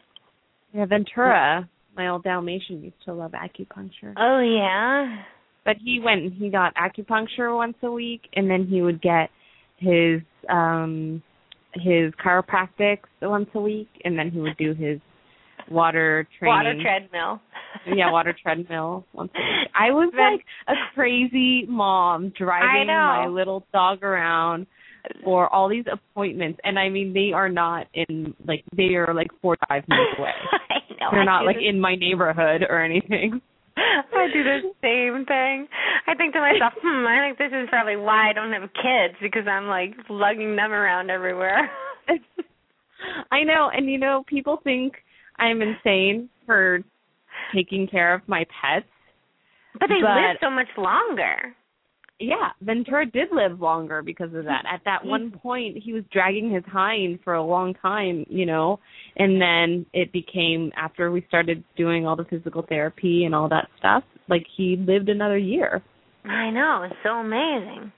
Yeah, 0.72 0.86
Ventura, 0.86 1.68
my 1.97 2.09
old 2.09 2.24
Dalmatian, 2.24 2.82
used 2.82 2.97
to 3.05 3.12
love 3.12 3.32
acupuncture. 3.32 4.14
Oh 4.16 4.40
yeah. 4.40 5.22
But 5.64 5.76
he 5.82 6.01
went 6.05 6.22
and 6.22 6.32
he 6.32 6.51
got 6.51 6.74
acupuncture 6.74 7.55
once 7.55 7.76
a 7.82 7.90
week, 7.90 8.22
and 8.34 8.51
then 8.51 8.66
he 8.66 8.82
would 8.82 9.01
get 9.01 9.30
his 9.76 10.20
um 10.49 11.22
his 11.74 12.12
chiropractics 12.24 13.05
once 13.22 13.49
a 13.55 13.61
week, 13.61 13.88
and 14.05 14.18
then 14.18 14.30
he 14.30 14.40
would 14.40 14.57
do 14.57 14.74
his 14.74 14.99
water 15.70 16.28
training. 16.38 16.57
Water 16.57 16.74
treadmill. 16.82 17.40
yeah, 17.97 18.11
water 18.11 18.36
treadmill 18.43 19.07
once 19.12 19.30
a 19.34 19.38
week. 19.38 19.70
I 19.78 19.90
was 19.93 20.12
Then- 20.14 20.32
like 20.32 20.45
a 20.68 20.74
crazy 20.95 21.64
mom 21.66 22.32
driving 22.36 22.88
my 22.88 23.26
little 23.26 23.64
dog 23.72 24.03
around 24.03 24.66
for 25.24 25.53
all 25.53 25.68
these 25.68 25.84
appointments 25.93 26.61
and 26.62 26.78
I 26.78 26.88
mean 26.88 27.12
they 27.12 27.32
are 27.34 27.49
not 27.49 27.88
in 27.93 28.34
like 28.47 28.62
they 28.76 28.95
are 28.95 29.12
like 29.12 29.30
four 29.40 29.55
or 29.55 29.66
five 29.68 29.82
minutes 29.88 30.12
away. 30.16 30.30
They're 31.11 31.20
I 31.20 31.24
not 31.24 31.44
like 31.44 31.57
the- 31.57 31.68
in 31.68 31.80
my 31.80 31.94
neighborhood 31.94 32.64
or 32.68 32.82
anything. 32.82 33.40
I 33.76 34.28
do 34.32 34.42
the 34.44 34.61
same 34.82 35.24
thing. 35.26 35.66
I 36.07 36.14
think 36.14 36.34
to 36.34 36.40
myself, 36.40 36.74
hmm, 36.82 37.07
I 37.07 37.26
think 37.26 37.38
this 37.38 37.53
is 37.53 37.68
probably 37.70 37.96
why 37.96 38.30
I 38.30 38.32
don't 38.32 38.53
have 38.53 38.68
kids 38.74 39.14
because 39.20 39.46
I'm 39.48 39.66
like 39.66 39.94
lugging 40.09 40.57
them 40.57 40.72
around 40.72 41.11
everywhere. 41.11 41.70
I 43.32 43.42
know, 43.42 43.70
and 43.74 43.90
you 43.90 43.98
know, 43.98 44.24
people 44.28 44.61
think 44.62 44.94
I'm 45.38 45.62
insane 45.62 46.28
for 46.46 46.80
taking 47.55 47.88
care 47.88 48.14
of 48.14 48.20
my 48.26 48.44
pets. 48.61 48.86
But 49.80 49.88
they 49.88 49.96
live 49.96 50.36
so 50.40 50.50
much 50.50 50.68
longer. 50.76 51.55
Yeah, 52.22 52.50
Ventura 52.60 53.06
did 53.06 53.28
live 53.32 53.60
longer 53.60 54.02
because 54.02 54.32
of 54.34 54.44
that. 54.44 54.64
At 54.72 54.82
that 54.84 55.00
mm-hmm. 55.00 55.08
one 55.08 55.30
point, 55.30 55.78
he 55.82 55.92
was 55.92 56.04
dragging 56.12 56.50
his 56.50 56.64
hind 56.66 57.18
for 57.24 57.34
a 57.34 57.42
long 57.42 57.74
time, 57.74 58.24
you 58.28 58.46
know, 58.46 58.78
and 59.16 59.40
then 59.40 59.86
it 59.92 60.12
became 60.12 60.70
after 60.76 61.10
we 61.10 61.24
started 61.28 61.64
doing 61.76 62.06
all 62.06 62.16
the 62.16 62.24
physical 62.24 62.64
therapy 62.68 63.24
and 63.24 63.34
all 63.34 63.48
that 63.48 63.68
stuff, 63.78 64.04
like 64.28 64.46
he 64.56 64.76
lived 64.76 65.08
another 65.08 65.38
year 65.38 65.82
I 66.24 66.50
know. 66.50 66.82
It's 66.84 66.94
so 67.02 67.10
amazing. 67.10 67.92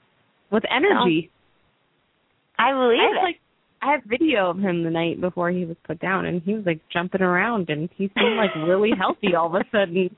with 0.51 0.63
energy. 0.69 1.31
I 2.57 2.71
believe 2.71 2.99
I 2.99 3.03
have 3.03 3.17
it. 3.17 3.23
like 3.23 3.39
I 3.81 3.91
have 3.91 4.01
video 4.05 4.49
of 4.49 4.57
him 4.57 4.83
the 4.83 4.89
night 4.89 5.21
before 5.21 5.51
he 5.51 5.65
was 5.65 5.77
put 5.85 5.99
down, 5.99 6.25
and 6.25 6.41
he 6.41 6.53
was 6.53 6.65
like 6.65 6.79
jumping 6.91 7.21
around, 7.21 7.69
and 7.69 7.89
he 7.95 8.09
seemed 8.17 8.37
like 8.37 8.55
really 8.67 8.91
healthy 8.97 9.35
all 9.35 9.47
of 9.47 9.61
a 9.61 9.65
sudden. 9.71 10.15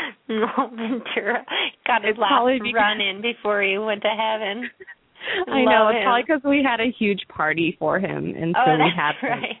No, 0.28 0.46
Ventura 0.70 1.44
got 1.86 2.02
his 2.02 2.10
It's 2.12 2.18
last 2.18 2.46
because- 2.62 2.72
run 2.74 3.00
in 3.00 3.20
before 3.22 3.62
he 3.62 3.76
went 3.78 4.02
to 4.02 4.08
heaven. 4.08 4.70
I 5.48 5.62
know 5.64 5.88
it's 5.88 5.98
him. 5.98 6.04
probably 6.04 6.22
because 6.26 6.42
we 6.44 6.62
had 6.66 6.80
a 6.80 6.90
huge 6.98 7.20
party 7.28 7.76
for 7.78 7.98
him, 7.98 8.34
and 8.36 8.54
oh, 8.56 8.62
so 8.66 8.72
we 8.72 8.90
had 8.96 9.12
right. 9.22 9.56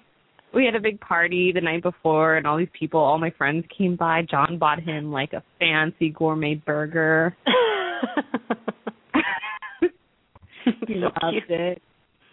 we 0.54 0.64
had 0.64 0.74
a 0.74 0.80
big 0.80 0.98
party 1.00 1.52
the 1.54 1.60
night 1.60 1.82
before, 1.82 2.36
and 2.36 2.46
all 2.46 2.56
these 2.58 2.68
people, 2.78 2.98
all 3.00 3.18
my 3.18 3.30
friends 3.38 3.64
came 3.76 3.94
by. 3.96 4.22
John 4.28 4.58
bought 4.58 4.80
him 4.80 5.12
like 5.12 5.32
a 5.34 5.42
fancy 5.60 6.08
gourmet 6.10 6.54
burger. 6.54 7.36
he 9.80 9.88
so 10.94 11.10
loved 11.22 11.46
cute. 11.46 11.60
it. 11.60 11.82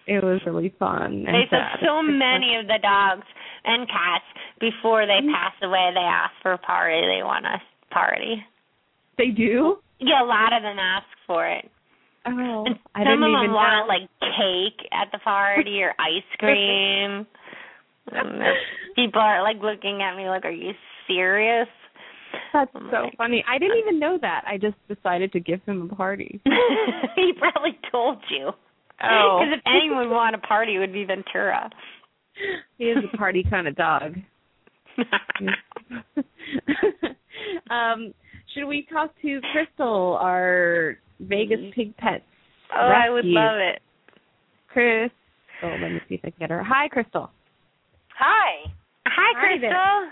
It 0.08 0.24
was 0.24 0.42
really 0.46 0.74
fun. 0.80 1.24
They 1.26 1.44
said 1.52 1.86
so 1.86 2.02
many 2.02 2.56
of 2.60 2.66
the 2.66 2.80
dogs 2.82 3.28
and 3.64 3.88
cats 3.88 4.26
before 4.60 5.06
they 5.06 5.20
Mm-hmm. 5.22 5.34
pass 5.34 5.54
away 5.62 5.92
they 5.94 6.00
ask 6.02 6.34
for 6.42 6.54
a 6.54 6.58
party. 6.58 7.02
They 7.02 7.22
want 7.22 7.46
a 7.46 7.62
party. 7.92 8.44
They 9.18 9.28
do. 9.28 9.78
Yeah, 10.00 10.24
a 10.24 10.26
lot 10.26 10.54
of 10.54 10.64
them 10.64 10.78
ask 10.80 11.06
for 11.28 11.46
it. 11.48 11.70
Oh, 12.26 12.64
And 12.66 12.76
I 12.96 13.04
some 13.04 13.20
didn't 13.20 13.24
of 13.24 13.30
even 13.30 13.42
them 13.48 13.54
want 13.54 13.88
know. 13.88 13.94
like 13.94 14.10
cake 14.20 14.88
at 14.92 15.12
the 15.12 15.20
party 15.20 15.82
or 15.82 15.94
ice 16.00 16.24
cream. 16.40 17.26
people 18.96 19.22
are 19.22 19.44
like 19.44 19.58
looking 19.62 20.02
at 20.02 20.16
me 20.16 20.28
like, 20.30 20.46
"Are 20.46 20.52
you 20.52 20.72
serious?" 21.08 21.68
That's 22.54 22.72
so 22.92 23.10
funny. 23.18 23.44
I 23.48 23.58
didn't 23.58 23.80
even 23.80 24.00
know 24.00 24.18
that. 24.22 24.44
I 24.48 24.58
just 24.58 24.76
decided 24.88 25.32
to 25.34 25.40
give 25.40 25.62
him 25.66 25.90
a 25.92 25.96
party. 25.96 26.40
he 27.16 27.34
probably 27.40 27.78
told 27.92 28.18
you. 28.30 28.52
Oh. 29.02 29.40
Because 29.42 29.58
if 29.58 29.62
anyone 29.66 30.10
would 30.10 30.14
want 30.14 30.36
a 30.36 30.40
party, 30.40 30.76
it 30.76 30.80
would 30.80 30.94
be 30.94 31.06
Ventura. 31.06 31.70
He 32.78 32.86
is 32.86 32.98
a 33.12 33.18
party 33.18 33.44
kind 33.50 33.68
of 33.68 33.76
dog. 33.76 34.16
um, 37.70 38.14
should 38.54 38.66
we 38.66 38.88
talk 38.92 39.12
to 39.22 39.40
Crystal, 39.54 40.18
our 40.22 40.98
Vegas 41.20 41.60
pig 41.76 41.96
pet? 41.98 42.24
oh, 42.76 42.88
I 42.88 43.10
would 43.10 43.26
love 43.26 43.58
it. 43.58 43.82
Crystal, 44.68 45.12
let 45.64 45.92
me 45.92 46.00
see 46.08 46.16
if 46.16 46.22
I 46.24 46.30
can 46.30 46.40
get 46.40 46.50
her. 46.52 46.64
Hi, 46.64 46.88
Crystal. 46.88 47.30
Hi. 48.18 48.70
Hi, 49.08 49.32
Hi 49.36 49.40
Crystal. 49.40 49.70
there. 49.70 50.12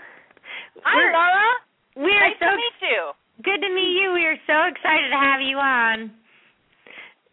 Hi, 0.84 0.96
We're- 0.96 1.12
Laura. 1.12 1.48
We're 1.96 2.20
Nice 2.30 2.38
so 2.38 2.46
to 2.46 2.56
meet 2.56 2.78
you. 2.80 3.00
good 3.42 3.58
to 3.60 3.68
meet 3.74 3.98
you. 3.98 4.12
We 4.14 4.22
are 4.26 4.38
so 4.46 4.54
excited 4.70 5.10
to 5.10 5.18
have 5.18 5.40
you 5.42 5.58
on. 5.58 6.10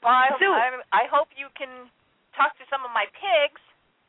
Well, 0.01 0.13
I, 0.13 0.29
So- 0.39 0.53
I, 0.53 0.81
I 0.91 1.03
hope 1.11 1.29
you 1.37 1.47
can 1.57 1.69
talk 2.35 2.57
to 2.57 2.65
some 2.69 2.81
of 2.85 2.89
my 2.93 3.05
pigs. 3.13 3.61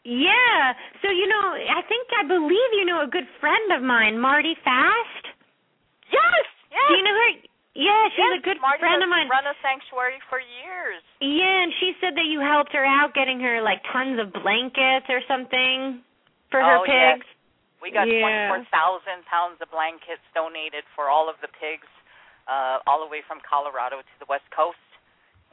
Yeah. 0.04 0.72
So 1.02 1.10
you 1.10 1.26
know, 1.28 1.44
I 1.60 1.82
think 1.88 2.08
I 2.18 2.22
believe 2.26 2.70
you 2.78 2.84
know 2.86 3.02
a 3.02 3.10
good 3.10 3.26
friend 3.40 3.72
of 3.76 3.82
mine, 3.82 4.18
Marty 4.20 4.54
Fast. 4.64 5.35
Yes. 6.12 6.44
Yes. 6.70 6.88
Do 6.88 6.92
you 6.94 7.04
know 7.04 7.14
her? 7.14 7.30
Yeah, 7.76 8.08
she's 8.16 8.24
yes, 8.24 8.40
a 8.40 8.44
good 8.44 8.56
Marty 8.64 8.80
friend 8.80 9.04
of 9.04 9.10
mine. 9.12 9.28
Run 9.28 9.44
a 9.44 9.52
sanctuary 9.60 10.16
for 10.32 10.40
years. 10.40 11.04
Yeah, 11.20 11.60
and 11.68 11.72
she 11.76 11.92
said 12.00 12.16
that 12.16 12.24
you 12.24 12.40
helped 12.40 12.72
her 12.72 12.84
out 12.84 13.12
getting 13.12 13.36
her 13.44 13.60
like 13.60 13.84
tons 13.92 14.16
of 14.16 14.32
blankets 14.32 15.04
or 15.12 15.20
something 15.28 16.00
for 16.48 16.64
her 16.64 16.80
Oh, 16.80 16.84
yes. 16.88 17.20
pigs. 17.20 17.28
We 17.84 17.92
got 17.92 18.08
Yeah. 18.08 18.48
24,000 18.48 19.26
pounds 19.28 19.60
of 19.60 19.68
blankets 19.70 20.24
donated 20.32 20.88
for 20.96 21.12
all 21.12 21.28
of 21.28 21.36
the 21.44 21.48
pigs, 21.52 21.86
uh, 22.48 22.80
all 22.88 23.04
the 23.04 23.10
way 23.12 23.20
from 23.28 23.44
Colorado 23.44 24.00
to 24.00 24.14
the 24.18 24.26
West 24.26 24.48
Coast. 24.56 24.80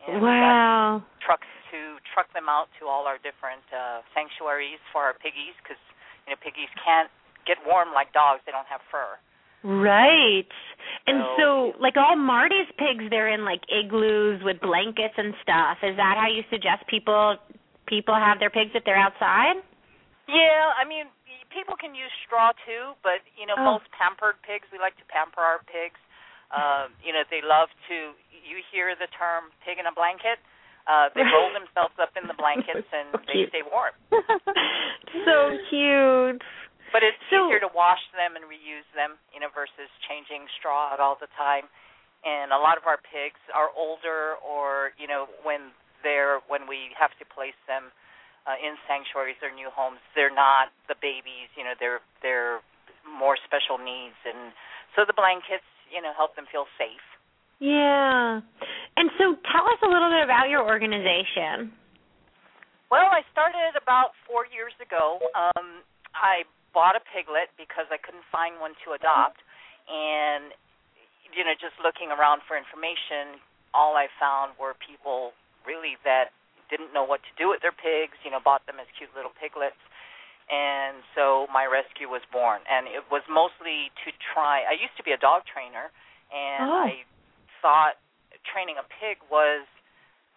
And 0.07 0.21
we 0.23 0.27
got 0.31 0.39
Wow. 0.39 1.03
trucks 1.19 1.47
to 1.71 1.99
truck 2.15 2.31
them 2.31 2.47
out 2.47 2.69
to 2.79 2.87
all 2.87 3.05
our 3.05 3.17
different 3.19 3.63
uh, 3.73 4.01
sanctuaries 4.15 4.79
for 4.95 5.03
our 5.03 5.13
piggies 5.13 5.55
because 5.59 5.79
you 6.25 6.31
know 6.31 6.37
piggies 6.39 6.69
can't 6.79 7.11
get 7.45 7.59
warm 7.65 7.91
like 7.91 8.11
dogs; 8.13 8.41
they 8.45 8.51
don't 8.51 8.67
have 8.67 8.81
fur. 8.91 9.19
Right. 9.63 10.47
And 11.07 11.19
So- 11.23 11.35
so, 11.73 11.73
like 11.79 11.95
all 11.97 12.15
Marty's 12.15 12.67
pigs, 12.77 13.09
they're 13.09 13.29
in 13.29 13.43
like 13.45 13.61
igloos 13.69 14.43
with 14.43 14.59
blankets 14.61 15.15
and 15.17 15.33
stuff. 15.41 15.77
Is 15.83 15.95
that 15.97 16.17
how 16.17 16.27
you 16.27 16.43
suggest 16.49 16.85
people 16.87 17.37
people 17.87 18.15
have 18.15 18.39
their 18.39 18.49
pigs 18.49 18.71
if 18.75 18.83
they're 18.85 18.97
outside? 18.99 19.55
Yeah, 20.27 20.71
I 20.79 20.83
mean 20.85 21.07
people 21.51 21.75
can 21.77 21.93
use 21.93 22.11
straw 22.25 22.51
too, 22.65 22.93
but 23.03 23.19
you 23.37 23.45
know 23.45 23.55
Oh. 23.57 23.63
most 23.77 23.91
pampered 23.91 24.41
pigs, 24.43 24.67
we 24.71 24.79
like 24.79 24.95
to 24.97 25.05
pamper 25.05 25.41
our 25.41 25.59
pigs. 25.67 25.99
Um, 26.51 26.93
you 27.03 27.11
know 27.13 27.23
they 27.29 27.41
love 27.41 27.69
to. 27.89 28.13
You 28.43 28.61
hear 28.71 28.95
the 28.95 29.07
term 29.07 29.51
"pig 29.65 29.79
in 29.79 29.85
a 29.87 29.91
blanket." 29.91 30.39
Uh, 30.85 31.07
they 31.15 31.23
roll 31.23 31.49
themselves 31.53 31.95
up 31.97 32.11
in 32.19 32.27
the 32.27 32.33
blankets 32.33 32.87
and 32.91 33.07
they 33.27 33.47
stay 33.47 33.63
warm. 33.63 33.93
so 35.25 35.57
cute. 35.69 36.41
But 36.93 37.01
it's 37.01 37.17
So- 37.29 37.49
easier 37.49 37.59
to 37.59 37.73
wash 37.73 37.99
them 38.13 38.37
and 38.37 38.45
reuse 38.45 38.85
them, 38.93 39.17
you 39.33 39.41
know, 39.41 39.49
versus 39.49 39.89
changing 40.07 40.47
straw 40.61 40.93
out 40.93 41.01
all 41.01 41.15
the 41.15 41.27
time. 41.35 41.67
And 42.23 42.53
a 42.53 42.57
lot 42.57 42.77
of 42.77 42.85
our 42.87 42.97
pigs 43.01 43.41
are 43.51 43.73
older, 43.75 44.37
or 44.45 44.93
you 45.01 45.07
know, 45.07 45.25
when 45.41 45.73
they're 46.03 46.39
when 46.47 46.67
we 46.67 46.93
have 46.95 47.11
to 47.17 47.25
place 47.25 47.57
them 47.67 47.91
uh, 48.45 48.55
in 48.61 48.77
sanctuaries 48.87 49.41
or 49.41 49.51
new 49.51 49.69
homes, 49.69 49.99
they're 50.15 50.29
not 50.29 50.71
the 50.87 50.95
babies. 51.01 51.49
You 51.57 51.65
know, 51.65 51.73
they're 51.79 51.99
they're 52.21 52.61
more 53.03 53.35
special 53.43 53.77
needs, 53.77 54.15
and 54.23 54.53
so 54.95 55.03
the 55.03 55.11
blankets, 55.11 55.67
you 55.91 55.99
know, 55.99 56.13
help 56.15 56.37
them 56.37 56.45
feel 56.45 56.67
safe. 56.77 57.03
Yeah. 57.59 58.39
And 58.95 59.11
so 59.17 59.35
tell 59.51 59.65
us 59.67 59.79
a 59.83 59.89
little 59.89 60.09
bit 60.09 60.23
about 60.23 60.47
your 60.47 60.63
organization. 60.63 61.73
Well, 62.89 63.09
I 63.11 63.23
started 63.31 63.75
about 63.75 64.11
four 64.27 64.45
years 64.45 64.73
ago. 64.79 65.19
Um, 65.35 65.81
I 66.13 66.43
bought 66.73 66.97
a 66.97 67.03
piglet 67.05 67.53
because 67.55 67.87
I 67.93 68.01
couldn't 68.01 68.25
find 68.33 68.59
one 68.59 68.73
to 68.83 68.97
adopt, 68.97 69.39
and 69.87 70.51
you 71.33 71.41
know, 71.45 71.53
just 71.57 71.77
looking 71.81 72.13
around 72.13 72.45
for 72.45 72.53
information, 72.53 73.41
all 73.73 73.97
I 73.97 74.05
found 74.21 74.53
were 74.61 74.77
people 74.77 75.33
really 75.65 75.97
that 76.05 76.29
didn't 76.69 76.93
know 76.93 77.05
what 77.05 77.21
to 77.25 77.33
do 77.37 77.49
with 77.49 77.61
their 77.61 77.73
pigs. 77.73 78.17
You 78.21 78.29
know, 78.29 78.41
bought 78.43 78.65
them 78.69 78.77
as 78.77 78.85
cute 78.97 79.09
little 79.17 79.33
piglets, 79.33 79.79
and 80.49 81.01
so 81.17 81.49
my 81.49 81.65
rescue 81.65 82.09
was 82.09 82.21
born. 82.29 82.61
And 82.69 82.85
it 82.85 83.05
was 83.09 83.25
mostly 83.25 83.89
to 84.05 84.13
try. 84.33 84.61
I 84.65 84.77
used 84.77 84.93
to 84.97 85.05
be 85.05 85.13
a 85.13 85.21
dog 85.21 85.45
trainer, 85.49 85.89
and 86.29 86.69
Oh. 86.69 86.89
I 86.89 87.05
thought 87.61 87.97
training 88.43 88.75
a 88.77 88.85
pig 88.99 89.17
was 89.31 89.65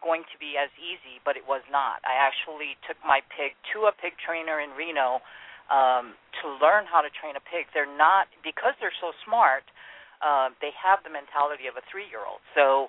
going 0.04 0.22
to 0.30 0.36
be 0.38 0.54
as 0.56 0.70
easy, 0.78 1.18
but 1.24 1.36
it 1.36 1.44
was 1.48 1.64
not. 1.72 1.98
I 2.06 2.14
actually 2.14 2.76
took 2.86 2.96
my 3.02 3.20
pig 3.34 3.56
to 3.72 3.90
a 3.90 3.92
pig 3.92 4.14
trainer 4.20 4.60
in 4.60 4.70
Reno 4.78 5.20
um, 5.70 6.14
to 6.42 6.46
learn 6.62 6.86
how 6.86 7.00
to 7.02 7.10
train 7.10 7.34
a 7.34 7.42
pig. 7.42 7.66
They're 7.74 7.88
not 7.88 8.28
because 8.44 8.74
they're 8.78 8.94
so 9.00 9.12
smart. 9.24 9.66
Uh, 10.24 10.50
they 10.64 10.72
have 10.72 11.04
the 11.04 11.12
mentality 11.12 11.68
of 11.68 11.76
a 11.76 11.84
three-year-old. 11.90 12.40
So, 12.56 12.88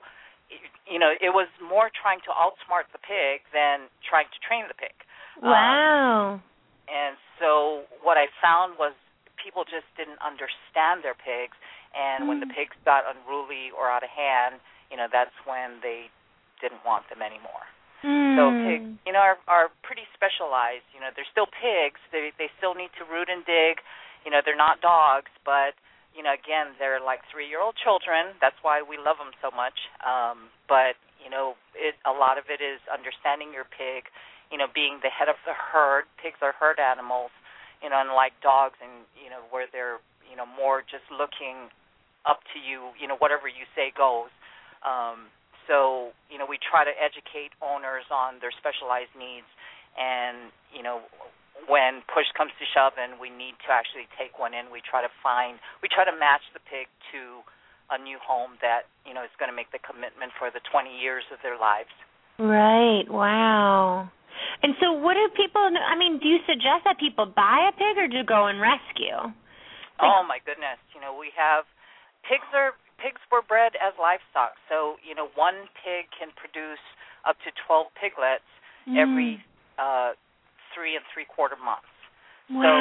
you 0.87 0.95
know, 0.95 1.11
it 1.11 1.35
was 1.35 1.51
more 1.59 1.91
trying 1.91 2.23
to 2.23 2.31
outsmart 2.31 2.87
the 2.95 3.01
pig 3.03 3.43
than 3.51 3.91
trying 4.07 4.31
to 4.31 4.39
train 4.39 4.63
the 4.67 4.77
pig. 4.77 4.95
Um, 5.43 5.51
Wow. 5.51 6.41
and 6.87 7.19
so 7.37 7.83
what 8.01 8.15
I 8.17 8.31
found 8.41 8.79
was 8.79 8.95
people 9.35 9.67
just 9.67 9.85
didn't 9.99 10.17
understand 10.23 11.03
their 11.03 11.13
pigs, 11.13 11.59
and 11.93 12.27
when 12.27 12.39
the 12.39 12.47
pigs 12.47 12.75
got 12.85 13.03
unruly 13.05 13.69
or 13.75 13.91
out 13.91 14.03
of 14.03 14.09
hand, 14.09 14.59
you 14.89 14.97
know, 14.97 15.07
that's 15.11 15.35
when 15.45 15.83
they 15.83 16.09
didn't 16.61 16.81
want 16.85 17.05
them 17.09 17.21
anymore. 17.21 17.67
So 18.35 18.53
Hmm. 18.53 18.61
pigs, 18.61 18.85
you 19.05 19.13
know, 19.13 19.19
are 19.23 19.37
are 19.47 19.69
pretty 19.81 20.05
specialized. 20.13 20.85
You 20.93 21.01
know, 21.01 21.09
they're 21.15 21.27
still 21.31 21.47
pigs. 21.49 21.99
They 22.11 22.31
they 22.37 22.49
still 22.57 22.75
need 22.75 22.91
to 23.01 23.03
root 23.05 23.29
and 23.29 23.45
dig. 23.45 23.81
You 24.25 24.31
know, 24.31 24.41
they're 24.45 24.57
not 24.59 24.81
dogs, 24.81 25.31
but 25.45 25.73
you 26.13 26.21
know, 26.25 26.33
again, 26.33 26.73
they're 26.81 26.99
like 27.01 27.21
three-year-old 27.29 27.77
children. 27.77 28.33
That's 28.41 28.57
why 28.61 28.81
we 28.81 28.97
love 28.97 29.17
them 29.21 29.33
so 29.41 29.49
much. 29.53 29.77
Um, 30.01 30.49
but 30.67 30.97
you 31.23 31.29
know, 31.29 31.55
it 31.73 31.95
a 32.05 32.13
lot 32.13 32.37
of 32.37 32.45
it 32.49 32.61
is 32.61 32.81
understanding 32.89 33.53
your 33.53 33.65
pig. 33.65 34.09
You 34.51 34.57
know, 34.57 34.67
being 34.71 34.99
the 35.03 35.11
head 35.11 35.27
of 35.29 35.37
the 35.45 35.53
herd. 35.53 36.05
Pigs 36.21 36.39
are 36.41 36.53
herd 36.55 36.79
animals. 36.79 37.31
You 37.81 37.89
know, 37.89 37.99
unlike 38.01 38.33
dogs, 38.41 38.77
and 38.81 39.05
you 39.17 39.29
know, 39.29 39.41
where 39.49 39.65
they're 39.71 40.01
you 40.29 40.35
know 40.37 40.45
more 40.45 40.81
just 40.81 41.05
looking 41.09 41.69
up 42.25 42.41
to 42.53 42.57
you. 42.61 42.93
You 42.99 43.07
know, 43.07 43.17
whatever 43.17 43.47
you 43.47 43.65
say 43.73 43.93
goes. 43.95 44.29
Um, 44.85 45.29
so 45.67 46.15
you 46.31 46.39
know, 46.39 46.47
we 46.47 46.57
try 46.57 46.87
to 46.87 46.95
educate 46.95 47.53
owners 47.59 48.07
on 48.09 48.39
their 48.39 48.55
specialized 48.55 49.13
needs, 49.13 49.47
and 49.99 50.49
you 50.71 50.81
know, 50.81 51.03
when 51.67 52.01
push 52.07 52.27
comes 52.33 52.55
to 52.57 52.65
shove 52.71 52.95
and 52.95 53.19
we 53.19 53.27
need 53.27 53.59
to 53.67 53.69
actually 53.69 54.07
take 54.15 54.39
one 54.39 54.55
in, 54.55 54.71
we 54.71 54.79
try 54.81 55.03
to 55.03 55.11
find, 55.21 55.59
we 55.83 55.91
try 55.91 56.07
to 56.07 56.15
match 56.15 56.45
the 56.55 56.63
pig 56.63 56.87
to 57.11 57.43
a 57.91 57.97
new 57.99 58.19
home 58.19 58.59
that 58.59 58.87
you 59.07 59.15
know 59.15 59.23
is 59.23 59.31
going 59.39 59.51
to 59.51 59.55
make 59.55 59.71
the 59.71 59.79
commitment 59.83 60.31
for 60.35 60.51
the 60.51 60.63
20 60.71 60.91
years 60.91 61.23
of 61.31 61.39
their 61.43 61.59
lives. 61.59 61.91
Right. 62.39 63.07
Wow. 63.09 64.11
And 64.61 64.73
so, 64.79 64.93
what 64.93 65.15
do 65.17 65.25
people? 65.33 65.61
I 65.61 65.97
mean, 65.97 66.19
do 66.19 66.27
you 66.27 66.39
suggest 66.45 66.85
that 66.85 66.99
people 66.99 67.25
buy 67.25 67.69
a 67.69 67.73
pig 67.73 67.97
or 67.97 68.07
do 68.07 68.21
go 68.23 68.47
and 68.47 68.61
rescue? 68.61 69.33
Like, 69.97 70.13
oh 70.13 70.21
my 70.27 70.37
goodness! 70.45 70.77
You 70.93 71.01
know, 71.01 71.17
we 71.17 71.33
have 71.33 71.65
pigs 72.25 72.45
are 72.53 72.77
pigs 72.97 73.21
were 73.31 73.41
bred 73.41 73.77
as 73.77 73.93
livestock, 74.01 74.57
so 74.69 74.97
you 75.05 75.13
know 75.13 75.29
one 75.37 75.69
pig 75.81 76.09
can 76.13 76.33
produce 76.33 76.81
up 77.25 77.37
to 77.43 77.51
12 77.65 77.87
piglets 77.97 78.47
mm. 78.87 78.97
every 78.97 79.41
uh, 79.77 80.13
three 80.73 80.95
and 80.95 81.05
three 81.13 81.25
quarter 81.25 81.57
months. 81.57 81.89
Wow. 82.49 82.63
So, 82.63 82.71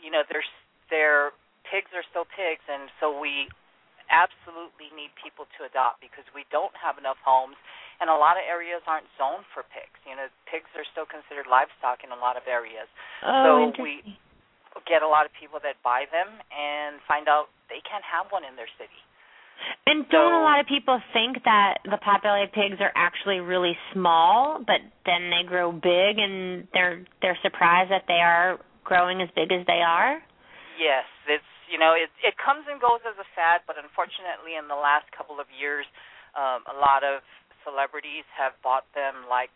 you 0.00 0.10
know, 0.10 0.26
there's 0.26 0.48
their 0.90 1.32
pigs 1.68 1.90
are 1.96 2.04
still 2.10 2.28
pigs, 2.28 2.64
and 2.68 2.90
so 3.00 3.12
we 3.14 3.48
absolutely 4.12 4.92
need 4.92 5.10
people 5.16 5.48
to 5.56 5.64
adopt 5.64 6.04
because 6.04 6.28
we 6.36 6.44
don't 6.52 6.74
have 6.76 7.00
enough 7.00 7.16
homes, 7.24 7.56
and 8.02 8.12
a 8.12 8.18
lot 8.18 8.36
of 8.36 8.44
areas 8.44 8.84
aren't 8.84 9.08
zoned 9.16 9.48
for 9.56 9.64
pigs. 9.64 9.96
You 10.04 10.18
know, 10.18 10.28
pigs 10.44 10.68
are 10.76 10.84
still 10.92 11.08
considered 11.08 11.48
livestock 11.48 12.04
in 12.04 12.12
a 12.12 12.18
lot 12.18 12.36
of 12.36 12.44
areas. 12.44 12.90
Oh, 13.24 13.72
so 13.72 13.80
we 13.80 14.04
get 14.84 15.00
a 15.00 15.08
lot 15.08 15.24
of 15.24 15.32
people 15.32 15.62
that 15.62 15.80
buy 15.86 16.04
them 16.10 16.42
and 16.50 16.98
find 17.06 17.30
out 17.30 17.48
they 17.70 17.80
can't 17.86 18.04
have 18.04 18.28
one 18.34 18.44
in 18.44 18.58
their 18.58 18.68
city. 18.76 19.00
And 19.86 20.08
don't 20.08 20.32
so, 20.32 20.40
a 20.40 20.44
lot 20.44 20.60
of 20.60 20.66
people 20.66 20.96
think 21.12 21.44
that 21.44 21.84
the 21.84 22.00
potbelly 22.00 22.48
pigs 22.52 22.80
are 22.80 22.92
actually 22.96 23.40
really 23.40 23.76
small, 23.92 24.60
but 24.64 24.80
then 25.04 25.28
they 25.28 25.44
grow 25.44 25.72
big 25.72 26.16
and 26.16 26.66
they're 26.72 27.04
they're 27.20 27.38
surprised 27.44 27.92
that 27.92 28.08
they 28.08 28.20
are 28.24 28.58
growing 28.84 29.20
as 29.20 29.28
big 29.36 29.52
as 29.52 29.64
they 29.66 29.84
are? 29.84 30.20
Yes, 30.80 31.04
it's 31.28 31.48
you 31.68 31.76
know, 31.76 31.92
it 31.92 32.08
it 32.24 32.36
comes 32.40 32.64
and 32.64 32.80
goes 32.80 33.04
as 33.04 33.16
a 33.20 33.28
fad, 33.36 33.64
but 33.68 33.76
unfortunately 33.76 34.56
in 34.56 34.68
the 34.68 34.78
last 34.78 35.08
couple 35.12 35.36
of 35.36 35.48
years 35.52 35.84
um 36.32 36.64
a 36.64 36.76
lot 36.76 37.04
of 37.04 37.20
celebrities 37.60 38.24
have 38.36 38.56
bought 38.64 38.88
them 38.96 39.28
like 39.28 39.52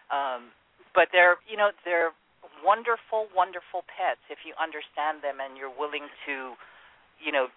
Um, 0.10 0.50
but 0.98 1.14
they're, 1.14 1.38
you 1.46 1.54
know, 1.54 1.70
they're 1.86 2.18
wonderful, 2.64 3.28
wonderful 3.36 3.84
pets 3.88 4.22
if 4.30 4.44
you 4.46 4.54
understand 4.60 5.22
them 5.22 5.40
and 5.44 5.58
you're 5.58 5.74
willing 5.74 6.08
to, 6.26 6.56
you 7.24 7.32
know, 7.32 7.48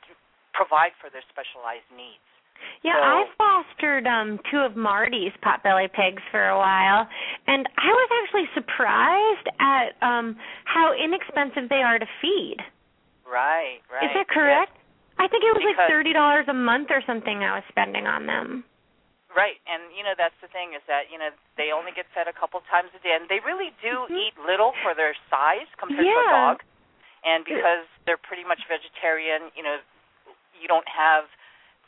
provide 0.53 0.93
for 1.01 1.09
their 1.11 1.25
specialized 1.31 1.89
needs. 1.93 2.25
Yeah, 2.85 2.95
so, 2.95 3.03
I 3.03 3.19
fostered 3.39 4.07
um 4.07 4.39
two 4.51 4.59
of 4.59 4.77
Marty's 4.77 5.33
potbelly 5.43 5.91
pigs 5.91 6.23
for 6.31 6.47
a 6.49 6.57
while, 6.59 7.09
and 7.47 7.67
I 7.77 7.91
was 7.91 8.09
actually 8.23 8.47
surprised 8.55 9.49
at 9.59 9.99
um 9.99 10.37
how 10.65 10.95
inexpensive 10.95 11.69
they 11.69 11.83
are 11.83 11.99
to 11.99 12.07
feed. 12.21 12.59
Right, 13.27 13.81
right. 13.91 14.05
Is 14.05 14.11
that 14.15 14.29
correct? 14.29 14.73
Yes. 14.75 14.79
I 15.19 15.29
think 15.29 15.43
it 15.45 15.53
was 15.55 15.63
because, 15.63 15.79
like 15.79 15.91
thirty 15.91 16.13
dollars 16.13 16.47
a 16.49 16.55
month 16.55 16.89
or 16.91 17.03
something 17.07 17.43
I 17.43 17.57
was 17.57 17.65
spending 17.69 18.07
on 18.07 18.27
them. 18.27 18.65
Right, 19.33 19.57
and 19.65 19.89
you 19.97 20.05
know 20.05 20.13
that's 20.13 20.37
the 20.45 20.51
thing 20.53 20.77
is 20.77 20.85
that 20.93 21.09
you 21.09 21.17
know 21.17 21.33
they 21.57 21.73
only 21.73 21.89
get 21.97 22.05
fed 22.13 22.29
a 22.29 22.37
couple 22.37 22.61
times 22.69 22.93
a 22.93 23.01
day, 23.01 23.17
and 23.17 23.33
they 23.33 23.41
really 23.41 23.73
do 23.81 24.05
mm-hmm. 24.05 24.13
eat 24.13 24.37
little 24.37 24.77
for 24.85 24.93
their 24.93 25.17
size 25.33 25.69
compared 25.81 26.05
yeah. 26.05 26.21
to 26.21 26.29
a 26.29 26.33
dog. 26.33 26.57
And 27.25 27.41
because 27.47 27.87
they're 28.05 28.21
pretty 28.21 28.43
much 28.43 28.67
vegetarian, 28.67 29.55
you 29.55 29.63
know, 29.63 29.79
you 30.59 30.67
don't 30.67 30.89
have 30.91 31.31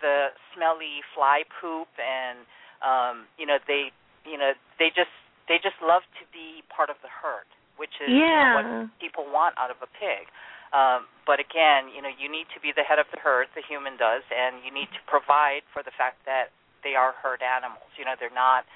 the 0.01 0.33
smelly 0.55 1.05
fly 1.13 1.45
poop, 1.61 1.91
and 2.01 2.49
um, 2.81 3.29
you 3.37 3.45
know 3.45 3.61
they, 3.69 3.93
you 4.25 4.41
know 4.41 4.57
they 4.81 4.89
just 4.89 5.13
they 5.45 5.61
just 5.61 5.77
love 5.85 6.07
to 6.21 6.25
be 6.33 6.65
part 6.73 6.89
of 6.89 6.97
the 7.05 7.13
herd, 7.13 7.49
which 7.77 7.93
is 8.01 8.09
yeah. 8.09 8.17
you 8.17 8.65
know, 8.65 8.89
what 8.89 9.01
people 9.05 9.25
want 9.29 9.53
out 9.61 9.69
of 9.69 9.77
a 9.85 9.91
pig. 10.01 10.33
Um, 10.73 11.07
but 11.29 11.39
again, 11.39 11.93
you 11.93 12.03
know, 12.03 12.11
you 12.11 12.27
need 12.27 12.51
to 12.57 12.59
be 12.59 12.75
the 12.75 12.83
head 12.83 12.99
of 12.99 13.07
the 13.15 13.21
herd, 13.23 13.47
the 13.55 13.63
human 13.63 13.95
does, 13.95 14.27
and 14.33 14.59
you 14.67 14.75
need 14.75 14.91
to 14.91 15.03
provide 15.07 15.63
for 15.71 15.87
the 15.87 15.95
fact 15.95 16.25
that 16.27 16.51
they 16.85 16.95
are 16.95 17.17
herd 17.17 17.41
animals. 17.41 17.89
You 17.97 18.05
know, 18.05 18.15
they're 18.21 18.35
not. 18.35 18.69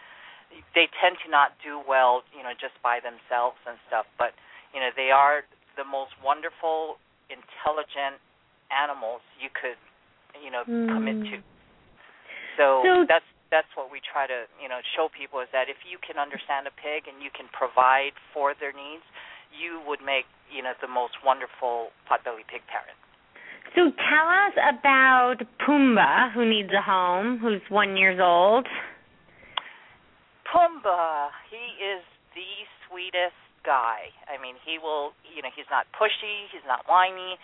They 0.73 0.89
tend 0.97 1.21
to 1.23 1.29
not 1.29 1.53
do 1.61 1.77
well, 1.85 2.25
you 2.33 2.41
know, 2.41 2.57
just 2.57 2.75
by 2.81 3.05
themselves 3.05 3.61
and 3.69 3.77
stuff. 3.87 4.09
But 4.17 4.33
you 4.73 4.81
know, 4.81 4.91
they 4.97 5.13
are 5.13 5.45
the 5.77 5.85
most 5.85 6.17
wonderful, 6.25 6.99
intelligent 7.31 8.19
animals 8.73 9.21
you 9.39 9.53
could, 9.53 9.79
you 10.37 10.51
know, 10.51 10.65
mm. 10.65 10.89
commit 10.91 11.21
to. 11.33 11.39
So, 12.59 12.83
so 12.83 12.93
that's 13.07 13.29
that's 13.55 13.71
what 13.79 13.89
we 13.89 14.03
try 14.03 14.27
to, 14.27 14.45
you 14.61 14.69
know, 14.69 14.83
show 14.93 15.09
people 15.09 15.41
is 15.41 15.49
that 15.57 15.73
if 15.73 15.81
you 15.89 15.97
can 16.03 16.21
understand 16.21 16.69
a 16.69 16.75
pig 16.75 17.09
and 17.09 17.23
you 17.23 17.33
can 17.33 17.49
provide 17.55 18.13
for 18.35 18.53
their 18.53 18.77
needs, 18.77 19.05
you 19.55 19.81
would 19.89 20.05
make, 20.05 20.29
you 20.53 20.61
know, 20.61 20.77
the 20.85 20.91
most 20.91 21.17
wonderful 21.25 21.95
potbelly 22.05 22.45
pig 22.45 22.61
parent. 22.69 22.98
So 23.75 23.93
tell 23.93 24.29
us 24.29 24.55
about 24.57 25.45
Pumba, 25.61 26.33
who 26.33 26.49
needs 26.49 26.71
a 26.73 26.83
home, 26.83 27.39
who's 27.39 27.63
one 27.69 27.97
years 27.97 28.19
old. 28.23 28.67
Pumba, 30.49 31.29
he 31.51 31.77
is 31.77 32.03
the 32.35 32.49
sweetest 32.89 33.37
guy. 33.65 34.09
I 34.25 34.41
mean, 34.41 34.57
he 34.65 34.81
will, 34.81 35.13
you 35.29 35.45
know, 35.45 35.53
he's 35.53 35.69
not 35.69 35.85
pushy, 35.93 36.49
he's 36.49 36.65
not 36.65 36.89
whiny, 36.89 37.37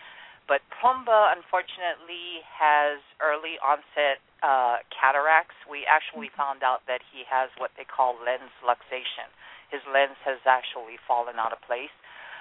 but 0.48 0.64
Pumba 0.80 1.36
unfortunately 1.36 2.40
has 2.48 3.00
early 3.20 3.60
onset 3.60 4.20
uh 4.44 4.80
cataracts. 4.92 5.56
We 5.68 5.88
actually 5.88 6.28
found 6.36 6.60
out 6.64 6.84
that 6.88 7.00
he 7.12 7.24
has 7.28 7.48
what 7.56 7.72
they 7.76 7.84
call 7.84 8.16
lens 8.20 8.52
luxation. 8.64 9.28
His 9.72 9.80
lens 9.88 10.20
has 10.24 10.40
actually 10.44 11.00
fallen 11.08 11.36
out 11.36 11.52
of 11.52 11.60
place. 11.64 11.92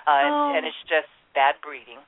Uh 0.08 0.24
oh. 0.24 0.24
and, 0.24 0.60
and 0.60 0.62
it's 0.68 0.84
just 0.88 1.12
bad 1.36 1.60
breeding. 1.64 2.04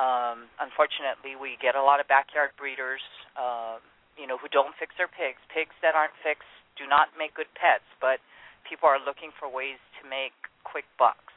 Um, 0.00 0.48
unfortunately, 0.56 1.36
we 1.36 1.60
get 1.60 1.76
a 1.76 1.84
lot 1.84 2.00
of 2.00 2.08
backyard 2.08 2.56
breeders, 2.56 3.04
uh, 3.36 3.76
you 4.16 4.24
know, 4.24 4.40
who 4.40 4.48
don't 4.48 4.72
fix 4.80 4.96
their 4.96 5.12
pigs. 5.12 5.36
Pigs 5.52 5.76
that 5.84 5.92
aren't 5.92 6.16
fixed 6.24 6.48
do 6.80 6.88
not 6.88 7.12
make 7.20 7.36
good 7.36 7.52
pets, 7.52 7.84
but 8.00 8.16
people 8.64 8.88
are 8.88 8.96
looking 8.96 9.28
for 9.36 9.44
ways 9.44 9.76
to 10.00 10.08
make 10.08 10.32
quick 10.64 10.88
bucks. 10.96 11.28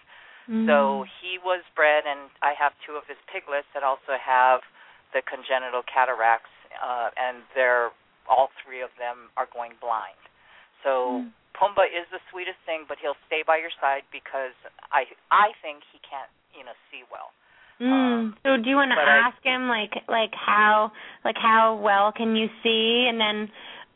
Mm. 0.48 0.64
So 0.64 1.04
he 1.20 1.40
was 1.44 1.60
bred, 1.76 2.08
and 2.08 2.32
I 2.40 2.56
have 2.56 2.72
two 2.88 2.96
of 2.96 3.04
his 3.04 3.20
piglets 3.28 3.68
that 3.76 3.84
also 3.84 4.16
have 4.16 4.64
the 5.12 5.20
congenital 5.28 5.84
cataracts, 5.84 6.52
uh, 6.80 7.12
and 7.20 7.44
they're 7.52 7.92
all 8.32 8.48
three 8.64 8.80
of 8.80 8.92
them 8.96 9.28
are 9.36 9.48
going 9.52 9.76
blind. 9.84 10.20
So 10.88 11.28
mm. 11.28 11.36
Pumba 11.52 11.88
is 11.92 12.08
the 12.16 12.24
sweetest 12.32 12.60
thing, 12.64 12.88
but 12.88 12.96
he'll 13.00 13.20
stay 13.28 13.44
by 13.44 13.60
your 13.60 13.72
side 13.80 14.08
because 14.12 14.56
I 14.92 15.12
I 15.28 15.52
think 15.60 15.84
he 15.92 16.00
can't 16.00 16.32
you 16.56 16.64
know 16.64 16.76
see 16.88 17.04
well. 17.12 17.36
Mm. 17.82 17.92
Um, 17.92 18.36
so 18.44 18.58
do 18.58 18.70
you 18.70 18.76
want 18.76 18.92
to 18.92 18.96
but 18.96 19.08
I- 19.08 19.28
ask 19.30 19.38
him 19.44 19.68
like 19.68 19.92
like 20.08 20.34
how 20.34 20.92
like 21.26 21.36
how 21.38 21.76
well 21.82 22.12
can 22.12 22.36
you 22.36 22.48
see 22.62 23.10
and 23.10 23.20
then 23.20 23.38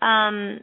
um 0.01 0.59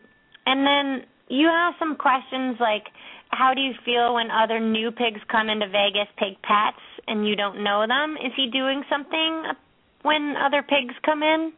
and 0.47 0.67
then 0.67 1.07
you 1.29 1.49
ask 1.49 1.79
some 1.79 1.97
questions 1.97 2.57
like 2.61 2.85
how 3.31 3.55
do 3.55 3.61
you 3.61 3.75
feel 3.85 4.15
when 4.15 4.31
other 4.31 4.61
new 4.61 4.91
pigs 4.91 5.21
come 5.31 5.49
into 5.51 5.67
Vegas 5.67 6.09
pig 6.19 6.39
pets 6.43 6.81
and 7.09 7.27
you 7.27 7.35
don't 7.35 7.63
know 7.63 7.85
them? 7.87 8.17
Is 8.17 8.33
he 8.37 8.47
doing 8.49 8.83
something 8.89 9.51
when 10.03 10.35
other 10.39 10.63
pigs 10.63 10.95
come 11.05 11.23
in? 11.23 11.53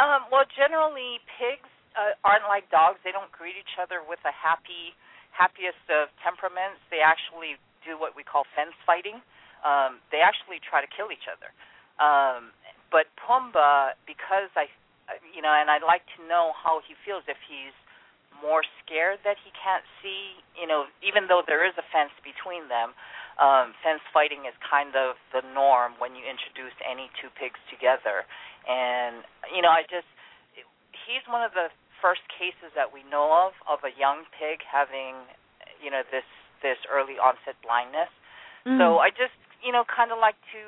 Um, 0.00 0.30
well, 0.30 0.46
generally, 0.56 1.18
pigs 1.36 1.68
uh, 1.98 2.14
aren't 2.24 2.46
like 2.46 2.70
dogs. 2.70 3.02
They 3.04 3.12
don't 3.12 3.30
greet 3.34 3.58
each 3.58 3.76
other 3.76 4.00
with 4.06 4.22
a 4.24 4.32
happy, 4.32 4.94
happiest 5.34 5.82
of 5.90 6.08
temperaments. 6.22 6.80
They 6.88 7.02
actually 7.02 7.58
do 7.84 7.98
what 7.98 8.14
we 8.14 8.22
call 8.22 8.46
fence 8.56 8.74
fighting. 8.86 9.20
Um, 9.66 9.98
they 10.10 10.22
actually 10.22 10.62
try 10.62 10.80
to 10.80 10.90
kill 10.90 11.10
each 11.10 11.26
other. 11.26 11.50
Um, 11.98 12.54
but 12.90 13.10
Pumba, 13.18 13.98
because 14.06 14.48
I, 14.54 14.70
you 15.34 15.42
know, 15.42 15.52
and 15.52 15.68
I'd 15.68 15.84
like 15.84 16.06
to 16.16 16.20
know 16.24 16.54
how 16.56 16.80
he 16.84 16.94
feels 17.04 17.26
if 17.28 17.38
he's 17.44 17.74
more 18.38 18.62
scared 18.84 19.18
that 19.26 19.36
he 19.42 19.50
can't 19.54 19.84
see. 20.00 20.38
You 20.54 20.66
know, 20.66 20.86
even 21.02 21.26
though 21.26 21.42
there 21.44 21.66
is 21.66 21.74
a 21.76 21.86
fence 21.90 22.14
between 22.22 22.70
them, 22.70 22.94
um, 23.38 23.74
fence 23.82 24.02
fighting 24.14 24.46
is 24.46 24.54
kind 24.62 24.94
of 24.94 25.18
the 25.34 25.42
norm 25.54 25.98
when 25.98 26.14
you 26.14 26.22
introduce 26.26 26.74
any 26.82 27.10
two 27.18 27.30
pigs 27.34 27.58
together. 27.70 28.26
And 28.66 29.26
you 29.54 29.62
know, 29.62 29.70
I 29.70 29.82
just 29.86 30.08
he's 31.06 31.24
one 31.26 31.42
of 31.42 31.52
the 31.54 31.70
first 31.98 32.22
cases 32.30 32.70
that 32.78 32.94
we 32.94 33.02
know 33.10 33.50
of 33.50 33.52
of 33.66 33.82
a 33.82 33.92
young 33.98 34.22
pig 34.38 34.62
having 34.62 35.18
you 35.82 35.90
know 35.90 36.02
this 36.10 36.26
this 36.62 36.78
early 36.90 37.18
onset 37.18 37.58
blindness. 37.62 38.10
Mm. 38.66 38.78
So 38.78 38.98
I 38.98 39.10
just 39.10 39.34
you 39.64 39.72
know 39.72 39.84
kind 39.84 40.10
of 40.12 40.18
like 40.18 40.38
to 40.54 40.60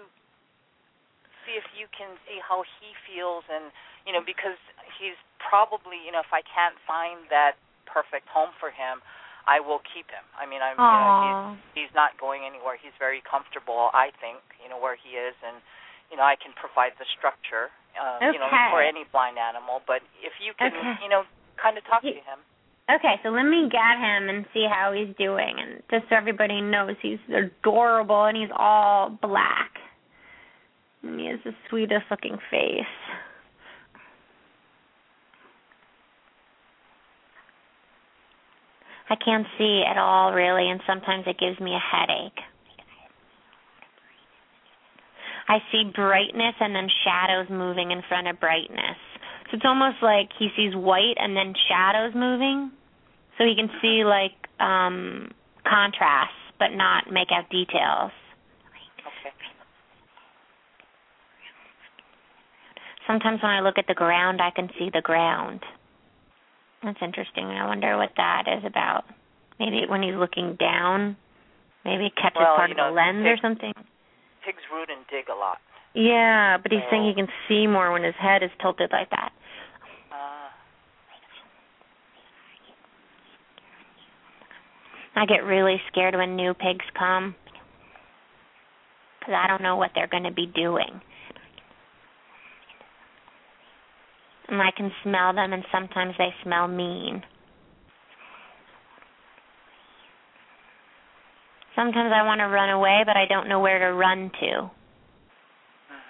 see 1.47 1.57
if 1.57 1.64
you 1.74 1.88
can 1.91 2.14
see 2.28 2.38
how 2.43 2.62
he 2.80 2.93
feels 3.09 3.45
and 3.49 3.72
you 4.07 4.12
know 4.12 4.20
because 4.22 4.59
he's 4.99 5.16
probably 5.41 5.97
you 6.05 6.12
know 6.12 6.20
if 6.20 6.32
I 6.32 6.43
can't 6.45 6.76
find 6.84 7.24
that 7.30 7.57
perfect 7.88 8.28
home 8.30 8.53
for 8.61 8.70
him 8.70 9.03
I 9.49 9.59
will 9.59 9.80
keep 9.82 10.07
him. 10.12 10.22
I 10.36 10.45
mean 10.47 10.61
I'm 10.62 10.78
you 10.78 10.99
know 11.01 11.11
he's 11.24 11.38
he's 11.74 11.93
not 11.97 12.18
going 12.20 12.45
anywhere. 12.45 12.76
He's 12.76 12.95
very 13.01 13.22
comfortable 13.24 13.91
I 13.97 14.12
think 14.20 14.38
you 14.62 14.68
know 14.68 14.78
where 14.78 14.95
he 14.99 15.16
is 15.16 15.34
and 15.43 15.59
you 16.12 16.16
know 16.18 16.26
I 16.26 16.36
can 16.36 16.53
provide 16.55 16.95
the 17.01 17.07
structure 17.16 17.72
um 17.99 18.20
you 18.34 18.38
know 18.38 18.51
for 18.70 18.78
any 18.84 19.07
blind 19.11 19.38
animal 19.41 19.80
but 19.86 20.05
if 20.22 20.34
you 20.38 20.53
can 20.59 20.74
Okay. 20.76 21.03
you 21.03 21.09
know 21.11 21.24
kind 21.59 21.76
of 21.78 21.84
talk 21.88 22.03
to 22.05 22.22
him 22.22 22.41
Okay, 22.91 23.20
so 23.22 23.28
let 23.28 23.45
me 23.45 23.68
get 23.70 23.99
him 23.99 24.28
and 24.28 24.45
see 24.53 24.66
how 24.68 24.93
he's 24.93 25.14
doing 25.16 25.55
and 25.59 25.82
just 25.91 26.09
so 26.11 26.16
everybody 26.16 26.61
knows 26.61 26.97
he's 27.01 27.20
adorable 27.28 28.24
and 28.24 28.36
he's 28.36 28.51
all 28.57 29.16
black. 29.22 29.70
And 31.05 31.20
he 31.20 31.26
has 31.26 31.38
the 31.45 31.53
sweetest 31.68 32.07
looking 32.11 32.36
face. 32.51 32.82
I 39.09 39.14
can't 39.24 39.47
see 39.57 39.84
at 39.88 39.99
all 39.99 40.32
really 40.32 40.68
and 40.68 40.80
sometimes 40.84 41.24
it 41.28 41.38
gives 41.38 41.61
me 41.61 41.72
a 41.74 41.97
headache. 41.97 42.41
I 45.49 45.59
see 45.70 45.93
brightness 45.95 46.55
and 46.59 46.74
then 46.74 46.88
shadows 47.05 47.47
moving 47.51 47.93
in 47.93 48.03
front 48.09 48.26
of 48.26 48.41
brightness. 48.41 48.99
So 49.51 49.57
it's 49.57 49.64
almost 49.64 49.97
like 50.03 50.30
he 50.38 50.49
sees 50.57 50.74
white 50.74 51.18
and 51.18 51.36
then 51.36 51.55
shadows 51.68 52.14
moving. 52.16 52.72
So 53.41 53.47
he 53.49 53.57
can 53.57 53.70
see 53.80 54.05
like 54.05 54.36
um 54.61 55.32
contrasts 55.64 56.36
but 56.59 56.76
not 56.76 57.11
make 57.11 57.28
out 57.32 57.49
details. 57.49 58.12
okay 59.01 59.32
Sometimes 63.07 63.43
when 63.43 63.51
I 63.51 63.61
look 63.61 63.78
at 63.78 63.86
the 63.88 63.95
ground 63.95 64.41
I 64.43 64.51
can 64.51 64.68
see 64.78 64.91
the 64.93 65.01
ground. 65.01 65.61
That's 66.84 66.99
interesting. 67.03 67.47
I 67.47 67.66
wonder 67.66 67.97
what 67.97 68.12
that 68.16 68.45
is 68.47 68.64
about. 68.64 69.05
Maybe 69.59 69.84
when 69.88 70.03
he's 70.03 70.14
looking 70.14 70.57
down, 70.57 71.16
maybe 71.84 72.07
it 72.07 72.16
catches 72.16 72.36
Well, 72.41 72.57
part 72.57 72.70
you 72.70 72.74
of 72.74 72.76
the 72.78 72.88
know, 72.88 72.95
lens 72.95 73.26
or 73.26 73.36
something. 73.43 73.72
pigs 74.45 74.62
root 74.72 74.88
and 74.91 75.05
dig 75.11 75.28
a 75.28 75.34
lot 75.36 75.59
Yeah, 75.95 76.57
but 76.57 76.72
he's 76.72 76.80
saying 76.91 77.03
Oh. 77.05 77.09
he 77.09 77.14
can 77.14 77.28
see 77.49 77.66
more 77.66 77.91
when 77.93 78.03
his 78.05 78.14
head 78.16 78.43
is 78.43 78.51
tilted 78.61 78.91
like 78.93 79.11
that. 79.11 79.32
uh 80.12 80.49
I 85.14 85.26
get 85.26 85.44
really 85.44 85.80
scared 85.90 86.14
when 86.14 86.36
new 86.36 86.54
pigs 86.54 86.84
come 86.98 87.34
because 89.18 89.34
I 89.36 89.48
don't 89.48 89.62
know 89.62 89.76
what 89.76 89.90
they're 89.94 90.08
going 90.08 90.24
to 90.24 90.32
be 90.32 90.46
doing. 90.46 91.00
And 94.48 94.61
I 94.61 94.70
can 94.76 94.90
smell 95.04 95.32
them, 95.32 95.52
and 95.52 95.64
sometimes 95.70 96.14
they 96.18 96.30
smell 96.42 96.66
mean. 96.66 97.22
Sometimes 101.76 102.11
I 102.12 102.26
want 102.26 102.40
to 102.40 102.48
run 102.48 102.70
away, 102.70 103.02
but 103.06 103.16
I 103.16 103.26
don't 103.28 103.48
know 103.48 103.61
where 103.61 103.78
to 103.78 103.94
run 103.94 104.30
to. 104.40 104.70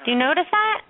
Do 0.05 0.11
you 0.11 0.17
uh-huh. 0.17 0.35
notice 0.35 0.49
that? 0.51 0.81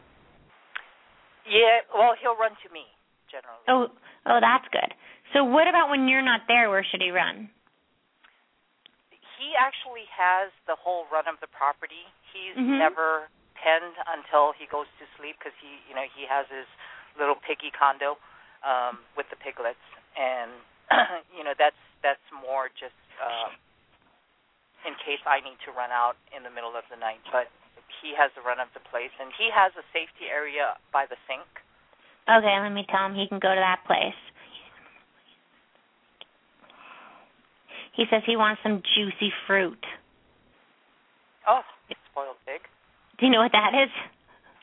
Yeah, 1.51 1.83
well, 1.93 2.15
he'll 2.23 2.39
run 2.39 2.53
to 2.63 2.73
me 2.73 2.87
generally. 3.31 3.67
Oh, 3.67 3.89
oh, 4.27 4.39
that's 4.41 4.67
good. 4.71 4.95
So 5.35 5.45
what 5.45 5.67
about 5.67 5.91
when 5.91 6.07
you're 6.07 6.23
not 6.23 6.43
there? 6.47 6.71
Where 6.71 6.87
should 6.89 7.03
he 7.03 7.11
run? 7.11 7.51
He 9.41 9.57
actually 9.57 10.05
has 10.13 10.53
the 10.69 10.77
whole 10.77 11.09
run 11.09 11.25
of 11.25 11.41
the 11.41 11.49
property. 11.49 12.05
He's 12.29 12.53
Mhm. 12.61 12.77
never 12.77 13.33
penned 13.57 13.97
until 14.13 14.53
he 14.53 14.67
goes 14.69 14.87
to 15.01 15.07
sleep 15.17 15.39
because 15.39 15.57
he, 15.65 15.81
you 15.89 15.95
know, 15.97 16.05
he 16.13 16.27
has 16.27 16.47
his 16.49 16.69
little 17.17 17.37
piggy 17.37 17.71
condo 17.73 18.19
um 18.63 19.01
with 19.17 19.29
the 19.31 19.37
piglets, 19.37 19.81
and 20.17 20.53
you 21.37 21.43
know 21.43 21.55
that's 21.57 21.81
that's 22.03 22.21
more 22.31 22.69
just 22.69 22.95
uh, 23.21 23.49
in 24.85 24.95
case 24.97 25.21
I 25.25 25.41
need 25.41 25.57
to 25.65 25.73
run 25.73 25.91
out 25.91 26.17
in 26.37 26.43
the 26.43 26.51
middle 26.51 26.77
of 26.77 26.85
the 26.91 26.97
night. 26.97 27.21
But 27.33 27.49
he 28.03 28.15
has 28.15 28.31
the 28.37 28.43
run 28.43 28.61
of 28.61 28.69
the 28.75 28.81
place, 28.81 29.13
and 29.19 29.33
he 29.33 29.49
has 29.51 29.73
a 29.77 29.85
safety 29.93 30.29
area 30.29 30.77
by 30.93 31.07
the 31.07 31.17
sink. 31.27 31.49
Okay, 32.29 32.61
let 32.61 32.73
me 32.73 32.85
tell 32.89 33.07
him 33.07 33.15
he 33.15 33.27
can 33.27 33.39
go 33.41 33.55
to 33.55 33.61
that 33.61 33.85
place. 33.85 34.17
He 38.01 38.09
says 38.09 38.25
he 38.25 38.33
wants 38.35 38.63
some 38.63 38.81
juicy 38.97 39.29
fruit. 39.47 39.85
Oh, 41.47 41.61
spoiled 42.11 42.41
pig. 42.47 42.63
Do 43.19 43.27
you 43.27 43.33
know 43.33 43.41
what 43.41 43.53
that 43.53 43.77
is? 43.77 43.91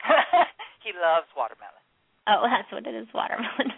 he 0.83 0.89
loves 0.97 1.27
watermelon. 1.37 1.77
Oh, 2.25 2.49
that's 2.49 2.65
what 2.73 2.87
it 2.87 2.97
is, 2.97 3.05
watermelon. 3.13 3.77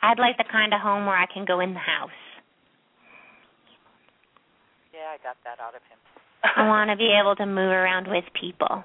I'd 0.00 0.20
like 0.20 0.36
the 0.38 0.44
kind 0.44 0.72
of 0.72 0.80
home 0.80 1.06
where 1.06 1.18
I 1.18 1.26
can 1.26 1.44
go 1.44 1.58
in 1.58 1.74
the 1.74 1.80
house. 1.80 2.10
Yeah, 4.94 5.10
I 5.10 5.16
got 5.24 5.38
that 5.42 5.58
out 5.58 5.74
of 5.74 5.82
him. 5.90 5.98
I 6.44 6.68
want 6.70 6.90
to 6.90 6.96
be 6.96 7.10
able 7.20 7.34
to 7.34 7.46
move 7.46 7.72
around 7.72 8.06
with 8.06 8.26
people. 8.40 8.84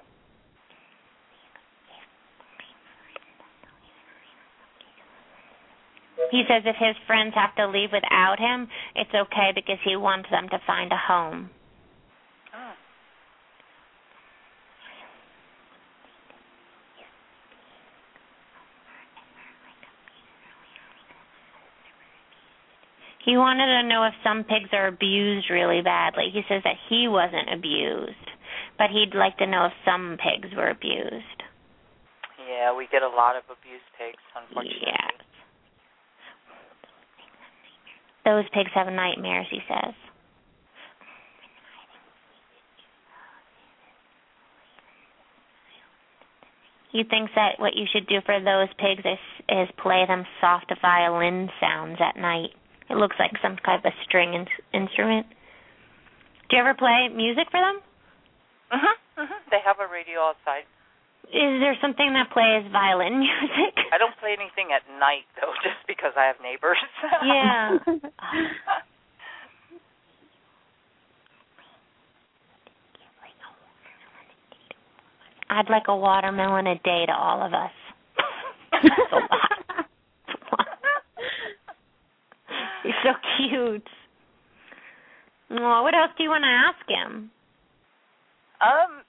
He 6.32 6.44
says 6.48 6.64
if 6.66 6.76
his 6.76 6.96
friends 7.06 7.34
have 7.36 7.56
to 7.56 7.68
leave 7.68 7.90
without 7.92 8.40
him, 8.40 8.68
it's 8.96 9.14
okay 9.14 9.52
because 9.56 9.80
he 9.84 9.96
wants 9.96 10.30
them 10.30 10.50
to 10.50 10.60
find 10.68 10.92
a 10.92 10.98
home. 10.98 11.50
Oh. 12.54 12.74
He 23.24 23.38
wanted 23.38 23.68
to 23.68 23.88
know 23.88 24.04
if 24.06 24.14
some 24.24 24.44
pigs 24.44 24.70
are 24.74 24.88
abused 24.88 25.50
really 25.50 25.82
badly. 25.82 26.30
He 26.32 26.42
says 26.48 26.62
that 26.64 26.76
he 26.90 27.08
wasn't 27.08 27.52
abused, 27.54 28.32
but 28.78 28.88
he'd 28.90 29.16
like 29.16 29.38
to 29.38 29.48
know 29.48 29.66
if 29.66 29.74
some 29.84 30.18
pigs 30.18 30.54
were 30.56 30.70
abused. 30.70 31.44
Yeah, 32.48 32.76
we 32.76 32.88
get 32.92 33.04
a 33.04 33.10
lot 33.10 33.36
of 33.36 33.44
abused 33.52 33.84
pigs, 34.00 34.24
unfortunately. 34.36 34.80
Yes. 34.88 35.27
Those 38.28 38.44
pigs 38.52 38.72
have 38.76 38.92
nightmares, 38.92 39.48
he 39.50 39.60
says. 39.70 39.94
He 46.92 47.04
thinks 47.08 47.32
that 47.36 47.56
what 47.58 47.76
you 47.76 47.86
should 47.88 48.06
do 48.08 48.20
for 48.26 48.36
those 48.42 48.68
pigs 48.78 49.00
is 49.06 49.20
is 49.48 49.70
play 49.82 50.04
them 50.08 50.26
soft 50.42 50.74
violin 50.82 51.48
sounds 51.62 52.00
at 52.02 52.20
night. 52.20 52.52
It 52.90 52.98
looks 52.98 53.16
like 53.18 53.32
some 53.42 53.56
kind 53.64 53.80
of 53.80 53.94
a 53.94 53.96
string 54.04 54.34
in- 54.34 54.48
instrument. 54.74 55.28
Do 56.50 56.58
you 56.58 56.62
ever 56.62 56.74
play 56.74 57.08
music 57.08 57.48
for 57.50 57.62
them? 57.62 57.82
Mhm. 58.74 58.94
Mhm. 59.24 59.50
They 59.52 59.60
have 59.60 59.80
a 59.80 59.88
radio 59.88 60.20
outside. 60.22 60.66
Is 61.28 61.60
there 61.60 61.76
something 61.82 62.14
that 62.14 62.32
plays 62.32 62.64
violin 62.72 63.20
music? 63.20 63.76
I 63.94 63.98
don't 63.98 64.16
play 64.20 64.32
anything 64.32 64.72
at 64.72 64.88
night 65.00 65.28
though, 65.40 65.52
just 65.64 65.84
because 65.88 66.14
I 66.16 66.26
have 66.26 66.38
neighbors. 66.42 66.78
yeah. 67.26 67.78
I'd 75.50 75.70
like 75.70 75.84
a 75.88 75.96
watermelon 75.96 76.68
a 76.68 76.76
day 76.76 77.06
to 77.08 77.14
all 77.14 77.46
of 77.46 77.54
us. 77.54 77.72
That's 78.72 79.12
a 79.12 79.16
lot. 79.16 79.86
He's 82.84 82.94
so 83.04 83.12
cute. 83.38 83.88
Well, 85.50 85.84
what 85.84 85.96
else 85.96 86.12
do 86.18 86.24
you 86.24 86.30
want 86.30 86.44
to 86.44 86.48
ask 86.48 86.88
him? 86.88 87.32
Um, 88.62 89.04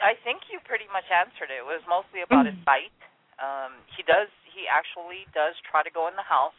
I 0.00 0.16
think 0.24 0.48
you 0.50 0.58
pretty 0.64 0.88
much 0.92 1.06
answered 1.12 1.52
it. 1.52 1.60
It 1.60 1.68
was 1.68 1.84
mostly 1.88 2.20
about 2.24 2.46
his 2.46 2.56
Mm. 2.56 2.64
sight. 2.64 2.92
Um, 3.38 3.72
he 3.96 4.02
does. 4.02 4.28
He 4.44 4.68
actually 4.68 5.26
does 5.32 5.54
try 5.70 5.82
to 5.82 5.90
go 5.90 6.08
in 6.08 6.16
the 6.16 6.26
house. 6.26 6.56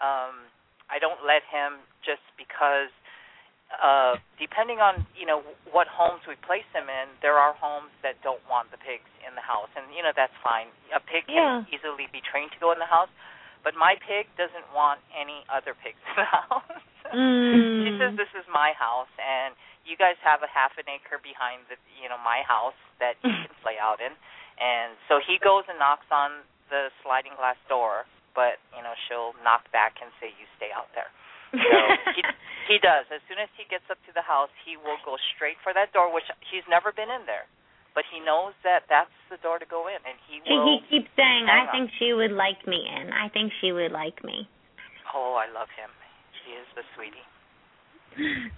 Um, 0.00 0.46
I 0.90 0.98
don't 0.98 1.22
let 1.24 1.42
him 1.50 1.82
just 2.02 2.22
because, 2.38 2.90
uh, 3.82 4.16
depending 4.38 4.80
on 4.80 5.04
you 5.14 5.26
know 5.26 5.42
what 5.70 5.86
homes 5.88 6.22
we 6.26 6.36
place 6.36 6.66
him 6.72 6.88
in, 6.88 7.08
there 7.22 7.38
are 7.38 7.52
homes 7.54 7.90
that 8.02 8.20
don't 8.22 8.42
want 8.48 8.70
the 8.70 8.78
pigs 8.78 9.10
in 9.26 9.34
the 9.34 9.42
house, 9.42 9.70
and 9.76 9.86
you 9.94 10.02
know 10.02 10.12
that's 10.14 10.34
fine. 10.42 10.68
A 10.94 11.00
pig 11.00 11.24
Yeah. 11.28 11.62
can 11.66 11.74
easily 11.74 12.06
be 12.10 12.20
trained 12.20 12.52
to 12.52 12.58
go 12.58 12.70
in 12.72 12.78
the 12.78 12.86
house, 12.86 13.10
but 13.62 13.74
my 13.74 13.96
pig 13.96 14.26
doesn't 14.36 14.72
want 14.72 15.00
any 15.14 15.44
other 15.48 15.74
pigs 15.74 15.98
in 16.10 16.14
the 16.16 16.24
house. 16.38 16.62
Mm. 17.12 17.82
She 17.84 17.90
says 17.98 18.14
this 18.16 18.30
is 18.34 18.46
my 18.48 18.72
house, 18.74 19.10
and 19.18 19.54
you 19.86 19.94
guys 19.96 20.18
have 20.20 20.42
a 20.42 20.50
half 20.50 20.74
an 20.76 20.90
acre 20.90 21.22
behind 21.22 21.62
the 21.70 21.78
you 21.96 22.10
know 22.10 22.18
my 22.20 22.42
house 22.44 22.76
that 22.98 23.16
you 23.22 23.30
can 23.46 23.54
play 23.62 23.78
out 23.78 24.02
in, 24.02 24.12
and 24.58 24.98
so 25.08 25.22
he 25.22 25.38
goes 25.40 25.64
and 25.70 25.78
knocks 25.78 26.06
on 26.10 26.42
the 26.68 26.90
sliding 27.06 27.38
glass 27.38 27.56
door, 27.70 28.04
but 28.34 28.58
you 28.74 28.82
know 28.82 28.92
she'll 29.06 29.32
knock 29.46 29.70
back 29.70 30.02
and 30.02 30.10
say 30.18 30.34
you 30.34 30.46
stay 30.58 30.74
out 30.74 30.90
there. 30.92 31.08
So 31.54 31.78
he 32.12 32.20
he 32.74 32.76
does. 32.82 33.06
As 33.14 33.22
soon 33.30 33.38
as 33.38 33.48
he 33.54 33.62
gets 33.70 33.86
up 33.88 34.02
to 34.10 34.12
the 34.12 34.26
house, 34.26 34.50
he 34.66 34.74
will 34.74 34.98
go 35.06 35.14
straight 35.38 35.56
for 35.62 35.70
that 35.72 35.94
door, 35.94 36.10
which 36.10 36.26
he's 36.50 36.66
never 36.66 36.90
been 36.90 37.08
in 37.08 37.22
there, 37.30 37.46
but 37.94 38.02
he 38.10 38.18
knows 38.18 38.52
that 38.66 38.90
that's 38.90 39.14
the 39.30 39.38
door 39.40 39.62
to 39.62 39.68
go 39.70 39.86
in, 39.86 40.02
and 40.02 40.18
he 40.26 40.42
will. 40.42 40.66
he 40.66 40.82
keeps 40.90 41.10
saying, 41.14 41.46
"I 41.46 41.64
on. 41.64 41.70
think 41.70 41.86
she 42.02 42.10
would 42.12 42.34
like 42.34 42.66
me 42.66 42.82
in. 42.82 43.14
I 43.14 43.30
think 43.30 43.54
she 43.62 43.70
would 43.70 43.94
like 43.94 44.20
me." 44.26 44.50
Oh, 45.14 45.38
I 45.38 45.46
love 45.54 45.70
him. 45.78 45.88
He 46.44 46.52
is 46.58 46.66
the 46.74 46.82
sweetie. 46.98 47.24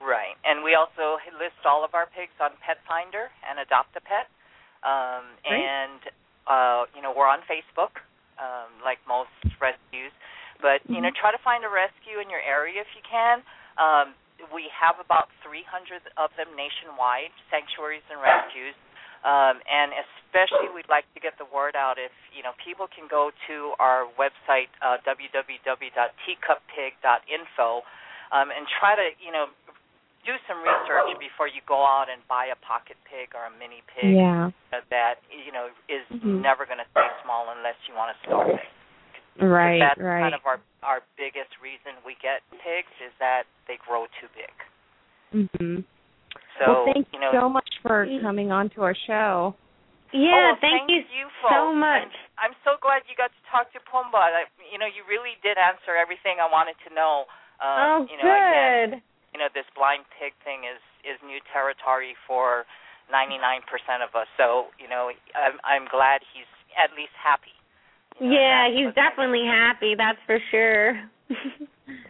Right, 0.00 0.36
and 0.44 0.64
we 0.64 0.74
also 0.74 1.18
list 1.38 1.64
all 1.64 1.84
of 1.84 1.94
our 1.94 2.06
pigs 2.06 2.32
on 2.40 2.50
Pet 2.66 2.78
Finder 2.88 3.30
and 3.48 3.60
Adopt 3.60 3.96
a 3.96 4.00
Pet, 4.00 4.26
um, 4.82 5.22
and 5.46 6.00
uh, 6.46 6.84
you 6.94 7.00
know 7.00 7.14
we're 7.16 7.28
on 7.28 7.38
Facebook, 7.48 8.02
um, 8.42 8.74
like 8.82 8.98
most 9.06 9.30
rescues. 9.62 10.10
But 10.58 10.82
you 10.90 10.98
know, 10.98 11.14
try 11.14 11.30
to 11.30 11.38
find 11.42 11.62
a 11.62 11.70
rescue 11.70 12.18
in 12.18 12.26
your 12.30 12.42
area 12.42 12.82
if 12.82 12.90
you 12.94 13.02
can. 13.06 13.42
Um, 13.78 14.14
we 14.50 14.66
have 14.74 14.98
about 14.98 15.30
300 15.46 16.02
of 16.18 16.34
them 16.34 16.50
nationwide, 16.58 17.30
sanctuaries 17.46 18.02
and 18.10 18.18
rescues. 18.18 18.74
Um, 19.22 19.62
and 19.70 19.94
especially, 19.94 20.66
we'd 20.74 20.90
like 20.90 21.06
to 21.14 21.22
get 21.22 21.38
the 21.38 21.46
word 21.46 21.78
out. 21.78 21.94
If 21.94 22.10
you 22.34 22.42
know, 22.42 22.58
people 22.58 22.90
can 22.90 23.06
go 23.06 23.30
to 23.46 23.78
our 23.78 24.10
website 24.18 24.66
uh, 24.82 24.98
www.teacuppig.info 25.06 27.70
um, 28.34 28.50
and 28.50 28.66
try 28.82 28.98
to 28.98 29.14
you 29.22 29.30
know 29.30 29.46
do 30.24 30.34
some 30.46 30.62
research 30.62 31.18
before 31.18 31.46
you 31.50 31.60
go 31.66 31.82
out 31.82 32.06
and 32.10 32.22
buy 32.30 32.46
a 32.46 32.58
pocket 32.62 32.96
pig 33.04 33.34
or 33.34 33.46
a 33.46 33.52
mini 33.58 33.82
pig 33.90 34.14
Yeah. 34.14 34.50
that 34.90 35.18
you 35.30 35.50
know 35.52 35.68
is 35.88 36.06
Mhm. 36.10 36.40
never 36.40 36.64
going 36.66 36.78
to 36.78 36.88
stay 36.90 37.08
small 37.22 37.50
unless 37.50 37.76
you 37.88 37.94
want 37.94 38.16
to 38.16 38.18
starve 38.24 38.48
it. 38.50 38.68
'Cause 39.38 39.48
Right, 39.48 39.80
that's 39.80 39.98
right. 40.00 40.20
kind 40.22 40.34
of 40.34 40.44
our 40.46 40.60
our 40.82 41.02
biggest 41.16 41.50
reason 41.60 41.96
we 42.04 42.14
get 42.16 42.42
pigs 42.62 42.92
is 43.00 43.12
that 43.18 43.46
they 43.66 43.76
grow 43.78 44.06
too 44.20 44.28
big. 44.34 44.52
Mhm. 45.32 45.84
So 46.58 46.84
well, 46.84 46.84
thank 46.92 47.06
you 47.12 47.18
know, 47.18 47.32
so 47.32 47.48
much 47.48 47.68
for 47.80 48.06
coming 48.20 48.52
on 48.52 48.68
to 48.70 48.82
our 48.84 48.94
show. 48.94 49.54
Yeah, 50.12 50.52
oh, 50.52 50.56
thank, 50.60 50.90
you 50.90 51.24
folks. 51.40 51.54
so 51.54 51.72
much. 51.72 52.12
I'm, 52.36 52.52
I'm 52.52 52.56
so 52.64 52.76
glad 52.82 53.02
you 53.08 53.16
got 53.16 53.32
to 53.32 53.42
talk 53.50 53.72
to 53.72 53.80
Pumba. 53.80 54.20
I, 54.20 54.44
you 54.70 54.76
know, 54.76 54.84
you 54.84 55.04
really 55.08 55.38
did 55.42 55.56
answer 55.56 55.96
everything 55.96 56.38
I 56.38 56.44
wanted 56.44 56.76
to 56.86 56.92
know. 56.92 57.24
Um, 57.60 57.80
oh, 57.80 58.06
you 58.10 58.18
know, 58.18 58.28
again, 58.28 58.90
good. 58.90 59.02
You 59.32 59.40
know, 59.40 59.48
this 59.52 59.66
blind 59.74 60.04
pig 60.16 60.36
thing 60.44 60.68
is 60.68 60.80
is 61.02 61.18
new 61.24 61.40
territory 61.50 62.14
for 62.28 62.64
99% 63.10 63.64
of 64.04 64.14
us. 64.14 64.30
So, 64.38 64.70
you 64.78 64.88
know, 64.88 65.10
I'm 65.34 65.58
I'm 65.64 65.86
glad 65.90 66.20
he's 66.32 66.48
at 66.78 66.94
least 66.94 67.16
happy. 67.18 67.56
You 68.20 68.28
know, 68.28 68.36
yeah, 68.36 68.68
he's 68.68 68.92
what's 68.92 69.00
definitely 69.00 69.44
happy. 69.48 69.94
That's 69.96 70.20
for 70.26 70.38
sure. 70.50 71.00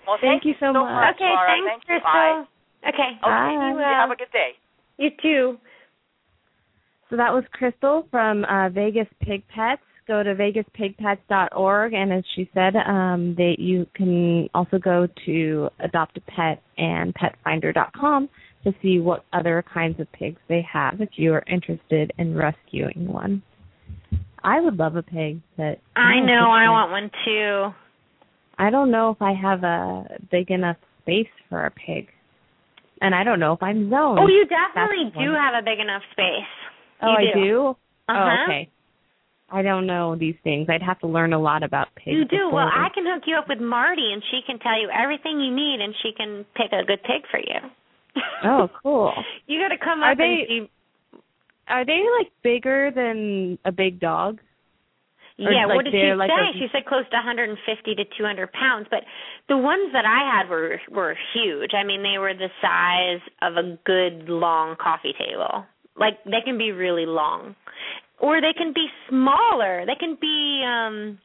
Well, 0.06 0.18
Thank 0.20 0.44
you 0.44 0.54
so 0.58 0.72
much. 0.72 1.14
okay, 1.14 1.30
Laura. 1.30 1.46
thanks, 1.46 1.66
Thank 1.70 1.82
you. 1.82 2.00
Crystal. 2.02 2.12
Bye. 2.12 2.44
Okay. 2.88 3.10
Okay, 3.16 3.18
Bye. 3.22 3.70
you 3.70 3.78
have 3.78 4.10
a 4.10 4.16
good 4.16 4.32
day. 4.32 4.50
You 4.98 5.10
too. 5.22 5.58
So 7.08 7.16
that 7.16 7.32
was 7.32 7.44
Crystal 7.52 8.06
from 8.10 8.44
uh, 8.44 8.68
Vegas 8.70 9.06
Pig 9.20 9.42
Pets. 9.48 9.82
Go 10.08 10.22
to 10.22 10.34
vegaspigpets.org, 10.34 11.92
and 11.94 12.12
as 12.12 12.24
she 12.34 12.50
said, 12.52 12.74
um, 12.74 13.34
they, 13.38 13.54
you 13.58 13.86
can 13.94 14.48
also 14.52 14.78
go 14.78 15.06
to 15.26 15.68
Adopt 15.78 16.16
a 16.16 16.20
Pet 16.22 16.60
and 16.76 17.14
PetFinder.com 17.14 18.28
to 18.64 18.72
see 18.82 18.98
what 18.98 19.24
other 19.32 19.64
kinds 19.72 20.00
of 20.00 20.10
pigs 20.12 20.40
they 20.48 20.66
have 20.70 21.00
if 21.00 21.10
you 21.14 21.32
are 21.34 21.44
interested 21.46 22.12
in 22.18 22.34
rescuing 22.36 23.12
one. 23.12 23.42
I 24.44 24.60
would 24.60 24.76
love 24.76 24.96
a 24.96 25.02
pig, 25.02 25.40
but 25.56 25.78
I 25.94 26.18
know. 26.20 26.50
I 26.50 26.68
want 26.68 26.90
one 26.90 27.10
too. 27.24 27.72
I 28.58 28.70
don't 28.70 28.90
know 28.90 29.10
if 29.10 29.22
I 29.22 29.34
have 29.34 29.62
a 29.62 30.18
big 30.30 30.50
enough 30.50 30.76
space 31.02 31.30
for 31.48 31.64
a 31.64 31.70
pig, 31.70 32.08
and 33.00 33.14
I 33.14 33.24
don't 33.24 33.38
know 33.38 33.52
if 33.52 33.62
I'm 33.62 33.88
zoned. 33.88 34.18
Oh, 34.18 34.26
you 34.26 34.46
definitely 34.46 35.04
That's 35.04 35.16
do 35.16 35.30
one. 35.30 35.40
have 35.40 35.54
a 35.54 35.64
big 35.64 35.78
enough 35.78 36.02
space. 36.10 36.50
Oh, 37.02 37.14
you 37.20 37.30
I 37.30 37.44
do. 37.44 37.68
Uh-huh. 38.08 38.18
Oh, 38.18 38.44
okay. 38.44 38.68
I 39.52 39.62
don't 39.62 39.86
know 39.86 40.16
these 40.16 40.34
things. 40.42 40.68
I'd 40.70 40.82
have 40.82 40.98
to 41.00 41.06
learn 41.06 41.32
a 41.32 41.38
lot 41.38 41.62
about 41.62 41.88
pigs. 41.94 42.16
You 42.16 42.24
do. 42.24 42.50
Well, 42.52 42.66
I 42.72 42.88
can 42.94 43.04
hook 43.06 43.24
you 43.26 43.36
up 43.36 43.48
with 43.48 43.60
Marty, 43.60 44.10
and 44.12 44.22
she 44.30 44.40
can 44.46 44.58
tell 44.58 44.80
you 44.80 44.88
everything 44.90 45.40
you 45.40 45.54
need, 45.54 45.80
and 45.80 45.94
she 46.02 46.12
can 46.16 46.44
pick 46.56 46.72
a 46.72 46.84
good 46.84 47.02
pig 47.02 47.22
for 47.30 47.38
you. 47.38 47.60
Oh, 48.44 48.68
cool. 48.82 49.12
You 49.46 49.60
got 49.60 49.68
to 49.68 49.78
come 49.78 50.02
Are 50.02 50.12
up 50.12 50.18
they- 50.18 50.46
and 50.48 50.68
see. 50.68 51.20
Are 51.68 51.84
they 51.84 52.00
like 52.18 52.32
bigger 52.42 52.90
than 52.94 53.58
a 53.64 53.70
big 53.72 54.00
dog? 54.00 54.40
Or 55.38 55.50
Yeah, 55.50 55.66
like 55.66 55.76
what 55.76 55.84
did 55.84 55.92
she 55.94 56.12
like 56.14 56.28
say? 56.30 56.50
a- 56.50 56.58
she 56.58 56.66
said 56.72 56.84
close 56.86 57.04
to 57.10 57.16
150 57.16 57.94
to 57.94 58.04
200 58.18 58.52
pounds, 58.52 58.86
but 58.90 59.00
the 59.48 59.56
ones 59.56 59.92
that 59.92 60.04
I 60.04 60.36
had 60.38 60.50
were 60.50 60.80
were 60.90 61.16
huge. 61.34 61.70
I 61.74 61.84
mean, 61.84 62.02
they 62.02 62.18
were 62.18 62.34
the 62.34 62.50
size 62.60 63.20
of 63.42 63.56
a 63.56 63.78
good 63.84 64.28
long 64.28 64.76
coffee 64.76 65.14
table. 65.18 65.64
Like 65.96 66.22
they 66.24 66.40
can 66.44 66.58
be 66.58 66.72
really 66.72 67.06
long, 67.06 67.54
or 68.22 68.40
they 68.40 68.54
can 68.56 68.72
be 68.72 68.86
smaller. 69.08 69.84
They 69.84 69.96
can 70.00 70.16
be. 70.18 70.62
um 70.64 71.18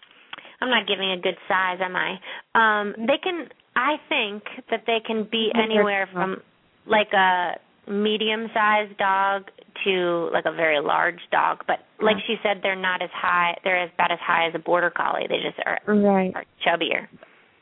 I'm 0.60 0.70
not 0.70 0.88
giving 0.88 1.12
a 1.12 1.18
good 1.22 1.38
size, 1.48 1.80
am 1.82 1.96
I? 1.96 2.10
Um 2.56 2.96
They 3.08 3.18
can. 3.24 3.48
I 3.76 3.98
think 4.10 4.44
that 4.72 4.84
they 4.88 5.00
can 5.06 5.28
be 5.32 5.52
anywhere 5.56 6.10
from 6.12 6.42
like 6.88 7.14
a 7.14 7.60
medium-sized 7.88 8.98
dog 8.98 9.44
to 9.86 10.30
like 10.34 10.46
a 10.46 10.52
very 10.52 10.82
large 10.82 11.20
dog, 11.32 11.64
but 11.68 11.80
like 12.02 12.18
she 12.26 12.36
said, 12.42 12.58
they're 12.64 12.76
not 12.76 13.02
as 13.04 13.10
high. 13.14 13.56
They're 13.64 13.84
about 13.86 14.12
as 14.12 14.20
high 14.20 14.48
as 14.48 14.56
a 14.56 14.60
border 14.60 14.90
collie. 14.90 15.28
They 15.30 15.38
just 15.38 15.60
are, 15.66 15.80
Right. 15.94 16.34
are 16.36 16.44
chubbier. 16.66 17.08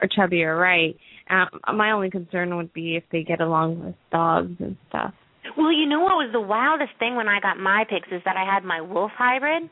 Or 0.02 0.08
chubbier, 0.08 0.60
right. 0.60 0.96
Um, 1.30 1.78
my 1.78 1.92
only 1.92 2.10
concern 2.10 2.56
would 2.56 2.72
be 2.74 2.96
if 2.96 3.04
they 3.12 3.24
get 3.24 3.42
along 3.42 3.84
with 3.84 3.96
dogs 4.12 4.56
and 4.60 4.78
stuff. 4.90 5.14
Well, 5.58 5.72
you 5.72 5.86
know 5.86 6.00
what 6.02 6.16
was 6.16 6.30
the 6.32 6.42
wildest 6.42 6.94
thing 7.00 7.16
when 7.16 7.28
I 7.28 7.40
got 7.40 7.58
my 7.58 7.86
pigs 7.90 8.08
is 8.12 8.22
that 8.26 8.38
I 8.38 8.46
had 8.46 8.64
my 8.64 8.82
wolf 8.82 9.12
hybrid, 9.16 9.70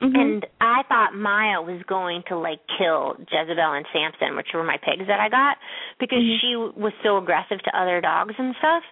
Mhm. 0.00 0.20
and 0.20 0.46
I 0.60 0.82
thought 0.84 1.14
Maya 1.14 1.62
was 1.62 1.82
going 1.84 2.22
to 2.24 2.36
like 2.36 2.60
kill 2.78 3.16
Jezebel 3.30 3.72
and 3.72 3.86
Samson, 3.92 4.36
which 4.36 4.52
were 4.52 4.64
my 4.64 4.76
pigs 4.78 5.06
that 5.06 5.20
I 5.20 5.28
got, 5.28 5.58
because 5.98 6.22
Mhm. 6.22 6.40
she 6.40 6.56
was 6.56 6.92
so 7.02 7.18
aggressive 7.18 7.62
to 7.62 7.78
other 7.78 8.00
dogs 8.00 8.34
and 8.38 8.56
stuff. 8.56 8.84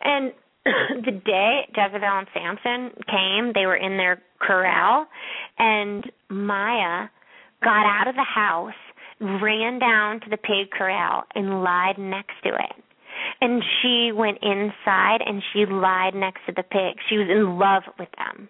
And 0.00 0.32
the 0.64 1.12
day 1.24 1.68
Jezebel 1.74 2.18
and 2.18 2.28
Samson 2.32 2.90
came, 3.06 3.52
they 3.52 3.66
were 3.66 3.76
in 3.76 3.96
their 3.96 4.22
corral, 4.38 5.06
and 5.58 6.10
Maya 6.28 7.08
got 7.62 7.86
out 7.86 8.06
of 8.06 8.14
the 8.14 8.22
house, 8.22 8.74
ran 9.20 9.78
down 9.78 10.20
to 10.20 10.30
the 10.30 10.36
pig 10.36 10.70
corral, 10.70 11.24
and 11.34 11.62
lied 11.62 11.98
next 11.98 12.40
to 12.42 12.54
it. 12.54 12.84
And 13.40 13.62
she 13.80 14.10
went 14.12 14.38
inside 14.42 15.20
and 15.24 15.42
she 15.52 15.64
lied 15.66 16.14
next 16.14 16.40
to 16.46 16.52
the 16.52 16.62
pig. 16.64 16.98
She 17.08 17.18
was 17.18 17.28
in 17.30 17.58
love 17.58 17.84
with 17.98 18.08
them. 18.16 18.48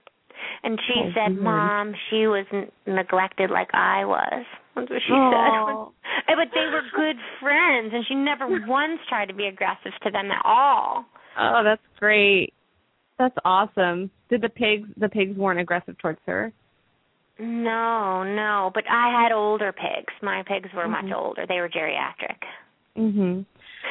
And 0.63 0.81
she 0.87 0.95
Oh, 0.97 1.13
said. 1.15 1.37
"Mom, 1.37 1.95
she 2.09 2.27
was 2.27 2.47
neglected 2.87 3.51
like 3.51 3.75
I 3.75 4.05
was." 4.05 4.45
That's 4.75 4.91
what 4.91 5.03
she 5.03 5.13
Aw. 5.13 5.91
said. 6.27 6.37
but 6.37 6.49
they 6.55 6.67
were 6.67 6.83
good 6.95 7.17
friends, 7.41 7.93
and 7.93 8.07
she 8.07 8.15
never 8.15 8.47
once 8.67 9.01
tried 9.09 9.27
to 9.27 9.35
be 9.35 9.47
aggressive 9.47 9.93
to 10.05 10.11
them 10.11 10.31
at 10.31 10.43
all. 10.45 11.05
Oh, 11.39 11.63
that's 11.65 11.83
great. 11.99 12.55
That's 13.19 13.37
awesome. 13.45 14.11
Did 14.31 14.43
the 14.43 14.49
pigs 14.49 14.89
the 14.97 15.09
pigs 15.09 15.37
weren't 15.37 15.61
aggressive 15.61 15.99
towards 15.99 16.21
her? 16.27 16.53
No, 17.39 18.23
no. 18.25 18.71
But 18.75 18.85
I 18.91 19.23
had 19.23 19.33
older 19.33 19.73
pigs. 19.73 20.13
My 20.23 20.43
pigs 20.47 20.69
were 20.75 20.83
mm-hmm. 20.85 21.09
much 21.09 21.17
older. 21.17 21.47
They 21.47 21.61
were 21.61 21.69
geriatric. 21.69 22.43
Mhm. 22.97 23.45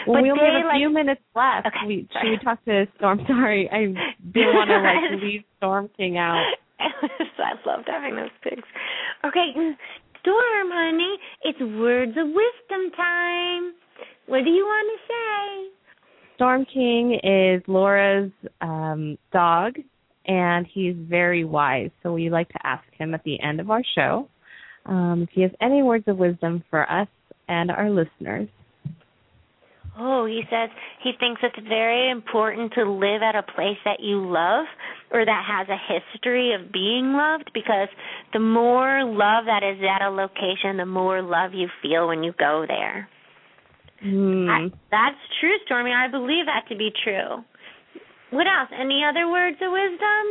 Well, 0.07 0.17
but 0.17 0.23
we 0.23 0.31
only 0.31 0.43
have 0.43 0.65
a 0.65 0.67
like, 0.67 0.77
few 0.77 0.89
minutes 0.89 1.21
left. 1.35 1.67
Okay, 1.67 1.88
we, 1.88 2.07
should 2.11 2.29
we 2.29 2.38
talk 2.43 2.63
to 2.65 2.85
Storm? 2.97 3.19
Sorry, 3.27 3.69
I 3.71 3.88
didn't 3.88 4.55
want 4.55 4.69
to 4.69 4.79
like 4.79 5.21
leave 5.21 5.43
Storm 5.57 5.89
King 5.97 6.17
out. 6.17 6.43
I 6.79 7.53
loved 7.65 7.88
having 7.88 8.15
those 8.15 8.29
pigs. 8.43 8.67
Okay, 9.25 9.51
Storm, 10.21 10.67
honey, 10.71 11.17
it's 11.43 11.59
words 11.59 12.11
of 12.17 12.27
wisdom 12.27 12.91
time. 12.95 13.73
What 14.27 14.43
do 14.43 14.49
you 14.49 14.65
want 14.65 14.99
to 14.99 15.13
say? 15.13 15.77
Storm 16.35 16.65
King 16.71 17.19
is 17.23 17.63
Laura's 17.67 18.31
um, 18.61 19.17
dog, 19.33 19.73
and 20.27 20.67
he's 20.71 20.95
very 20.97 21.43
wise. 21.45 21.89
So 22.03 22.13
we 22.13 22.29
like 22.29 22.49
to 22.49 22.59
ask 22.63 22.83
him 22.91 23.13
at 23.13 23.23
the 23.23 23.41
end 23.41 23.59
of 23.59 23.71
our 23.71 23.81
show 23.95 24.27
um, 24.85 25.23
if 25.23 25.29
he 25.33 25.41
has 25.41 25.51
any 25.61 25.81
words 25.81 26.03
of 26.07 26.17
wisdom 26.17 26.63
for 26.69 26.89
us 26.91 27.07
and 27.47 27.71
our 27.71 27.89
listeners. 27.89 28.49
Oh, 30.00 30.26
he 30.26 30.43
says 30.50 30.70
he 31.02 31.12
thinks 31.20 31.41
it's 31.41 31.68
very 31.68 32.12
important 32.12 32.74
to 32.74 32.84
live 32.84 33.24
at 33.24 33.36
a 33.36 33.41
place 33.41 33.78
that 33.84 34.00
you 34.00 34.24
love 34.24 34.66
or 35.12 35.26
that 35.26 35.43
has 35.48 35.68
a 35.70 35.93
history 35.93 36.54
of 36.54 36.72
being 36.72 37.14
loved 37.14 37.50
because 37.54 37.88
the 38.34 38.39
more 38.39 39.04
love 39.04 39.45
that 39.45 39.64
is 39.64 39.82
at 39.82 40.06
a 40.06 40.10
location, 40.10 40.78
the 40.78 40.86
more 40.86 41.22
love 41.22 41.54
you 41.54 41.68
feel 41.82 42.08
when 42.08 42.24
you 42.24 42.34
go 42.38 42.66
there. 42.68 43.10
Mm. 44.06 44.50
I, 44.50 44.78
that's 44.91 45.18
true, 45.39 45.56
Stormy. 45.66 45.91
I 45.91 46.08
believe 46.08 46.45
that 46.45 46.66
to 46.70 46.78
be 46.78 46.91
true. 47.04 47.43
What 48.30 48.45
else? 48.45 48.70
Any 48.80 49.02
other 49.04 49.28
words 49.30 49.58
of 49.62 49.72
wisdom? 49.72 50.26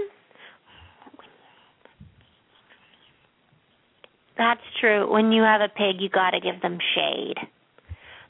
That's 4.39 4.61
true. 4.81 5.11
When 5.11 5.33
you 5.33 5.43
have 5.43 5.61
a 5.61 5.69
pig, 5.69 6.01
you 6.01 6.09
got 6.09 6.31
to 6.31 6.41
give 6.41 6.61
them 6.61 6.79
shade. 6.95 7.39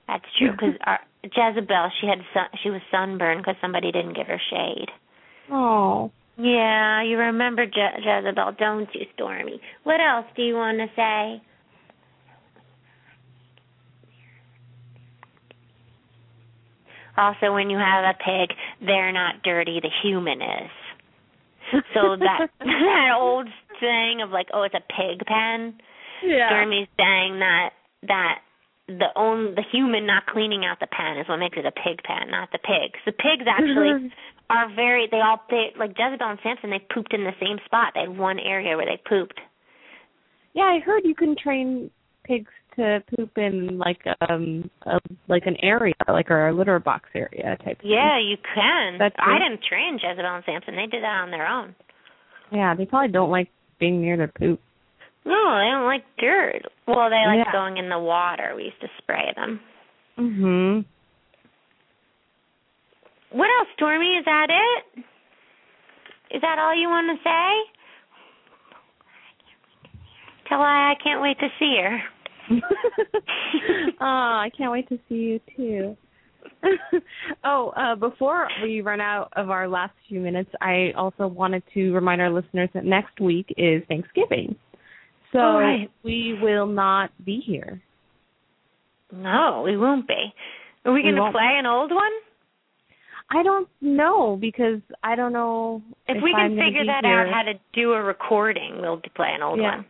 That's 0.07 0.24
true 0.39 0.53
because 0.53 0.74
Jezebel, 1.34 1.90
she 2.00 2.06
had 2.06 2.18
sun, 2.34 2.46
she 2.62 2.70
was 2.70 2.80
sunburned 2.90 3.40
because 3.40 3.56
somebody 3.60 3.92
didn't 3.92 4.14
give 4.14 4.26
her 4.26 4.40
shade. 4.50 4.88
Oh. 5.50 6.10
Yeah, 6.38 7.02
you 7.02 7.16
remember 7.16 7.64
Je- 7.64 8.02
Jezebel, 8.04 8.56
don't 8.58 8.88
you, 8.94 9.06
Stormy? 9.14 9.60
What 9.84 10.00
else 10.00 10.26
do 10.36 10.42
you 10.42 10.54
want 10.54 10.78
to 10.78 10.86
say? 10.94 11.42
Also, 17.16 17.54
when 17.54 17.70
you 17.70 17.78
have 17.78 18.04
a 18.04 18.12
pig, 18.12 18.54
they're 18.84 19.12
not 19.12 19.42
dirty. 19.42 19.80
The 19.80 19.88
human 20.02 20.42
is. 20.42 20.70
So 21.94 22.16
that 22.16 22.48
that 22.60 23.10
old 23.16 23.48
saying 23.80 24.20
of 24.22 24.30
like, 24.30 24.48
oh, 24.52 24.62
it's 24.62 24.74
a 24.74 24.80
pig 24.80 25.26
pen. 25.26 25.74
Yeah. 26.22 26.48
Stormy's 26.48 26.88
saying 26.98 27.38
that 27.40 27.70
that 28.06 28.38
the 28.89 29.11
own 29.16 29.55
the 29.55 29.64
human 29.72 30.07
not 30.07 30.26
cleaning 30.26 30.64
out 30.64 30.78
the 30.78 30.87
pen 30.87 31.18
is 31.18 31.28
what 31.28 31.39
makes 31.39 31.59
it 31.59 31.66
a 31.66 31.72
pig 31.72 32.03
pen, 32.05 32.30
not 32.30 32.51
the 32.53 32.59
pigs. 32.59 32.99
The 33.05 33.12
pigs 33.12 33.45
actually 33.47 34.12
are 34.51 34.72
very 34.74 35.09
they 35.11 35.20
all 35.20 35.43
they 35.51 35.72
like 35.78 35.91
Jezebel 35.99 36.26
and 36.26 36.39
Samson 36.43 36.70
they 36.70 36.82
pooped 36.95 37.12
in 37.12 37.24
the 37.24 37.34
same 37.41 37.59
spot. 37.64 37.93
They 37.95 38.03
had 38.03 38.16
one 38.16 38.39
area 38.39 38.76
where 38.76 38.87
they 38.87 39.01
pooped. 39.09 39.41
Yeah, 40.55 40.64
I 40.64 40.78
heard 40.78 41.03
you 41.05 41.14
can 41.14 41.34
train 41.37 41.91
pigs 42.24 42.51
to 42.76 43.03
poop 43.14 43.37
in 43.37 43.78
like 43.78 44.03
um 44.28 44.70
a, 44.82 44.99
like 45.28 45.47
an 45.47 45.57
area, 45.62 45.95
like 46.07 46.30
a 46.30 46.53
litter 46.55 46.78
box 46.78 47.09
area 47.14 47.57
type. 47.64 47.78
Yeah, 47.82 48.16
thing. 48.18 48.28
you 48.28 48.37
can. 48.55 48.99
That's 48.99 49.16
I 49.18 49.39
didn't 49.39 49.64
train 49.68 49.99
Jezebel 50.01 50.24
and 50.24 50.45
Samson. 50.47 50.76
They 50.76 50.87
did 50.87 51.03
that 51.03 51.22
on 51.22 51.30
their 51.30 51.47
own. 51.47 51.74
Yeah, 52.53 52.74
they 52.76 52.87
probably 52.87 53.12
don't 53.12 53.30
like 53.30 53.49
being 53.80 54.01
near 54.01 54.16
their 54.16 54.28
poop. 54.28 54.61
No, 55.26 55.58
they 55.58 55.70
don't 55.70 55.84
like 55.84 56.04
dirt. 56.18 56.62
Well, 56.86 57.10
they 57.10 57.26
like 57.26 57.44
yeah. 57.44 57.52
going 57.52 57.78
in 57.78 57.88
the 57.88 57.98
water. 57.98 58.52
We 58.54 58.64
used 58.64 58.80
to 58.80 58.88
spray 58.98 59.32
them. 59.34 59.60
Mhm. 60.16 60.84
What 63.30 63.50
else, 63.58 63.68
Stormy? 63.74 64.16
Is 64.16 64.24
that 64.24 64.46
it? 64.50 65.04
Is 66.30 66.40
that 66.42 66.58
all 66.58 66.74
you 66.74 66.88
want 66.88 67.18
to 67.18 67.22
say? 67.24 67.72
Tell 70.48 70.60
her 70.60 70.64
I 70.64 70.94
can't 71.02 71.20
wait 71.20 71.38
to 71.40 71.48
see 71.58 71.76
her. 71.82 72.02
oh, 74.00 74.04
I 74.46 74.50
can't 74.56 74.70
wait 74.70 74.88
to 74.88 74.98
see 75.08 75.14
you 75.14 75.40
too. 75.56 75.96
oh, 77.44 77.70
uh, 77.70 77.96
before 77.96 78.48
we 78.62 78.80
run 78.80 79.00
out 79.00 79.32
of 79.36 79.50
our 79.50 79.68
last 79.68 79.92
few 80.08 80.20
minutes, 80.20 80.50
I 80.60 80.92
also 80.96 81.26
wanted 81.26 81.64
to 81.74 81.92
remind 81.92 82.20
our 82.20 82.30
listeners 82.30 82.70
that 82.74 82.84
next 82.84 83.20
week 83.20 83.52
is 83.56 83.82
Thanksgiving. 83.88 84.56
So 85.32 85.38
right. 85.38 85.90
we 86.02 86.38
will 86.40 86.66
not 86.66 87.10
be 87.24 87.42
here. 87.44 87.82
No, 89.12 89.62
we 89.64 89.76
won't 89.76 90.06
be. 90.06 90.32
Are 90.84 90.92
we, 90.92 91.02
going 91.02 91.16
to 91.16 91.30
play 91.32 91.56
an 91.58 91.66
old 91.66 91.90
one? 91.90 92.12
I 93.30 93.42
don't 93.42 93.68
know 93.80 94.38
because 94.40 94.80
I 95.02 95.16
don't 95.16 95.32
know 95.32 95.82
if, 96.06 96.16
if 96.16 96.22
we 96.22 96.32
can 96.32 96.52
I'm 96.52 96.56
figure 96.56 96.86
that 96.86 97.04
here. 97.04 97.26
out 97.26 97.32
how 97.32 97.42
to 97.42 97.54
do 97.72 97.92
a 97.92 98.02
recording. 98.02 98.80
We'll 98.80 99.00
play 99.16 99.32
an 99.34 99.42
old 99.42 99.58
yeah. 99.60 99.76
one. 99.76 99.86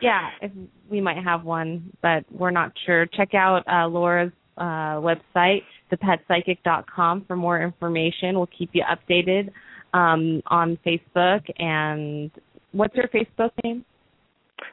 Yeah, 0.00 0.30
if 0.40 0.50
we 0.90 1.00
might 1.00 1.22
have 1.22 1.44
one, 1.44 1.92
but 2.02 2.24
we're 2.32 2.50
not 2.50 2.72
sure. 2.86 3.06
Check 3.06 3.34
out 3.34 3.62
uh, 3.68 3.86
Laura's 3.86 4.32
uh, 4.56 4.98
website, 4.98 5.62
thepetpsychic.com, 5.92 7.24
for 7.26 7.36
more 7.36 7.62
information. 7.62 8.34
We'll 8.34 8.48
keep 8.58 8.70
you 8.72 8.82
updated 8.82 9.50
um, 9.94 10.42
on 10.48 10.76
Facebook. 10.84 11.42
And 11.58 12.32
what's 12.72 12.96
your 12.96 13.08
Facebook 13.08 13.50
name? 13.62 13.84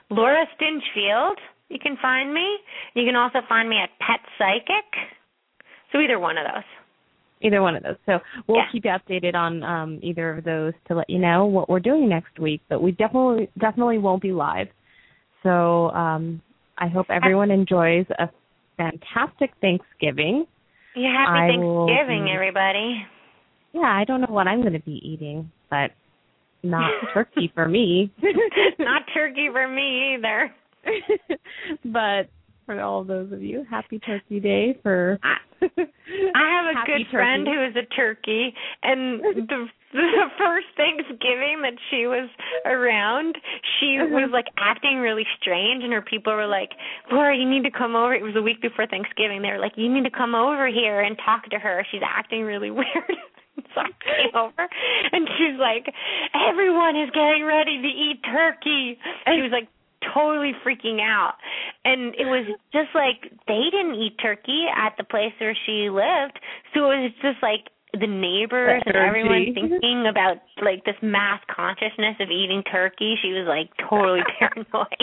Laura 0.10 0.46
Stinchfield. 0.60 1.36
You 1.70 1.78
can 1.80 1.98
find 2.02 2.34
me. 2.34 2.58
You 2.96 3.06
can 3.06 3.16
also 3.16 3.40
find 3.48 3.70
me 3.70 3.78
at 3.78 3.90
Pet 4.00 4.20
Psychic. 4.38 4.86
So 5.92 6.00
either 6.00 6.20
one 6.20 6.38
of 6.38 6.46
those. 6.46 6.64
Either 7.42 7.62
one 7.62 7.76
of 7.76 7.84
those. 7.84 7.96
So 8.06 8.20
we'll 8.48 8.58
Yeah. 8.58 8.66
keep 8.72 8.86
you 8.86 8.92
updated 8.92 9.36
on 9.36 9.64
um, 9.64 10.00
either 10.02 10.38
of 10.38 10.44
those 10.44 10.74
to 10.88 10.96
let 10.96 11.10
you 11.10 11.20
know 11.20 11.46
what 11.46 11.70
we're 11.70 11.80
doing 11.80 12.10
next 12.10 12.38
week. 12.40 12.62
But 12.70 12.82
we 12.82 12.92
definitely 12.92 13.50
definitely 13.60 13.98
won't 14.00 14.22
be 14.22 14.32
live. 14.34 14.68
So 15.44 15.90
um, 15.92 16.42
I 16.78 16.88
hope 16.88 17.06
everyone 17.10 17.50
enjoys 17.52 18.06
a 18.18 18.30
fantastic 18.78 19.52
Thanksgiving. 19.62 20.46
Yeah, 20.96 21.14
happy 21.14 21.40
I 21.40 21.48
Thanksgiving, 21.48 22.26
be- 22.26 22.32
everybody. 22.32 23.06
Yeah, 23.74 23.82
I 23.82 24.04
don't 24.06 24.22
know 24.22 24.34
what 24.34 24.48
I'm 24.48 24.62
going 24.62 24.74
to 24.74 24.80
be 24.80 25.00
eating, 25.08 25.52
but 25.70 25.92
not 26.64 26.92
turkey 27.14 27.52
for 27.54 27.68
me. 27.68 28.12
Not 28.80 29.04
turkey 29.14 29.50
for 29.52 29.68
me 29.68 30.16
either. 30.16 30.54
but 31.86 32.30
for 32.66 32.80
all 32.82 33.04
those 33.04 33.32
of 33.32 33.42
you, 33.42 33.66
happy 33.70 34.00
Turkey 34.00 34.40
Day 34.40 34.78
for. 34.84 35.20
I 35.22 35.66
have 35.66 36.76
a 36.76 36.86
good 36.86 37.08
friend 37.12 37.48
who 37.48 37.66
is 37.66 37.76
a 37.76 37.86
turkey, 37.96 38.54
and 38.84 39.22
the 39.22 39.68
the 39.92 40.26
first 40.38 40.68
Thanksgiving 40.78 41.62
that 41.64 41.74
she 41.90 42.06
was 42.06 42.30
around, 42.66 43.36
she 43.80 43.98
uh-huh. 43.98 44.14
was 44.14 44.30
like 44.32 44.46
acting 44.58 45.00
really 45.00 45.26
strange, 45.42 45.84
and 45.84 45.92
her 45.92 46.02
people 46.02 46.34
were 46.34 46.48
like, 46.48 46.70
"Laura, 47.12 47.36
you 47.36 47.50
need 47.50 47.64
to 47.64 47.72
come 47.72 47.96
over." 47.96 48.14
It 48.14 48.22
was 48.22 48.36
a 48.36 48.42
week 48.42 48.62
before 48.62 48.86
Thanksgiving. 48.86 49.42
They 49.42 49.50
were 49.50 49.60
like, 49.60 49.74
"You 49.76 49.92
need 49.92 50.04
to 50.04 50.12
come 50.12 50.36
over 50.36 50.68
here 50.68 51.02
and 51.02 51.18
talk 51.26 51.50
to 51.50 51.58
her. 51.58 51.86
She's 51.92 52.02
acting 52.06 52.44
really 52.44 52.72
weird." 52.80 53.18
So 53.74 53.82
I 53.82 53.92
came 54.04 54.36
over, 54.36 54.68
and 55.12 55.28
she's 55.38 55.60
like, 55.60 55.94
"Everyone 56.34 56.96
is 56.96 57.10
getting 57.12 57.46
ready 57.46 57.82
to 57.82 57.88
eat 57.88 58.22
turkey." 58.24 59.00
She 59.28 59.42
was 59.42 59.52
like 59.52 59.68
totally 60.14 60.54
freaking 60.66 61.02
out. 61.02 61.36
And 61.86 62.16
it 62.16 62.26
was 62.26 62.46
just 62.72 62.90
like 62.96 63.32
they 63.48 63.64
didn't 63.72 63.96
eat 63.96 64.18
turkey 64.22 64.66
at 64.76 64.96
the 64.98 65.04
place 65.04 65.34
where 65.40 65.58
she 65.66 65.90
lived. 65.90 66.40
So 66.74 66.92
it 66.92 67.00
was 67.04 67.12
just 67.22 67.42
like 67.42 67.70
the 67.94 68.06
neighbors 68.08 68.84
and 68.86 68.96
everyone 68.96 69.50
thinking 69.54 70.06
about 70.10 70.38
like 70.62 70.86
this 70.86 70.96
mass 71.02 71.42
consciousness 71.50 72.16
of 72.20 72.30
eating 72.30 72.62
turkey. 72.72 73.16
She 73.22 73.30
was 73.34 73.48
like 73.48 73.70
totally 73.90 74.22
paranoid. 74.40 75.02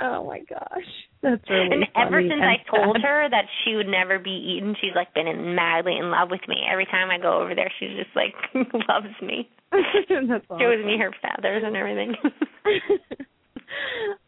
Oh 0.00 0.26
my 0.26 0.40
gosh, 0.40 0.90
that's 1.22 1.48
really 1.48 1.70
and 1.70 1.84
ever 1.94 2.20
since 2.22 2.42
I 2.42 2.58
told 2.68 2.98
her 3.02 3.28
that 3.30 3.44
she 3.62 3.76
would 3.76 3.86
never 3.86 4.18
be 4.18 4.56
eaten, 4.58 4.74
she's 4.80 4.94
like 4.96 5.14
been 5.14 5.28
in, 5.28 5.54
madly 5.54 5.96
in 5.96 6.10
love 6.10 6.28
with 6.30 6.42
me. 6.48 6.56
Every 6.70 6.86
time 6.86 7.10
I 7.10 7.18
go 7.18 7.40
over 7.40 7.54
there, 7.54 7.70
she's 7.78 7.94
just 7.96 8.10
like 8.16 8.34
loves 8.88 9.14
me. 9.22 9.48
that's 9.70 10.10
Shows 10.10 10.40
awesome. 10.50 10.86
me 10.86 10.98
her 10.98 11.14
feathers 11.22 11.62
and 11.64 11.76
everything. 11.76 12.14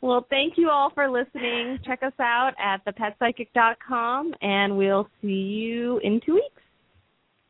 well, 0.01 0.27
thank 0.31 0.55
you 0.57 0.71
all 0.71 0.91
for 0.95 1.09
listening. 1.11 1.79
Check 1.85 2.03
us 2.03 2.13
out 2.21 2.53
at 2.59 2.85
thepetpsychic.com, 2.85 4.35
and 4.43 4.77
we'll 4.77 5.09
see 5.23 5.29
you 5.29 5.99
in 6.05 6.21
two 6.25 6.35
weeks. 6.35 6.63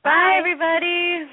Bye, 0.06 0.36
everybody. 0.38 1.26